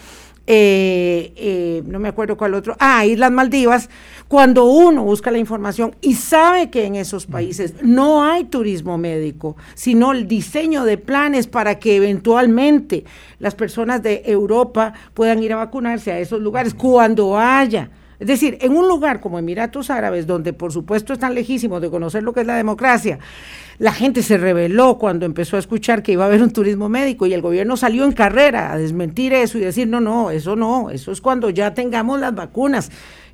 eh, 0.50 1.34
eh, 1.36 1.84
no 1.86 2.00
me 2.00 2.08
acuerdo 2.08 2.38
cuál 2.38 2.54
otro, 2.54 2.78
ah, 2.80 3.06
Islas 3.06 3.32
Maldivas, 3.32 3.90
cuando 4.30 4.64
uno 4.64 5.04
busca 5.04 5.30
la 5.30 5.38
información 5.38 5.94
y 6.00 6.14
sabe 6.14 6.70
que 6.70 6.86
en 6.86 6.96
esos 6.96 7.26
países 7.26 7.76
no 7.82 8.24
hay 8.24 8.46
turismo 8.46 8.98
médico, 8.98 9.58
sino 9.74 10.14
el 10.14 10.26
diseño 10.26 10.86
de 10.86 10.98
planes 10.98 11.48
para 11.48 11.80
que 11.80 11.98
eventualmente 11.98 13.04
las 13.40 13.56
personas 13.56 14.02
de 14.02 14.24
Europa 14.26 14.94
puedan 15.14 15.44
ir 15.44 15.52
a 15.52 15.58
vacunarse 15.58 16.14
a 16.14 16.20
esos 16.20 16.40
lugares 16.42 16.74
cuando 16.74 17.38
haya. 17.38 17.90
Es 18.20 18.28
decir, 18.28 18.58
en 18.62 18.76
un 18.76 18.88
lugar 18.88 19.20
como 19.20 19.38
Emiratos 19.38 19.90
Árabes, 19.90 20.26
donde 20.26 20.54
por 20.54 20.72
supuesto 20.72 21.14
están 21.14 21.36
lejísimos 21.36 21.82
de 21.82 21.90
conocer 21.90 22.24
lo 22.24 22.34
que 22.34 22.42
es 22.42 22.48
la 22.48 22.56
democracia, 22.56 23.20
la 23.80 23.92
gente 23.92 24.24
se 24.24 24.38
rebeló 24.38 24.98
cuando 24.98 25.26
empezó 25.26 25.56
a 25.56 25.60
escuchar 25.60 26.02
que 26.02 26.12
iba 26.12 26.24
a 26.24 26.28
haber 26.28 26.42
un 26.42 26.52
turismo 26.52 26.90
médico 26.90 27.28
y 27.28 27.34
el 27.34 27.42
gobierno 27.42 27.78
salió 27.78 28.06
en 28.06 28.12
carrera 28.12 28.72
a 28.72 28.78
desmentir 28.78 29.34
eso 29.34 29.58
y 29.58 29.62
decir, 29.62 29.88
no, 29.88 30.02
no, 30.02 30.32
eso 30.32 30.56
no, 30.56 30.90
eso 30.90 31.12
es 31.12 31.22
cuando 31.22 31.50
ya 31.52 31.74
tengamos 31.74 32.20
las 32.20 32.34
vacunas 32.34 32.90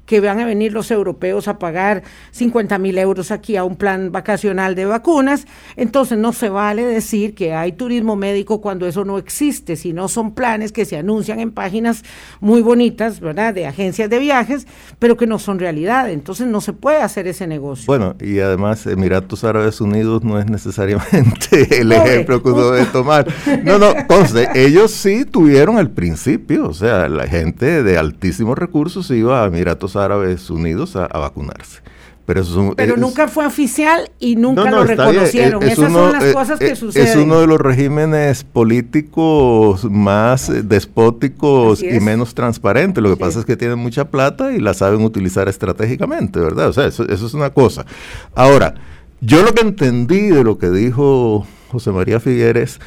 que 0.06 0.20
van 0.20 0.40
a 0.40 0.46
venir 0.46 0.74
los 0.74 0.92
europeos 0.92 1.48
a 1.48 1.60
pagar 1.60 2.04
50 2.32 2.78
mil 2.78 2.98
euros 2.98 3.32
aquí 3.32 3.56
a 3.56 3.64
un 3.64 3.76
plan 3.76 4.12
vacacional 4.12 4.76
de 4.76 4.86
vacunas. 4.86 5.48
Entonces 5.76 6.18
no 6.18 6.34
se 6.34 6.50
vale 6.50 6.84
decir 6.84 7.36
que 7.36 7.54
hay 7.54 7.72
turismo 7.72 8.16
médico 8.16 8.62
cuando 8.62 8.86
eso 8.86 9.06
no 9.06 9.18
existe, 9.18 9.76
sino 9.76 10.08
son 10.08 10.34
planes 10.34 10.72
que 10.72 10.86
se 10.86 10.98
anuncian 10.98 11.40
en 11.40 11.52
páginas 11.52 12.04
muy 12.42 12.62
bonitas, 12.62 13.20
¿verdad? 13.20 13.54
De 13.54 13.66
agencias 13.66 14.10
de 14.10 14.20
viajes, 14.20 14.68
pero 15.00 15.16
que 15.16 15.28
no 15.28 15.40
son 15.40 15.60
realidad. 15.60 16.10
Entonces 16.10 16.48
no 16.48 16.60
se 16.60 16.74
puede 16.74 17.02
hacer 17.02 17.28
ese 17.28 17.48
negocio. 17.48 17.86
Bueno, 17.88 18.16
y 18.20 18.40
además 18.40 18.86
Emiratos 18.86 19.44
Árabes 19.44 19.80
Unidos 19.80 20.24
no 20.24 20.40
es 20.40 20.48
necesariamente 20.48 21.80
el 21.82 21.92
ejemplo 21.92 22.44
que 22.44 22.50
uno 22.50 22.72
debe 22.72 22.86
tomar. 22.88 23.26
No, 23.64 23.80
no, 23.80 23.94
conste, 24.08 24.50
ellos 24.54 24.92
sí 24.92 25.26
tuvieron 25.26 25.78
el 25.78 25.90
principio, 25.90 26.68
o 26.68 26.74
sea, 26.74 27.08
la 27.08 27.28
gente 27.28 27.84
de 27.84 27.98
altísimos 27.98 28.58
recursos 28.58 29.10
iba 29.12 29.44
a 29.44 29.48
Emiratos 29.48 29.93
Árabes 29.96 30.50
Unidos 30.50 30.96
a, 30.96 31.08
vacunarse. 31.08 31.82
Pero, 32.26 32.42
Pero 32.78 32.96
nunca 32.96 33.28
fue 33.28 33.46
oficial 33.46 34.10
y 34.18 34.38
nunca 34.38 34.72
lo 34.72 34.86
reconocieron. 34.86 35.62
Esas 35.62 35.92
son 35.92 36.14
las 36.14 36.24
eh, 36.24 36.34
cosas 36.34 36.58
que 36.58 36.68
eh, 36.68 36.76
suceden. 36.78 37.08
Es 37.08 37.16
uno 37.18 37.42
de 37.42 37.48
los 37.48 37.60
regímenes 37.60 38.46
políticos 38.46 39.84
más 39.84 40.50
despóticos 40.64 41.84
y 41.84 42.00
menos 42.00 42.34
transparentes. 42.34 43.04
Lo 43.04 43.10
que 43.10 43.18
pasa 43.18 43.40
es 43.40 43.46
que 43.46 43.58
tienen 43.58 43.78
mucha 43.78 44.06
plata 44.06 44.54
y 44.54 44.60
la 44.60 44.74
saben 44.74 45.02
utilizar 45.02 45.50
estratégicamente, 45.50 46.40
¿verdad? 46.40 46.70
O 46.70 46.74
sea, 46.74 46.86
eso, 46.86 47.04
es 47.04 47.34
una 47.34 47.50
cosa. 47.50 47.86
Ahora, 48.34 48.76
yo 49.20 49.44
lo 49.44 49.54
que 49.54 49.62
entendí 49.62 50.30
de 50.30 50.46
lo 50.46 50.58
que 50.58 50.70
dijo 50.70 51.46
José 51.72 51.92
María 51.92 52.22
Figueres 52.22 52.80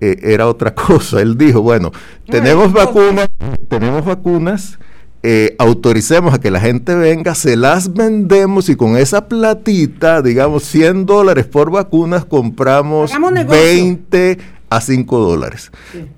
eh, 0.00 0.16
era 0.20 0.48
otra 0.48 0.74
cosa. 0.74 1.22
Él 1.22 1.38
dijo, 1.38 1.62
bueno, 1.62 1.92
tenemos 2.26 2.72
vacunas, 2.72 3.28
tenemos 3.68 4.04
vacunas 4.04 4.80
eh, 5.22 5.54
autoricemos 5.58 6.32
a 6.32 6.40
que 6.40 6.50
la 6.50 6.60
gente 6.60 6.94
venga, 6.94 7.34
se 7.34 7.56
las 7.56 7.92
vendemos 7.92 8.68
y 8.70 8.76
con 8.76 8.96
esa 8.96 9.28
platita, 9.28 10.22
digamos 10.22 10.64
100 10.64 11.04
dólares 11.04 11.46
por 11.46 11.70
vacunas, 11.70 12.24
compramos 12.24 13.12
20 13.48 14.38
a 14.70 14.80
5 14.80 15.18
dólares. 15.18 15.70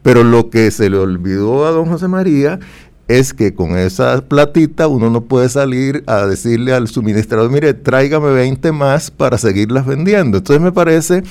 Pero 0.02 0.22
lo 0.22 0.50
que 0.50 0.70
se 0.70 0.88
le 0.88 0.98
olvidó 0.98 1.66
a 1.66 1.70
don 1.70 1.86
José 1.86 2.06
María 2.06 2.60
es 3.08 3.34
que 3.34 3.54
con 3.54 3.76
esa 3.76 4.22
platita 4.22 4.86
uno 4.86 5.10
no 5.10 5.22
puede 5.22 5.48
salir 5.48 6.04
a 6.06 6.26
decirle 6.26 6.72
al 6.72 6.88
suministrador, 6.88 7.50
mire, 7.50 7.74
tráigame 7.74 8.30
20 8.30 8.72
más 8.72 9.10
para 9.10 9.36
seguirlas 9.36 9.84
vendiendo. 9.84 10.38
Entonces 10.38 10.62
me 10.62 10.72
parece 10.72 11.24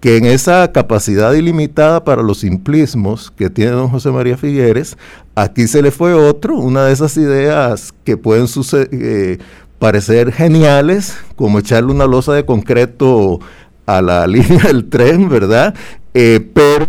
que 0.00 0.16
en 0.16 0.26
esa 0.26 0.70
capacidad 0.72 1.32
ilimitada 1.32 2.04
para 2.04 2.22
los 2.22 2.38
simplismos 2.38 3.30
que 3.30 3.50
tiene 3.50 3.72
don 3.72 3.88
José 3.88 4.10
María 4.10 4.36
Figueres, 4.36 4.96
aquí 5.34 5.66
se 5.66 5.82
le 5.82 5.90
fue 5.90 6.14
otro, 6.14 6.56
una 6.56 6.84
de 6.84 6.92
esas 6.92 7.16
ideas 7.16 7.92
que 8.04 8.16
pueden 8.16 8.46
eh, 8.92 9.38
parecer 9.78 10.32
geniales, 10.32 11.16
como 11.34 11.58
echarle 11.58 11.92
una 11.92 12.06
losa 12.06 12.34
de 12.34 12.44
concreto 12.44 13.40
a 13.86 14.02
la 14.02 14.26
línea 14.26 14.64
del 14.64 14.88
tren, 14.88 15.28
¿verdad? 15.28 15.74
Eh, 16.14 16.40
pero 16.52 16.88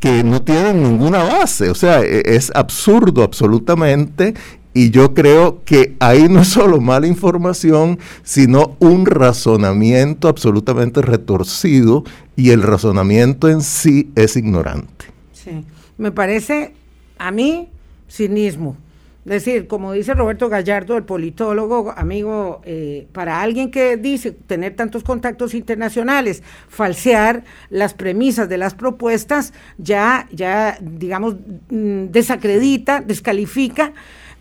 que 0.00 0.22
no 0.22 0.42
tienen 0.42 0.82
ninguna 0.82 1.22
base, 1.24 1.70
o 1.70 1.74
sea, 1.74 2.02
e, 2.02 2.22
es 2.36 2.52
absurdo 2.54 3.22
absolutamente 3.22 4.34
y 4.74 4.90
yo 4.90 5.14
creo 5.14 5.62
que 5.64 5.94
ahí 6.00 6.28
no 6.28 6.40
es 6.40 6.48
solo 6.48 6.80
mala 6.80 7.06
información, 7.06 8.00
sino 8.24 8.76
un 8.80 9.06
razonamiento 9.06 10.28
absolutamente 10.28 11.00
retorcido 11.00 12.02
y 12.36 12.50
el 12.50 12.62
razonamiento 12.62 13.48
en 13.48 13.62
sí 13.62 14.10
es 14.16 14.36
ignorante. 14.36 15.06
Sí, 15.32 15.64
me 15.96 16.10
parece 16.10 16.74
a 17.18 17.30
mí 17.30 17.68
cinismo. 18.08 18.76
Es 19.24 19.30
decir, 19.30 19.66
como 19.68 19.92
dice 19.92 20.12
Roberto 20.12 20.50
Gallardo, 20.50 20.98
el 20.98 21.04
politólogo, 21.04 21.94
amigo, 21.96 22.60
eh, 22.64 23.06
para 23.12 23.40
alguien 23.40 23.70
que 23.70 23.96
dice 23.96 24.32
tener 24.32 24.76
tantos 24.76 25.02
contactos 25.02 25.54
internacionales, 25.54 26.42
falsear 26.68 27.42
las 27.70 27.94
premisas 27.94 28.50
de 28.50 28.58
las 28.58 28.74
propuestas, 28.74 29.54
ya, 29.78 30.28
ya 30.30 30.76
digamos, 30.82 31.36
mm, 31.70 32.06
desacredita, 32.10 33.00
descalifica 33.00 33.94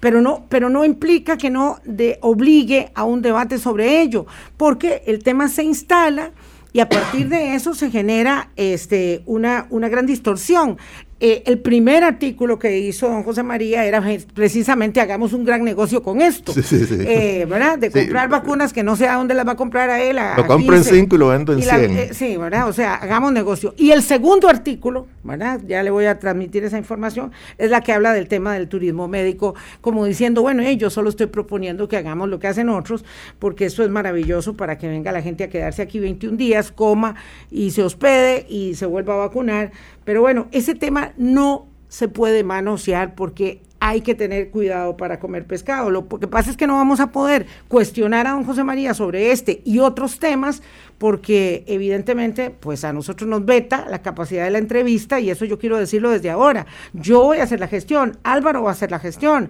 pero 0.04 0.22
no, 0.22 0.43
pero 0.49 0.70
no 0.70 0.84
implica 0.84 1.38
que 1.38 1.49
no 1.49 1.80
de, 1.86 2.18
obligue 2.20 2.91
a 2.93 3.06
un 3.06 3.22
debate 3.22 3.58
sobre 3.58 4.01
ello, 4.01 4.26
porque 4.58 5.01
el 5.06 5.24
tema 5.24 5.47
se 5.47 5.64
instala 5.64 6.32
y 6.74 6.82
a 6.82 6.89
partir 6.89 7.30
de 7.30 7.56
eso 7.56 7.74
se 7.74 7.89
genera 7.89 8.49
este, 8.58 9.24
una, 9.26 9.66
una 9.70 9.88
gran 9.88 10.06
distorsión. 10.06 10.78
Eh, 11.20 11.43
el 11.45 11.59
primer 11.59 12.03
artículo 12.03 12.59
que 12.59 12.80
hizo 12.80 13.07
don 13.07 13.24
José 13.24 13.43
María 13.43 13.86
era 13.86 14.03
precisamente 14.34 14.99
hagamos 14.99 15.32
un 15.32 15.45
gran 15.45 15.64
negocio 15.64 16.03
con 16.03 16.22
esto, 16.22 16.53
eh, 16.53 17.45
¿verdad? 17.47 17.78
De 17.78 17.91
comprar 17.91 18.28
vacunas 18.28 18.74
que 18.74 18.84
no 18.84 18.95
sé 18.95 19.07
a 19.07 19.16
dónde 19.16 19.34
las 19.34 19.47
va 19.47 19.53
a 19.53 19.55
comprar 19.55 19.89
a 19.89 20.01
él. 20.01 20.18
lo 20.36 20.45
compro 20.47 20.76
en 20.76 20.84
5 20.84 21.16
y 21.16 21.20
lo 21.20 21.28
vendo 21.30 21.53
en 21.53 21.61
100. 21.61 21.97
Eh, 21.97 22.09
sí, 22.11 22.36
¿verdad? 22.36 22.68
O 22.68 22.74
sea, 22.74 22.95
hagamos 22.95 23.32
negocio. 23.32 23.74
Y 23.78 23.91
el 23.91 24.03
segundo 24.03 24.49
artículo, 24.49 25.07
¿verdad? 25.24 25.61
Ya 25.66 25.82
le 25.84 25.91
voy 25.91 26.05
a 26.05 26.20
transmitir 26.20 26.66
esa 26.66 26.78
información, 26.78 27.32
es 27.57 27.70
la 27.70 27.82
que 27.82 27.93
habla 27.93 28.11
del 28.11 28.28
tema 28.28 28.53
del 28.53 28.68
turismo 28.68 29.07
médico, 29.07 29.55
como 29.82 30.05
diciendo, 30.05 30.41
bueno, 30.41 30.64
yo 30.72 30.89
solo 30.89 31.09
estoy 31.09 31.28
proponiendo 31.28 31.88
que 31.88 31.97
hagamos 31.97 32.30
lo 32.30 32.39
que 32.39 32.47
hacen 32.47 32.70
otros, 32.70 33.05
porque 33.39 33.66
esto 33.66 33.84
es 33.84 33.89
maravilloso 33.89 34.55
para 34.55 34.78
que 34.78 34.88
venga 34.88 35.11
la 35.11 35.22
gente 35.22 35.43
a 35.43 35.49
quedarse 35.49 35.82
aquí 35.82 35.99
21 35.99 36.38
días, 36.38 36.72
coma 36.72 37.16
y 37.51 37.72
se 37.72 37.84
hospede 37.84 38.45
y 38.49 38.76
se 38.76 38.86
vuelva 38.86 39.14
a 39.14 39.18
vacunar 39.18 39.72
pero 40.06 40.22
bueno, 40.22 40.47
ese 40.51 40.76
tema 40.76 41.14
no 41.18 41.68
se 41.88 42.08
puede 42.08 42.43
manosear 42.43 43.16
porque 43.16 43.62
hay 43.80 43.99
que 43.99 44.16
tener 44.16 44.49
cuidado 44.49 44.95
para 44.95 45.20
comer 45.20 45.45
pescado. 45.45 45.91
Lo 45.91 46.08
que 46.08 46.28
pasa 46.28 46.49
es 46.49 46.56
que 46.56 46.68
no 46.68 46.76
vamos 46.76 47.01
a 47.01 47.12
poder 47.12 47.45
cuestionar 47.68 48.28
a 48.28 48.32
don 48.32 48.45
José 48.45 48.64
María 48.64 48.93
sobre 48.93 49.34
este 49.34 49.62
y 49.66 49.80
otros 49.80 50.20
temas 50.20 50.64
porque 50.97 51.66
evidentemente 51.68 52.49
pues 52.49 52.86
a 52.86 52.93
nosotros 52.93 53.30
nos 53.30 53.45
veta 53.45 53.86
la 53.89 54.01
capacidad 54.01 54.45
de 54.45 54.51
la 54.51 54.60
entrevista 54.60 55.20
y 55.20 55.30
eso 55.30 55.43
yo 55.43 55.60
quiero 55.60 55.78
decirlo 55.78 56.12
desde 56.12 56.30
ahora. 56.30 56.66
Yo 56.93 57.24
voy 57.24 57.39
a 57.39 57.43
hacer 57.43 57.60
la 57.60 57.68
gestión, 57.68 58.18
Álvaro 58.24 58.64
va 58.64 58.70
a 58.70 58.72
hacer 58.72 58.89
la 58.89 58.99
gestión. 58.99 59.49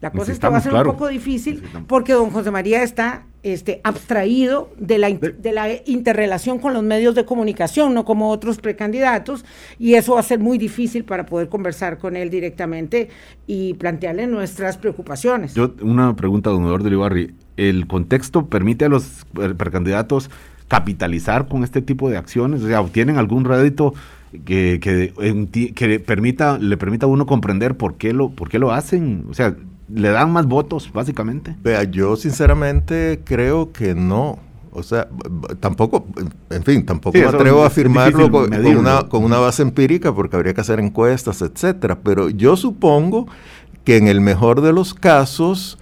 La 0.00 0.12
cosa 0.12 0.30
es 0.30 0.38
que 0.38 0.48
va 0.48 0.58
a 0.58 0.60
ser 0.60 0.74
un 0.74 0.84
poco 0.84 1.08
difícil 1.08 1.62
porque 1.88 2.12
don 2.12 2.30
José 2.30 2.50
María 2.52 2.82
está 2.82 3.24
este, 3.42 3.80
abstraído 3.82 4.70
de 4.78 4.98
la, 4.98 5.10
de 5.10 5.52
la 5.52 5.68
interrelación 5.86 6.58
con 6.58 6.72
los 6.72 6.82
medios 6.82 7.14
de 7.14 7.24
comunicación, 7.24 7.94
no 7.94 8.04
como 8.04 8.30
otros 8.30 8.58
precandidatos, 8.58 9.44
y 9.78 9.94
eso 9.94 10.14
va 10.14 10.20
a 10.20 10.24
ser 10.24 10.38
muy 10.38 10.58
difícil 10.58 11.04
para 11.04 11.26
poder 11.26 11.48
conversar 11.48 11.98
con 11.98 12.16
él 12.16 12.30
directamente 12.30 13.08
y 13.46 13.74
plantearle 13.74 14.26
nuestras 14.26 14.76
preocupaciones. 14.76 15.54
Yo, 15.54 15.74
una 15.82 16.14
pregunta, 16.14 16.50
don 16.50 16.64
Eduardo 16.64 16.88
Ibarri. 16.88 17.34
¿El 17.56 17.88
contexto 17.88 18.46
permite 18.46 18.84
a 18.84 18.88
los 18.88 19.26
precandidatos 19.56 20.30
capitalizar 20.68 21.48
con 21.48 21.64
este 21.64 21.82
tipo 21.82 22.08
de 22.08 22.16
acciones? 22.16 22.62
O 22.62 22.68
sea, 22.68 22.80
¿obtienen 22.80 23.18
algún 23.18 23.44
rédito 23.44 23.94
que, 24.44 24.78
que, 24.80 25.72
que 25.74 26.00
permita, 26.00 26.58
le 26.58 26.76
permita 26.76 27.06
a 27.06 27.08
uno 27.08 27.26
comprender 27.26 27.76
por 27.76 27.96
qué, 27.96 28.12
lo, 28.12 28.30
por 28.30 28.48
qué 28.48 28.60
lo 28.60 28.70
hacen? 28.70 29.24
O 29.28 29.34
sea, 29.34 29.56
le 29.92 30.10
dan 30.10 30.32
más 30.32 30.46
votos, 30.46 30.90
básicamente. 30.92 31.56
Vea, 31.62 31.84
yo 31.84 32.16
sinceramente 32.16 33.20
creo 33.24 33.72
que 33.72 33.94
no. 33.94 34.38
O 34.70 34.82
sea, 34.82 35.08
tampoco, 35.60 36.06
en 36.50 36.62
fin, 36.62 36.84
tampoco 36.86 37.18
me 37.18 37.24
atrevo 37.24 37.64
a 37.64 37.66
afirmarlo 37.66 38.30
con, 38.30 38.54
una, 38.54 39.08
con, 39.08 39.24
una, 39.24 39.38
base 39.38 39.62
empírica 39.62 40.14
porque 40.14 40.36
habría 40.36 40.54
que 40.54 40.60
hacer 40.60 40.78
encuestas, 40.78 41.42
etcétera. 41.42 41.98
Pero 42.02 42.28
yo 42.28 42.56
supongo 42.56 43.26
que 43.84 43.96
en 43.96 44.06
el 44.06 44.20
mejor 44.20 44.60
de 44.60 44.72
los 44.72 44.94
casos 44.94 45.78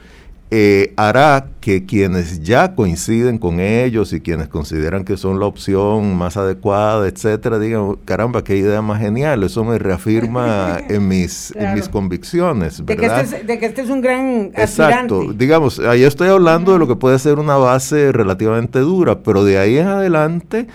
eh, 0.52 0.92
hará 0.96 1.48
que 1.60 1.86
quienes 1.86 2.40
ya 2.44 2.76
coinciden 2.76 3.36
con 3.38 3.58
ellos 3.58 4.12
y 4.12 4.20
quienes 4.20 4.46
consideran 4.46 5.04
que 5.04 5.16
son 5.16 5.40
la 5.40 5.46
opción 5.46 6.16
más 6.16 6.36
adecuada, 6.36 7.08
etcétera, 7.08 7.58
digan, 7.58 7.96
caramba, 8.04 8.44
qué 8.44 8.56
idea 8.56 8.80
más 8.80 9.00
genial, 9.00 9.42
eso 9.42 9.64
me 9.64 9.76
reafirma 9.76 10.78
en 10.88 11.08
mis, 11.08 11.52
en 11.56 11.74
mis 11.74 11.88
convicciones. 11.88 12.84
De 12.86 12.96
que, 12.96 13.06
este 13.06 13.20
es, 13.22 13.46
de 13.46 13.58
que, 13.58 13.66
este 13.66 13.82
es, 13.82 13.90
un 13.90 14.00
gran 14.00 14.52
Exacto, 14.54 15.32
digamos, 15.32 15.80
ahí 15.80 16.04
estoy 16.04 16.28
hablando 16.28 16.74
de 16.74 16.78
lo 16.78 16.86
que 16.86 16.94
puede 16.94 17.18
ser 17.18 17.40
una 17.40 17.56
base 17.56 18.12
relativamente 18.12 18.78
dura, 18.78 19.18
pero 19.24 19.42
de 19.42 19.58
ahí 19.58 19.78
en 19.78 19.88
adelante 19.88 20.68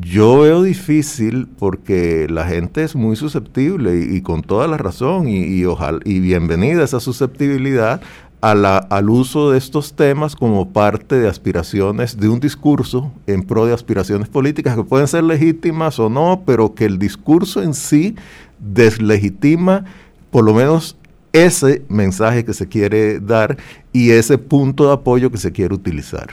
yo 0.00 0.42
veo 0.42 0.62
difícil 0.62 1.48
porque 1.58 2.28
la 2.30 2.44
gente 2.46 2.84
es 2.84 2.94
muy 2.94 3.16
susceptible 3.16 3.96
y, 3.96 4.20
con 4.20 4.42
toda 4.42 4.68
la 4.68 4.76
razón 4.76 5.26
y, 5.26 5.42
y, 5.42 5.64
ojalá, 5.64 5.98
y 6.04 6.20
bienvenida 6.20 6.84
esa 6.84 7.00
susceptibilidad 7.00 8.00
al 8.40 9.10
uso 9.10 9.50
de 9.50 9.58
estos 9.58 9.94
temas 9.94 10.34
como 10.34 10.70
parte 10.70 11.16
de 11.16 11.28
aspiraciones, 11.28 12.18
de 12.18 12.28
un 12.28 12.40
discurso 12.40 13.12
en 13.26 13.42
pro 13.42 13.66
de 13.66 13.74
aspiraciones 13.74 14.28
políticas 14.28 14.76
que 14.76 14.84
pueden 14.84 15.08
ser 15.08 15.24
legítimas 15.24 15.98
o 15.98 16.08
no, 16.08 16.42
pero 16.46 16.74
que 16.74 16.86
el 16.86 16.98
discurso 16.98 17.62
en 17.62 17.74
sí 17.74 18.16
deslegitima 18.58 19.84
por 20.30 20.44
lo 20.44 20.54
menos 20.54 20.96
ese 21.32 21.82
mensaje 21.88 22.44
que 22.44 22.54
se 22.54 22.66
quiere 22.66 23.20
dar 23.20 23.56
y 23.92 24.10
ese 24.10 24.38
punto 24.38 24.86
de 24.86 24.94
apoyo 24.94 25.30
que 25.30 25.38
se 25.38 25.52
quiere 25.52 25.74
utilizar. 25.74 26.28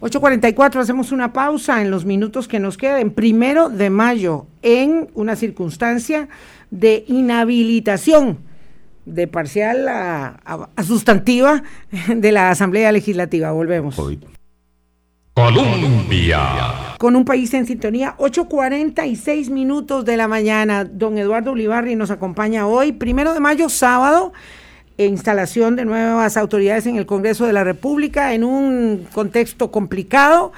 8.44, 0.00 0.80
hacemos 0.80 1.12
una 1.12 1.32
pausa 1.32 1.80
en 1.80 1.90
los 1.90 2.04
minutos 2.04 2.48
que 2.48 2.58
nos 2.58 2.76
queden. 2.76 3.10
Primero 3.10 3.68
de 3.68 3.88
mayo, 3.88 4.46
en 4.62 5.08
una 5.14 5.36
circunstancia 5.36 6.28
de 6.70 7.04
inhabilitación 7.06 8.38
de 9.04 9.26
parcial 9.26 9.88
a, 9.88 10.68
sustantiva 10.84 11.62
de 12.08 12.32
la 12.32 12.50
Asamblea 12.50 12.92
Legislativa. 12.92 13.50
Volvemos. 13.52 14.00
Colombia. 15.34 16.96
Con 16.98 17.16
un 17.16 17.24
país 17.24 17.52
en 17.54 17.66
sintonía, 17.66 18.14
8.46 18.18 19.50
minutos 19.50 20.04
de 20.04 20.16
la 20.16 20.28
mañana. 20.28 20.84
Don 20.84 21.16
Eduardo 21.16 21.52
Ulibarri 21.52 21.96
nos 21.96 22.10
acompaña 22.10 22.66
hoy, 22.66 22.92
primero 22.92 23.32
de 23.32 23.40
mayo, 23.40 23.68
sábado, 23.68 24.32
instalación 24.98 25.76
de 25.76 25.84
nuevas 25.84 26.36
autoridades 26.36 26.86
en 26.86 26.96
el 26.96 27.06
Congreso 27.06 27.46
de 27.46 27.52
la 27.52 27.64
República 27.64 28.34
en 28.34 28.44
un 28.44 29.06
contexto 29.12 29.70
complicado. 29.70 30.52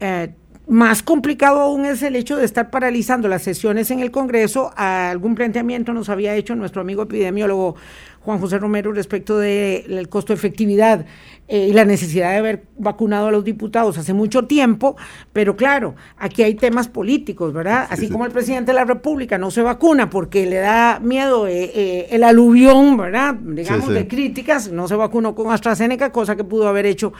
Eh, 0.00 0.30
más 0.70 1.02
complicado 1.02 1.58
aún 1.58 1.84
es 1.84 2.00
el 2.04 2.14
hecho 2.14 2.36
de 2.36 2.44
estar 2.44 2.70
paralizando 2.70 3.26
las 3.26 3.42
sesiones 3.42 3.90
en 3.90 3.98
el 3.98 4.12
Congreso. 4.12 4.70
Algún 4.76 5.34
planteamiento 5.34 5.92
nos 5.92 6.08
había 6.08 6.36
hecho 6.36 6.54
nuestro 6.54 6.80
amigo 6.80 7.02
epidemiólogo 7.02 7.74
Juan 8.20 8.38
José 8.38 8.58
Romero 8.58 8.92
respecto 8.92 9.36
del 9.38 10.08
costo 10.08 10.32
de 10.32 10.36
efectividad 10.36 11.06
eh, 11.48 11.66
y 11.70 11.72
la 11.72 11.84
necesidad 11.84 12.30
de 12.30 12.36
haber 12.36 12.62
vacunado 12.78 13.26
a 13.26 13.30
los 13.32 13.44
diputados 13.44 13.98
hace 13.98 14.12
mucho 14.12 14.44
tiempo, 14.44 14.96
pero 15.32 15.56
claro, 15.56 15.96
aquí 16.16 16.44
hay 16.44 16.54
temas 16.54 16.86
políticos, 16.86 17.52
¿verdad? 17.52 17.88
Así 17.90 18.08
como 18.08 18.24
el 18.24 18.30
presidente 18.30 18.70
de 18.70 18.74
la 18.74 18.84
República 18.84 19.38
no 19.38 19.50
se 19.50 19.62
vacuna 19.62 20.08
porque 20.08 20.46
le 20.46 20.58
da 20.58 21.00
miedo 21.00 21.48
eh, 21.48 21.72
eh, 21.74 22.08
el 22.10 22.22
aluvión, 22.22 22.96
¿verdad? 22.96 23.34
Digamos, 23.34 23.88
de 23.88 24.06
críticas, 24.06 24.70
no 24.70 24.86
se 24.86 24.94
vacunó 24.94 25.34
con 25.34 25.50
AstraZeneca, 25.50 26.12
cosa 26.12 26.36
que 26.36 26.44
pudo 26.44 26.68
haber 26.68 26.86
hecho 26.86 27.12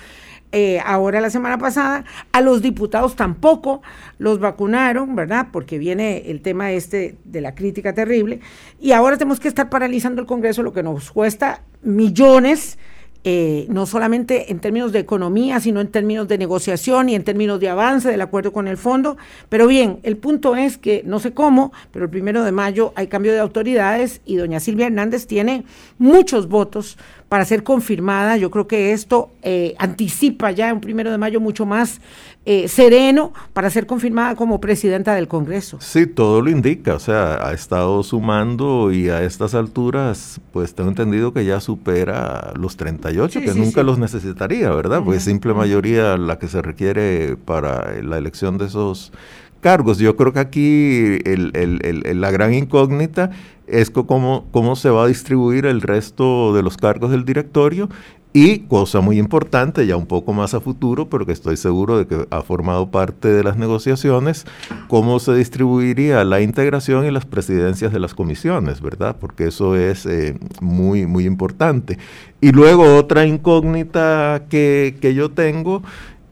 eh, 0.52 0.80
ahora 0.84 1.20
la 1.20 1.30
semana 1.30 1.58
pasada, 1.58 2.04
a 2.32 2.40
los 2.40 2.62
diputados 2.62 3.16
tampoco 3.16 3.82
los 4.18 4.40
vacunaron, 4.40 5.14
¿verdad? 5.14 5.48
Porque 5.52 5.78
viene 5.78 6.30
el 6.30 6.42
tema 6.42 6.72
este 6.72 7.16
de 7.24 7.40
la 7.40 7.54
crítica 7.54 7.94
terrible, 7.94 8.40
y 8.80 8.92
ahora 8.92 9.16
tenemos 9.16 9.40
que 9.40 9.48
estar 9.48 9.70
paralizando 9.70 10.20
el 10.20 10.26
Congreso, 10.26 10.62
lo 10.62 10.72
que 10.72 10.82
nos 10.82 11.12
cuesta 11.12 11.62
millones 11.82 12.78
eh, 13.22 13.66
no 13.68 13.84
solamente 13.84 14.50
en 14.50 14.60
términos 14.60 14.92
de 14.92 14.98
economía, 14.98 15.60
sino 15.60 15.80
en 15.80 15.88
términos 15.88 16.26
de 16.26 16.38
negociación 16.38 17.08
y 17.10 17.14
en 17.14 17.22
términos 17.22 17.60
de 17.60 17.68
avance 17.68 18.08
del 18.08 18.20
acuerdo 18.22 18.52
con 18.52 18.66
el 18.66 18.78
fondo. 18.78 19.18
Pero 19.48 19.66
bien, 19.66 20.00
el 20.04 20.16
punto 20.16 20.56
es 20.56 20.78
que 20.78 21.02
no 21.04 21.20
sé 21.20 21.32
cómo, 21.32 21.72
pero 21.92 22.06
el 22.06 22.10
primero 22.10 22.44
de 22.44 22.52
mayo 22.52 22.92
hay 22.96 23.08
cambio 23.08 23.32
de 23.32 23.40
autoridades 23.40 24.22
y 24.24 24.36
doña 24.36 24.58
Silvia 24.58 24.86
Hernández 24.86 25.26
tiene 25.26 25.64
muchos 25.98 26.48
votos 26.48 26.96
para 27.28 27.44
ser 27.44 27.62
confirmada. 27.62 28.36
Yo 28.38 28.50
creo 28.50 28.66
que 28.66 28.92
esto 28.92 29.30
eh, 29.42 29.74
anticipa 29.78 30.50
ya 30.50 30.72
un 30.72 30.80
primero 30.80 31.10
de 31.10 31.18
mayo 31.18 31.40
mucho 31.40 31.66
más 31.66 32.00
eh, 32.46 32.68
sereno 32.68 33.34
para 33.52 33.68
ser 33.68 33.86
confirmada 33.86 34.34
como 34.34 34.60
presidenta 34.60 35.14
del 35.14 35.28
Congreso. 35.28 35.76
Sí, 35.80 36.06
todo 36.06 36.40
lo 36.40 36.50
indica, 36.50 36.94
o 36.94 36.98
sea, 36.98 37.46
ha 37.46 37.52
estado 37.52 38.02
sumando 38.02 38.92
y 38.92 39.10
a 39.10 39.22
estas 39.22 39.54
alturas, 39.54 40.40
pues 40.52 40.74
tengo 40.74 40.88
entendido 40.88 41.34
que 41.34 41.44
ya 41.44 41.60
supera 41.60 42.52
los 42.56 42.78
38, 42.78 43.40
que 43.40 43.54
nunca 43.54 43.82
los 43.82 43.98
necesitaría, 43.98 44.70
¿verdad? 44.70 45.02
Pues 45.04 45.22
simple 45.22 45.52
mayoría 45.52 46.16
la 46.16 46.38
que 46.38 46.48
se 46.48 46.62
requiere 46.62 47.36
para 47.36 48.00
la 48.02 48.16
elección 48.16 48.56
de 48.56 48.66
esos 48.66 49.12
cargos. 49.60 49.98
Yo 49.98 50.16
creo 50.16 50.32
que 50.32 50.40
aquí 50.40 51.18
la 51.24 52.30
gran 52.30 52.54
incógnita 52.54 53.30
es 53.66 53.90
cómo, 53.90 54.46
cómo 54.50 54.76
se 54.76 54.90
va 54.90 55.04
a 55.04 55.06
distribuir 55.06 55.66
el 55.66 55.82
resto 55.82 56.54
de 56.54 56.62
los 56.62 56.76
cargos 56.76 57.10
del 57.10 57.24
directorio 57.24 57.88
y 58.32 58.60
cosa 58.60 59.00
muy 59.00 59.18
importante, 59.18 59.86
ya 59.86 59.96
un 59.96 60.06
poco 60.06 60.32
más 60.32 60.54
a 60.54 60.60
futuro, 60.60 61.08
pero 61.08 61.26
que 61.26 61.32
estoy 61.32 61.56
seguro 61.56 61.98
de 61.98 62.06
que 62.06 62.26
ha 62.30 62.42
formado 62.42 62.90
parte 62.90 63.28
de 63.28 63.42
las 63.42 63.56
negociaciones, 63.56 64.46
cómo 64.88 65.18
se 65.18 65.34
distribuiría 65.34 66.24
la 66.24 66.40
integración 66.40 67.04
y 67.06 67.10
las 67.10 67.26
presidencias 67.26 67.92
de 67.92 67.98
las 67.98 68.14
comisiones, 68.14 68.80
¿verdad? 68.80 69.16
Porque 69.18 69.48
eso 69.48 69.74
es 69.74 70.06
eh, 70.06 70.38
muy, 70.60 71.06
muy 71.06 71.26
importante. 71.26 71.98
Y 72.40 72.52
luego 72.52 72.96
otra 72.96 73.26
incógnita 73.26 74.44
que, 74.48 74.96
que 75.00 75.14
yo 75.14 75.30
tengo 75.32 75.82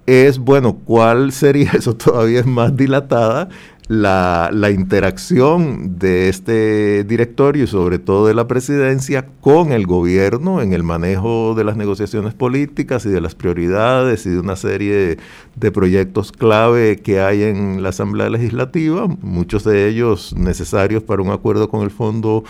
es, 0.08 0.38
bueno, 0.38 0.78
¿cuál 0.84 1.32
sería, 1.32 1.70
eso 1.74 1.94
todavía 1.94 2.40
es 2.40 2.46
más 2.46 2.76
dilatada, 2.76 3.48
la, 3.88 4.70
interacción 4.70 5.98
de 5.98 6.28
este 6.28 7.04
directorio 7.04 7.64
y 7.64 7.66
sobre 7.66 7.98
todo 7.98 8.26
de 8.26 8.34
la 8.34 8.46
presidencia 8.46 9.26
con 9.40 9.72
el 9.72 9.86
gobierno 9.86 10.60
en 10.60 10.74
el 10.74 10.82
manejo 10.82 11.54
de 11.54 11.64
las 11.64 11.76
negociaciones 11.76 12.34
políticas 12.34 13.06
y 13.06 13.08
de 13.08 13.22
las 13.22 13.34
prioridades 13.34 14.26
y 14.26 14.30
de 14.30 14.40
una 14.40 14.56
serie 14.56 15.16
de, 15.56 15.72
proyectos 15.72 16.32
clave 16.32 16.98
que 16.98 17.20
hay 17.20 17.42
en 17.42 17.82
la 17.82 17.90
Asamblea 17.90 18.28
Legislativa, 18.30 19.06
muchos 19.22 19.64
de 19.64 19.88
ellos 19.88 20.34
necesarios 20.36 21.02
para 21.02 21.22
un 21.22 21.30
acuerdo 21.30 21.68
con 21.68 21.82
el 21.82 21.90
Fondo 21.90 22.44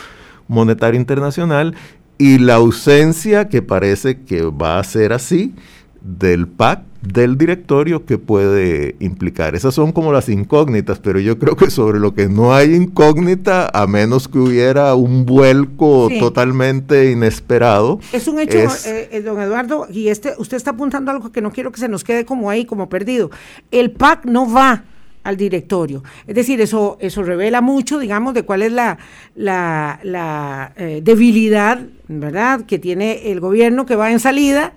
Monetario 0.48 0.98
Internacional 0.98 1.74
y 2.16 2.38
la 2.38 2.54
ausencia 2.54 3.48
que 3.48 3.62
parece 3.62 4.22
que 4.22 4.42
va 4.42 4.78
a 4.78 4.84
ser 4.84 5.12
así 5.12 5.54
del 6.00 6.48
PAC 6.48 6.87
del 7.02 7.38
directorio 7.38 8.04
que 8.04 8.18
puede 8.18 8.96
implicar. 8.98 9.54
Esas 9.54 9.74
son 9.74 9.92
como 9.92 10.12
las 10.12 10.28
incógnitas, 10.28 10.98
pero 10.98 11.20
yo 11.20 11.38
creo 11.38 11.56
que 11.56 11.70
sobre 11.70 12.00
lo 12.00 12.14
que 12.14 12.28
no 12.28 12.54
hay 12.54 12.74
incógnita, 12.74 13.70
a 13.72 13.86
menos 13.86 14.26
que 14.26 14.38
hubiera 14.38 14.94
un 14.94 15.24
vuelco 15.24 16.08
totalmente 16.18 17.10
inesperado. 17.10 18.00
Es 18.12 18.26
un 18.26 18.40
hecho, 18.40 18.58
eh, 18.58 19.08
eh, 19.12 19.22
don 19.22 19.40
Eduardo, 19.40 19.86
y 19.90 20.08
este, 20.08 20.34
usted 20.38 20.56
está 20.56 20.72
apuntando 20.72 21.10
algo 21.10 21.30
que 21.30 21.40
no 21.40 21.52
quiero 21.52 21.70
que 21.70 21.80
se 21.80 21.88
nos 21.88 22.02
quede 22.02 22.24
como 22.24 22.50
ahí, 22.50 22.64
como 22.64 22.88
perdido. 22.88 23.30
El 23.70 23.92
PAC 23.92 24.24
no 24.24 24.52
va 24.52 24.84
al 25.22 25.36
directorio. 25.36 26.02
Es 26.26 26.34
decir, 26.34 26.60
eso, 26.60 26.96
eso 27.00 27.22
revela 27.22 27.60
mucho, 27.60 27.98
digamos, 27.98 28.34
de 28.34 28.42
cuál 28.42 28.62
es 28.62 28.72
la, 28.72 28.98
la, 29.36 30.72
eh, 30.76 31.00
debilidad, 31.02 31.80
¿verdad?, 32.08 32.62
que 32.66 32.78
tiene 32.78 33.30
el 33.30 33.38
gobierno 33.38 33.86
que 33.86 33.94
va 33.94 34.10
en 34.10 34.20
salida 34.20 34.72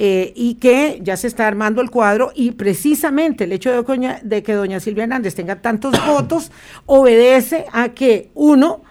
eh, 0.00 0.32
y 0.36 0.54
que 0.54 1.00
ya 1.02 1.16
se 1.16 1.26
está 1.26 1.48
armando 1.48 1.80
el 1.80 1.90
cuadro 1.90 2.30
y 2.32 2.52
precisamente 2.52 3.42
el 3.44 3.52
hecho 3.52 3.70
de, 3.70 4.20
de 4.22 4.42
que 4.44 4.52
doña 4.52 4.78
Silvia 4.78 5.02
Hernández 5.02 5.34
tenga 5.34 5.56
tantos 5.60 5.92
votos 6.06 6.52
obedece 6.86 7.66
a 7.72 7.88
que 7.88 8.30
uno, 8.34 8.82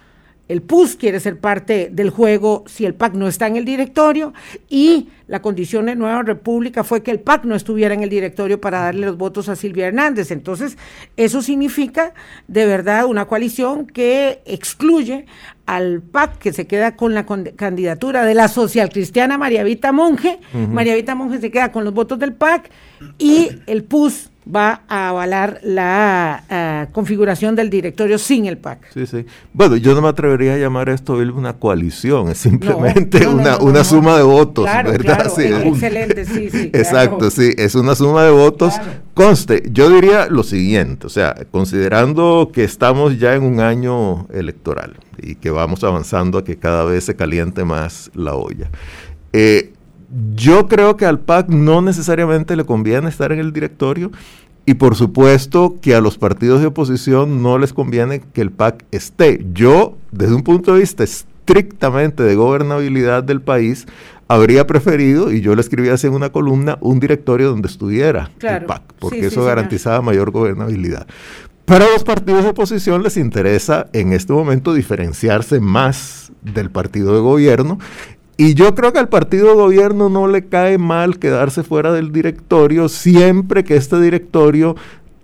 el 0.47 0.61
PUS 0.61 0.95
quiere 0.95 1.19
ser 1.19 1.39
parte 1.39 1.89
del 1.91 2.09
juego 2.09 2.63
si 2.67 2.85
el 2.85 2.93
PAC 2.93 3.13
no 3.13 3.27
está 3.27 3.47
en 3.47 3.57
el 3.57 3.65
directorio 3.65 4.33
y 4.69 5.09
la 5.27 5.41
condición 5.41 5.87
de 5.87 5.95
Nueva 5.95 6.23
República 6.23 6.83
fue 6.83 7.03
que 7.03 7.11
el 7.11 7.19
PAC 7.19 7.43
no 7.43 7.55
estuviera 7.55 7.93
en 7.93 8.01
el 8.01 8.09
directorio 8.09 8.61
para 8.61 8.79
darle 8.79 9.07
los 9.07 9.17
votos 9.17 9.49
a 9.49 9.57
Silvia 9.57 9.87
Hernández. 9.87 10.31
Entonces, 10.31 10.77
eso 11.17 11.41
significa 11.41 12.13
de 12.47 12.65
verdad 12.65 13.05
una 13.05 13.25
coalición 13.25 13.87
que 13.87 14.41
excluye 14.45 15.25
al 15.65 16.01
PAC, 16.01 16.37
que 16.37 16.53
se 16.53 16.65
queda 16.65 16.95
con 16.95 17.13
la 17.13 17.25
candidatura 17.25 18.23
de 18.23 18.33
la 18.33 18.47
social 18.47 18.89
cristiana 18.89 19.37
María 19.37 19.63
Vita 19.63 19.91
Monge. 19.91 20.39
María 20.53 20.95
Vita 20.95 21.13
Monge 21.13 21.39
se 21.39 21.51
queda 21.51 21.73
con 21.73 21.83
los 21.83 21.93
votos 21.93 22.19
del 22.19 22.33
PAC 22.33 22.71
y 23.17 23.49
el 23.67 23.83
PUS 23.83 24.29
va 24.53 24.81
a 24.87 25.09
avalar 25.09 25.59
la 25.63 26.43
ah, 26.49 26.87
configuración 26.91 27.55
del 27.55 27.69
directorio 27.69 28.17
sin 28.17 28.45
el 28.45 28.57
PAC. 28.57 28.91
Sí, 28.93 29.05
sí. 29.05 29.25
Bueno, 29.53 29.75
yo 29.75 29.93
no 29.93 30.01
me 30.01 30.07
atrevería 30.07 30.55
a 30.55 30.57
llamar 30.57 30.89
esto 30.89 31.13
una 31.13 31.53
coalición, 31.53 32.29
es 32.29 32.37
simplemente 32.37 33.27
una, 33.27 33.57
una 33.57 33.83
suma 33.83 34.17
de 34.17 34.23
votos, 34.23 34.65
¿verdad? 34.65 35.31
sí, 35.35 35.43
excelente, 35.43 36.25
sí, 36.25 36.49
sí. 36.49 36.69
Exacto, 36.73 37.29
sí, 37.29 37.53
es 37.57 37.75
una 37.75 37.95
suma 37.95 38.23
de 38.23 38.31
votos. 38.31 38.73
Conste, 39.13 39.63
yo 39.71 39.89
diría 39.89 40.27
lo 40.27 40.43
siguiente, 40.43 41.07
o 41.07 41.09
sea, 41.09 41.35
considerando 41.51 42.51
que 42.53 42.63
estamos 42.63 43.17
ya 43.19 43.33
en 43.33 43.43
un 43.43 43.59
año 43.59 44.27
electoral 44.31 44.95
y 45.17 45.35
que 45.35 45.49
vamos 45.49 45.83
avanzando 45.83 46.37
a 46.37 46.43
que 46.43 46.57
cada 46.57 46.85
vez 46.85 47.05
se 47.05 47.15
caliente 47.15 47.65
más 47.65 48.11
la 48.13 48.35
olla. 48.35 48.69
Eh, 49.33 49.73
yo 50.35 50.67
creo 50.67 50.97
que 50.97 51.05
al 51.05 51.19
PAC 51.19 51.49
no 51.49 51.81
necesariamente 51.81 52.55
le 52.55 52.65
conviene 52.65 53.09
estar 53.09 53.31
en 53.31 53.39
el 53.39 53.53
directorio 53.53 54.11
y 54.65 54.75
por 54.75 54.95
supuesto 54.95 55.77
que 55.81 55.95
a 55.95 56.01
los 56.01 56.17
partidos 56.17 56.61
de 56.61 56.67
oposición 56.67 57.41
no 57.41 57.57
les 57.57 57.73
conviene 57.73 58.21
que 58.33 58.41
el 58.41 58.51
PAC 58.51 58.85
esté. 58.91 59.45
Yo, 59.53 59.97
desde 60.11 60.35
un 60.35 60.43
punto 60.43 60.73
de 60.73 60.81
vista 60.81 61.03
estrictamente 61.03 62.23
de 62.23 62.35
gobernabilidad 62.35 63.23
del 63.23 63.41
país, 63.41 63.85
habría 64.27 64.67
preferido, 64.67 65.31
y 65.31 65.39
yo 65.39 65.55
le 65.55 65.61
escribí 65.61 65.87
así 65.87 66.07
en 66.07 66.13
una 66.13 66.31
columna, 66.31 66.77
un 66.81 66.99
directorio 66.99 67.49
donde 67.49 67.69
estuviera 67.69 68.31
el 68.41 68.65
PAC, 68.65 68.81
porque 68.99 69.27
eso 69.27 69.45
garantizaba 69.45 70.01
mayor 70.01 70.31
gobernabilidad. 70.31 71.07
Para 71.63 71.85
los 71.85 72.03
partidos 72.03 72.43
de 72.43 72.49
oposición 72.51 73.03
les 73.03 73.17
interesa 73.17 73.87
en 73.91 74.13
este 74.13 74.31
momento 74.31 74.73
diferenciarse 74.73 75.59
más 75.59 76.31
del 76.41 76.71
partido 76.71 77.13
de 77.13 77.19
gobierno 77.19 77.77
y 78.37 78.53
yo 78.53 78.75
creo 78.75 78.93
que 78.93 78.99
al 78.99 79.09
partido 79.09 79.55
gobierno 79.55 80.09
no 80.09 80.27
le 80.27 80.45
cae 80.45 80.77
mal 80.77 81.17
quedarse 81.17 81.63
fuera 81.63 81.91
del 81.91 82.11
directorio 82.11 82.87
siempre 82.87 83.63
que 83.63 83.75
este 83.75 83.99
directorio 83.99 84.75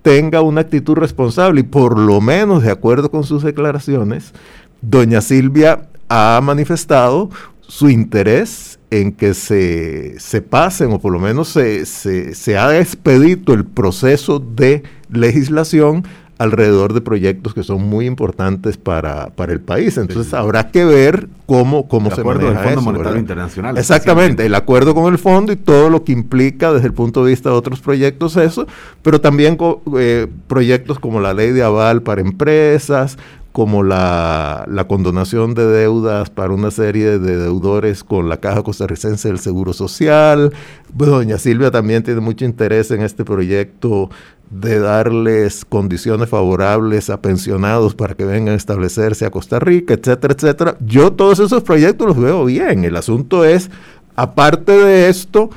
tenga 0.02 0.42
una 0.42 0.62
actitud 0.62 0.96
responsable. 0.96 1.62
Y 1.62 1.64
por 1.64 2.00
lo 2.00 2.22
menos 2.22 2.64
de 2.64 2.72
acuerdo 2.72 3.12
con 3.12 3.24
sus 3.24 3.44
declaraciones, 3.44 4.34
doña 4.82 5.22
Silvia 5.22 5.88
ha 6.10 6.40
manifestado 6.44 7.30
su 7.62 7.90
interés 7.90 8.80
en 8.90 9.12
que 9.12 9.36
se, 9.36 10.20
se 10.20 10.42
pasen 10.42 10.92
o 10.92 11.00
por 11.00 11.14
lo 11.14 11.20
menos 11.20 11.50
se, 11.50 11.86
se, 11.86 12.34
se 12.36 12.58
ha 12.58 12.80
expedito 12.80 13.54
el 13.54 13.66
proceso 13.66 14.40
de 14.40 14.84
legislación 15.10 16.04
alrededor 16.44 16.94
de 16.94 17.02
proyectos 17.02 17.54
que 17.54 17.64
son 17.64 17.84
muy 17.84 18.06
importantes 18.06 18.78
para, 18.78 19.28
para 19.30 19.54
el 19.54 19.62
país. 19.62 19.98
Entonces 19.98 20.34
habrá 20.34 20.70
que 20.70 20.84
ver 20.84 21.30
cómo, 21.46 21.88
cómo 21.88 22.12
se 22.12 22.24
maneja 22.24 22.50
del 22.50 22.58
Fondo 22.58 22.82
Monetario 22.82 23.20
Internacional. 23.20 23.78
Exactamente, 23.78 24.46
el 24.46 24.56
acuerdo 24.56 24.94
con 24.94 25.12
el 25.12 25.18
fondo 25.18 25.52
y 25.54 25.56
todo 25.56 25.90
lo 25.90 26.04
que 26.04 26.12
implica 26.12 26.74
desde 26.74 26.88
el 26.88 26.94
punto 26.94 27.24
de 27.24 27.32
vista 27.32 27.50
de 27.50 27.56
otros 27.56 27.80
proyectos 27.80 28.36
eso, 28.38 28.68
pero 29.02 29.22
también 29.22 29.58
eh, 29.98 30.28
proyectos 30.48 31.00
como 31.00 31.20
la 31.20 31.34
ley 31.34 31.52
de 31.52 31.64
aval 31.64 32.02
para 32.02 32.22
empresas, 32.22 33.18
como 33.54 33.84
la, 33.84 34.66
la, 34.68 34.88
condonación 34.88 35.54
de 35.54 35.68
deudas 35.68 36.32
para 36.32 36.54
una 36.54 36.72
serie 36.72 37.20
de 37.20 37.38
deudores 37.38 38.04
con 38.04 38.28
la 38.28 38.38
Caja 38.38 38.64
Costarricense 38.64 39.28
del 39.28 39.38
Seguro 39.38 39.74
Social. 39.74 40.52
Bueno, 40.92 41.14
doña 41.14 41.38
Silvia 41.38 41.70
también 41.70 42.02
tiene 42.02 42.20
mucho 42.20 42.46
interés 42.46 42.90
en 42.90 43.04
este 43.04 43.24
proyecto 43.24 44.10
de 44.54 44.80
darles 44.80 45.66
condiciones 45.66 46.30
favorables 46.30 47.10
a 47.10 47.22
pensionados 47.22 47.96
para 47.96 48.14
que 48.14 48.24
vengan 48.24 48.54
a 48.54 48.58
establecerse 48.58 49.26
a 49.26 49.32
Costa 49.32 49.60
Rica, 49.60 49.96
etcétera, 49.96 50.36
etcétera. 50.36 50.78
Yo 50.80 51.14
todos 51.14 51.40
esos 51.40 51.64
proyectos 51.64 52.08
los 52.08 52.20
veo 52.20 52.46
bien. 52.46 52.84
El 52.84 52.96
asunto 52.96 53.46
es, 53.46 53.72
aparte 54.16 54.72
de 54.72 55.10
esto, 55.10 55.50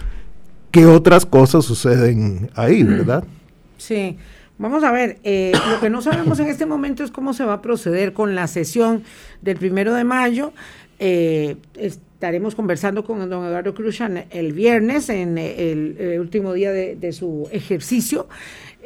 ¿qué 0.71 0.87
otras 0.87 1.27
cosas 1.27 1.67
suceden 1.67 2.51
ahí, 2.55 2.83
verdad? 2.83 3.25
Sí. 3.77 4.17
Vamos 4.59 4.83
a 4.85 4.91
ver, 4.91 5.19
eh, 5.23 5.53
lo 5.71 5.79
que 5.81 5.91
no 5.91 6.01
sabemos 6.01 6.41
en 6.41 6.47
este 6.47 6.65
momento 6.65 7.05
es 7.05 7.11
cómo 7.11 7.35
se 7.35 7.45
va 7.45 7.53
a 7.55 7.63
proceder 7.63 8.15
con 8.15 8.35
la 8.35 8.47
sesión 8.47 9.03
del 9.43 9.59
primero 9.59 9.93
de 9.93 10.05
mayo. 10.05 10.55
Eh, 10.99 11.57
estaremos 11.75 12.55
conversando 12.55 13.05
con 13.05 13.29
don 13.29 13.45
Eduardo 13.45 13.75
Cruzan 13.75 14.25
el 14.31 14.55
viernes, 14.55 15.11
en 15.11 15.37
el, 15.37 16.17
último 16.19 16.55
día 16.55 16.73
de 16.73 17.13
su 17.13 17.47
ejercicio. 17.53 18.29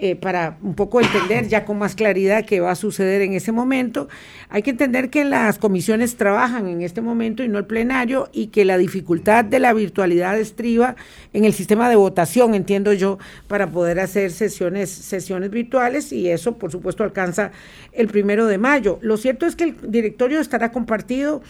Eh, 0.03 0.17
para 0.17 0.57
un 0.63 0.75
poco 0.75 0.99
entender 1.03 1.47
ya 1.49 1.67
con 1.67 1.77
más 1.77 1.95
claridad 1.95 2.47
qué 2.47 2.61
va 2.61 2.71
a 2.71 2.75
suceder 2.75 3.21
en 3.21 3.35
ese 3.35 3.53
momento. 3.53 4.09
Hay 4.49 4.63
que 4.63 4.71
entender 4.71 5.11
que 5.11 5.27
las 5.27 5.59
comisiones 5.59 6.17
trabajan 6.17 6.69
en 6.69 6.81
este 6.81 7.03
momento 7.03 7.45
y 7.45 7.49
no 7.49 7.59
el 7.59 7.67
plenario 7.67 8.31
y 8.33 8.47
que 8.47 8.65
la 8.65 8.79
dificultad 8.79 9.45
de 9.45 9.59
la 9.59 9.75
virtualidad 9.75 10.41
estriba 10.41 10.97
en 11.35 11.45
el 11.45 11.53
sistema 11.53 11.91
de 11.91 11.97
votación, 11.97 12.55
entiendo 12.55 12.95
yo, 12.95 13.19
para 13.47 13.67
poder 13.67 14.01
hacer 14.01 14.31
sesiones, 14.31 14.89
sesiones 14.89 15.51
virtuales 15.51 16.13
y 16.13 16.31
eso, 16.31 16.57
por 16.57 16.73
supuesto, 16.73 17.05
alcanza 17.05 17.51
el 17.93 18.09
primero 18.09 18.47
de 18.47 18.57
mayo. 18.57 18.99
Lo 19.03 19.19
cierto 19.19 19.45
es 19.45 19.55
que 19.55 19.65
el 19.65 19.77
directorio 19.83 20.41
estará 20.41 20.73
compartido 20.73 21.43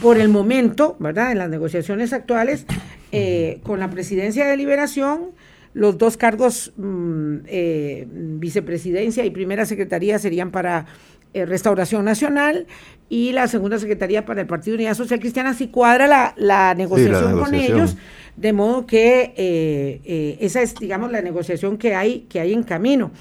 por 0.00 0.16
el 0.16 0.30
momento, 0.30 0.96
¿verdad?, 0.98 1.30
en 1.30 1.36
las 1.36 1.50
negociaciones 1.50 2.14
actuales 2.14 2.64
eh, 3.12 3.60
con 3.64 3.80
la 3.80 3.90
presidencia 3.90 4.46
de 4.46 4.56
liberación 4.56 5.32
los 5.78 5.96
dos 5.96 6.16
cargos, 6.16 6.72
mm, 6.76 7.36
eh, 7.46 8.04
vicepresidencia 8.10 9.24
y 9.24 9.30
primera 9.30 9.64
secretaría, 9.64 10.18
serían 10.18 10.50
para 10.50 10.86
eh, 11.34 11.46
Restauración 11.46 12.04
Nacional 12.04 12.66
y 13.08 13.30
la 13.30 13.46
segunda 13.46 13.78
secretaría 13.78 14.24
para 14.24 14.40
el 14.40 14.48
Partido 14.48 14.74
Unidad 14.74 14.94
Social 14.94 15.20
Cristiana, 15.20 15.54
si 15.54 15.68
cuadra 15.68 16.34
la, 16.36 16.74
negociación, 16.74 17.38
con 17.38 17.54
ellos, 17.54 17.96
de 18.36 18.52
modo 18.52 18.86
que 18.86 19.32
eh, 19.36 20.36
esa 20.40 20.62
es, 20.62 20.74
digamos, 20.74 21.12
la 21.12 21.22
negociación 21.22 21.78
que 21.78 21.94
hay, 21.94 22.26
que 22.28 22.40
hay 22.40 22.54
en 22.54 22.64
camino 22.64 23.12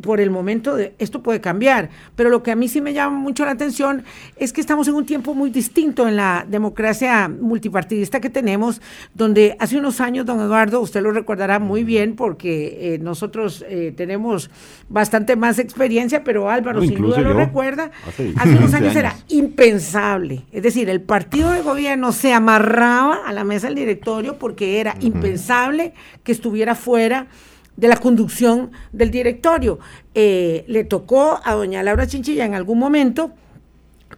por 0.00 0.20
el 0.20 0.30
momento 0.30 0.74
de, 0.74 0.94
esto 0.98 1.22
puede 1.22 1.40
cambiar, 1.40 1.90
pero 2.16 2.30
lo 2.30 2.42
que 2.42 2.50
a 2.50 2.56
mí 2.56 2.68
sí 2.68 2.80
me 2.80 2.92
llama 2.92 3.18
mucho 3.18 3.44
la 3.44 3.52
atención 3.52 4.04
es 4.36 4.52
que 4.52 4.60
estamos 4.60 4.88
en 4.88 4.94
un 4.94 5.06
tiempo 5.06 5.34
muy 5.34 5.50
distinto 5.50 6.08
en 6.08 6.16
la 6.16 6.44
democracia 6.48 7.28
multipartidista 7.28 8.20
que 8.20 8.30
tenemos, 8.30 8.80
donde 9.14 9.56
hace 9.60 9.78
unos 9.78 10.00
años, 10.00 10.26
don 10.26 10.40
Eduardo, 10.40 10.80
usted 10.80 11.00
lo 11.00 11.12
recordará 11.12 11.58
muy 11.58 11.84
bien 11.84 12.16
porque 12.16 12.94
eh, 12.94 12.98
nosotros 12.98 13.64
eh, 13.68 13.92
tenemos 13.96 14.50
bastante 14.88 15.36
más 15.36 15.58
experiencia, 15.58 16.24
pero 16.24 16.50
Álvaro 16.50 16.82
sin 16.82 17.00
duda 17.00 17.20
lo 17.20 17.32
recuerda, 17.32 17.90
hace, 18.36 18.56
unos 18.56 18.74
años, 18.74 18.96
era 18.96 19.16
impensable, 19.28 20.44
es 20.52 20.62
decir, 20.62 20.88
el 20.88 21.02
partido 21.02 21.52
de 21.52 21.62
gobierno 21.62 22.12
se 22.12 22.32
amarraba 22.32 23.20
a 23.26 23.32
la 23.32 23.44
mesa 23.44 23.68
del 23.68 23.76
directorio 23.76 24.38
porque 24.38 24.80
era 24.80 24.96
impensable 25.00 25.94
que 26.22 26.32
estuviera 26.32 26.74
fuera 26.74 27.28
de 27.76 27.88
la 27.88 27.96
conducción 27.96 28.70
del 28.92 29.10
directorio. 29.10 29.78
Eh, 30.14 30.64
le 30.68 30.84
tocó 30.84 31.40
a 31.42 31.54
doña 31.54 31.82
Laura 31.82 32.06
Chinchilla 32.06 32.44
en 32.44 32.54
algún 32.54 32.78
momento, 32.78 33.32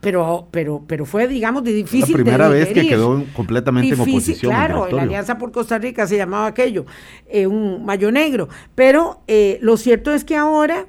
pero, 0.00 0.48
pero, 0.50 0.84
pero 0.86 1.06
fue, 1.06 1.26
digamos, 1.26 1.64
de 1.64 1.72
difícil. 1.72 2.16
La 2.16 2.22
primera 2.22 2.48
vez 2.48 2.68
que 2.68 2.86
quedó 2.86 3.24
completamente 3.34 3.94
en 3.94 4.00
oposición. 4.00 4.50
Claro, 4.52 4.88
la 4.90 5.02
Alianza 5.02 5.38
por 5.38 5.52
Costa 5.52 5.78
Rica 5.78 6.06
se 6.06 6.16
llamaba 6.16 6.46
aquello, 6.46 6.84
eh, 7.28 7.46
un 7.46 7.84
mayo 7.84 8.12
negro. 8.12 8.48
Pero 8.74 9.22
eh, 9.26 9.58
lo 9.62 9.76
cierto 9.76 10.12
es 10.12 10.24
que 10.24 10.36
ahora, 10.36 10.86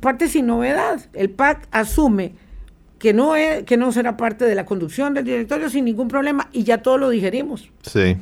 parte 0.00 0.28
sin 0.28 0.46
novedad, 0.46 1.00
el 1.14 1.30
PAC 1.30 1.66
asume 1.72 2.34
que 3.04 3.12
no, 3.12 3.36
es, 3.36 3.64
que 3.64 3.76
no 3.76 3.92
será 3.92 4.16
parte 4.16 4.46
de 4.46 4.54
la 4.54 4.64
conducción 4.64 5.12
del 5.12 5.26
directorio 5.26 5.68
sin 5.68 5.84
ningún 5.84 6.08
problema 6.08 6.48
y 6.54 6.64
ya 6.64 6.78
todo 6.78 6.96
lo 6.96 7.10
digerimos. 7.10 7.68
Sí. 7.82 8.16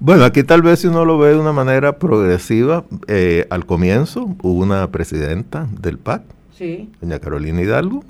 Bueno, 0.00 0.24
aquí 0.24 0.42
tal 0.42 0.62
vez 0.62 0.78
si 0.78 0.86
uno 0.86 1.04
lo 1.04 1.18
ve 1.18 1.34
de 1.34 1.38
una 1.38 1.52
manera 1.52 1.98
progresiva, 1.98 2.86
eh, 3.08 3.46
al 3.50 3.66
comienzo 3.66 4.34
hubo 4.40 4.62
una 4.62 4.90
presidenta 4.90 5.68
del 5.78 5.98
PAC, 5.98 6.22
sí. 6.56 6.88
doña 7.02 7.18
Carolina 7.18 7.60
Hidalgo. 7.60 8.04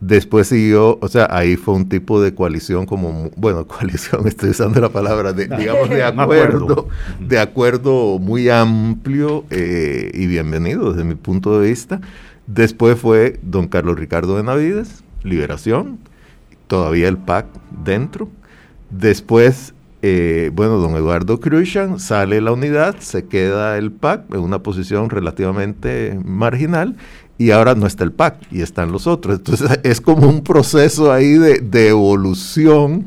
Después 0.00 0.48
siguió, 0.48 0.98
o 1.00 1.08
sea, 1.08 1.28
ahí 1.30 1.56
fue 1.56 1.76
un 1.76 1.88
tipo 1.88 2.20
de 2.20 2.34
coalición 2.34 2.84
como, 2.84 3.30
bueno, 3.34 3.66
coalición, 3.66 4.28
estoy 4.28 4.50
usando 4.50 4.82
la 4.82 4.90
palabra, 4.90 5.32
de, 5.32 5.48
digamos, 5.48 5.88
de 5.88 6.04
acuerdo, 6.04 6.88
de 7.20 7.38
acuerdo 7.38 8.18
muy 8.18 8.50
amplio 8.50 9.46
eh, 9.48 10.10
y 10.12 10.26
bienvenido 10.26 10.92
desde 10.92 11.04
mi 11.04 11.14
punto 11.14 11.58
de 11.58 11.70
vista. 11.70 12.02
Después 12.46 12.98
fue 12.98 13.40
don 13.40 13.68
Carlos 13.68 13.98
Ricardo 13.98 14.36
de 14.36 14.42
Navides, 14.42 15.01
Liberación, 15.22 15.98
todavía 16.66 17.08
el 17.08 17.18
PAC 17.18 17.46
dentro. 17.84 18.28
Después, 18.90 19.74
eh, 20.02 20.50
bueno, 20.54 20.78
don 20.78 20.96
Eduardo 20.96 21.40
Cruzan 21.40 21.98
sale 21.98 22.40
la 22.40 22.52
unidad, 22.52 22.96
se 22.98 23.26
queda 23.26 23.78
el 23.78 23.92
PAC 23.92 24.34
en 24.34 24.40
una 24.40 24.62
posición 24.62 25.10
relativamente 25.10 26.18
marginal 26.24 26.96
y 27.38 27.50
ahora 27.50 27.74
no 27.74 27.86
está 27.86 28.04
el 28.04 28.12
PAC 28.12 28.36
y 28.50 28.62
están 28.62 28.92
los 28.92 29.06
otros. 29.06 29.38
Entonces 29.38 29.80
es 29.82 30.00
como 30.00 30.28
un 30.28 30.44
proceso 30.44 31.12
ahí 31.12 31.38
de, 31.38 31.88
evolución 31.88 33.06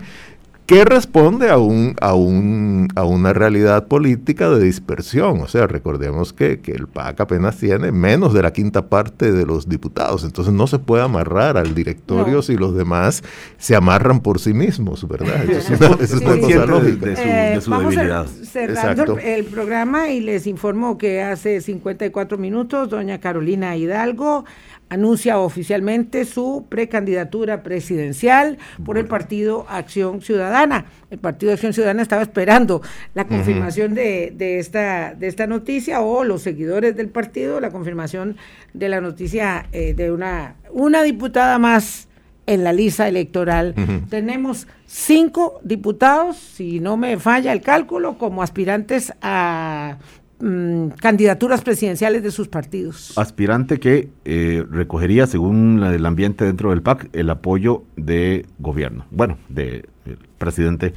que 0.65 0.83
responde 0.83 1.49
a, 1.49 1.57
un, 1.57 1.95
a, 2.01 2.15
un, 2.15 2.87
a 2.95 3.03
una 3.03 3.33
realidad 3.33 3.87
política 3.87 4.49
de 4.49 4.63
dispersión. 4.63 5.41
O 5.41 5.47
sea, 5.47 5.67
recordemos 5.67 6.33
que, 6.33 6.59
que, 6.59 6.71
el 6.71 6.87
PAC 6.87 7.21
apenas 7.21 7.57
tiene 7.57 7.91
menos 7.91 8.33
de 8.33 8.41
la 8.41 8.51
quinta 8.51 8.87
parte 8.87 9.31
de 9.31 9.45
los 9.45 9.69
diputados, 9.69 10.23
entonces 10.23 10.53
no 10.53 10.65
se 10.65 10.79
puede 10.79 11.03
amarrar 11.03 11.57
al 11.57 11.75
directorio 11.75 12.35
no. 12.35 12.41
si 12.41 12.57
los 12.57 12.75
demás 12.75 13.23
se 13.57 13.75
amarran 13.75 14.21
por 14.21 14.39
sí 14.39 14.53
mismos, 14.53 15.07
¿verdad? 15.07 15.43
Eso 15.49 15.73
es 15.73 15.79
una, 15.79 16.03
eso 16.03 16.17
es 16.17 16.21
una 16.21 16.39
cosa 16.39 16.65
lógica. 16.65 17.05
De 17.05 17.15
su, 17.15 17.21
de 17.21 17.61
su 17.61 17.73
eh, 17.73 17.77
debilidad. 17.79 18.25
A, 18.25 18.45
cerrando 18.45 19.17
el, 19.19 19.25
el 19.25 19.45
programa 19.45 20.09
y 20.09 20.21
les 20.21 20.47
informo 20.47 20.97
que 20.97 21.21
hace 21.21 21.61
54 21.61 22.37
minutos 22.37 22.89
doña 22.89 23.19
Carolina 23.19 23.75
Hidalgo 23.75 24.45
anuncia 24.89 25.39
oficialmente 25.39 26.25
su 26.25 26.65
precandidatura 26.69 27.63
presidencial 27.63 28.57
por 28.85 28.97
el 28.97 29.05
partido 29.05 29.65
Acción 29.67 30.21
Ciudadana. 30.21 30.85
El 31.09 31.19
partido 31.19 31.53
Acción 31.53 31.73
Ciudadana 31.73 32.01
estaba 32.01 32.21
esperando 32.21 32.81
la 33.13 33.25
confirmación 33.25 33.93
uh 33.93 33.95
-huh. 33.95 33.99
de, 33.99 34.33
de, 34.35 34.59
esta, 34.59 35.13
de 35.15 35.27
esta 35.27 35.47
noticia 35.47 36.01
o 36.01 36.23
los 36.23 36.41
seguidores 36.41 36.95
del 36.95 37.09
partido, 37.09 37.59
la 37.59 37.71
confirmación 37.71 38.37
de 38.73 38.89
la 38.89 39.01
noticia 39.01 39.67
eh, 39.71 39.93
de 39.93 40.11
una, 40.11 40.55
una 40.71 41.01
diputada 41.03 41.57
más 41.57 42.07
en 42.47 42.63
la 42.63 42.71
lista 42.73 43.07
electoral. 43.07 43.73
Uh 43.75 43.81
-huh. 43.81 44.09
Tenemos 44.09 44.67
cinco 44.85 45.59
diputados, 45.63 46.37
si 46.37 46.79
no 46.79 46.95
me 46.95 47.17
falla 47.17 47.51
el 47.51 47.61
cálculo, 47.61 48.17
como 48.17 48.43
aspirantes 48.43 49.13
a 49.21 49.97
Mm, 50.39 50.89
candidaturas 50.99 51.61
presidenciales 51.61 52.21
de 52.21 52.29
sus 52.29 52.49
partidos. 52.49 53.17
Aspirante 53.17 53.79
que 53.79 54.09
eh, 54.25 54.65
recogería, 54.69 55.27
según 55.27 55.79
la, 55.79 55.95
el 55.95 56.05
ambiente 56.05 56.43
dentro 56.43 56.71
del 56.71 56.81
PAC, 56.81 57.07
el 57.13 57.29
apoyo 57.29 57.83
de 57.95 58.45
gobierno. 58.59 59.05
Bueno, 59.11 59.37
del 59.47 59.85
de 60.03 60.17
presidente 60.37 60.93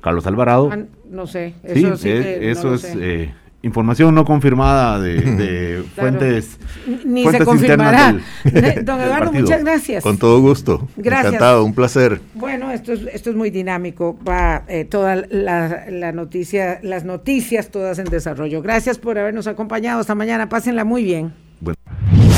Carlos 0.00 0.26
Alvarado. 0.26 0.70
Ah, 0.72 0.78
no 1.08 1.28
sé, 1.28 1.54
eso 1.62 1.96
sí, 1.96 2.02
sí 2.02 2.08
es, 2.10 2.26
eso 2.58 2.68
no 2.70 2.74
es 2.74 2.84
eh, 2.96 3.32
información 3.62 4.14
no 4.14 4.24
confirmada 4.24 5.00
de, 5.00 5.20
de 5.20 5.84
claro. 5.94 6.10
fuentes. 6.18 6.58
Ni 7.04 7.22
fuentes 7.22 7.40
se 7.40 7.44
confirmará. 7.44 8.18
Del, 8.44 8.84
Don 8.84 9.00
Eduardo, 9.00 9.32
muchas 9.32 9.62
gracias. 9.62 10.02
Con 10.02 10.18
todo 10.18 10.40
gusto. 10.40 10.88
Gracias. 10.96 11.34
Encantado, 11.34 11.64
un 11.64 11.74
placer. 11.74 12.20
Bueno, 12.34 12.70
esto 12.70 12.92
es, 12.92 13.02
esto 13.12 13.30
es 13.30 13.36
muy 13.36 13.50
dinámico. 13.50 14.18
Va 14.26 14.64
eh, 14.68 14.84
toda 14.84 15.16
la, 15.16 15.86
la, 15.90 16.12
noticia, 16.12 16.80
las 16.82 17.04
noticias 17.04 17.70
todas 17.70 17.98
en 17.98 18.06
desarrollo. 18.06 18.62
Gracias 18.62 18.98
por 18.98 19.18
habernos 19.18 19.46
acompañado 19.46 20.00
esta 20.00 20.14
mañana. 20.14 20.48
Pásenla 20.48 20.84
muy 20.84 21.04
bien. 21.04 21.32
Bueno. 21.60 21.76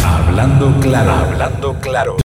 Hablando 0.05 0.75
claro, 0.81 1.13
hablando 1.13 1.75
claro. 1.81 2.17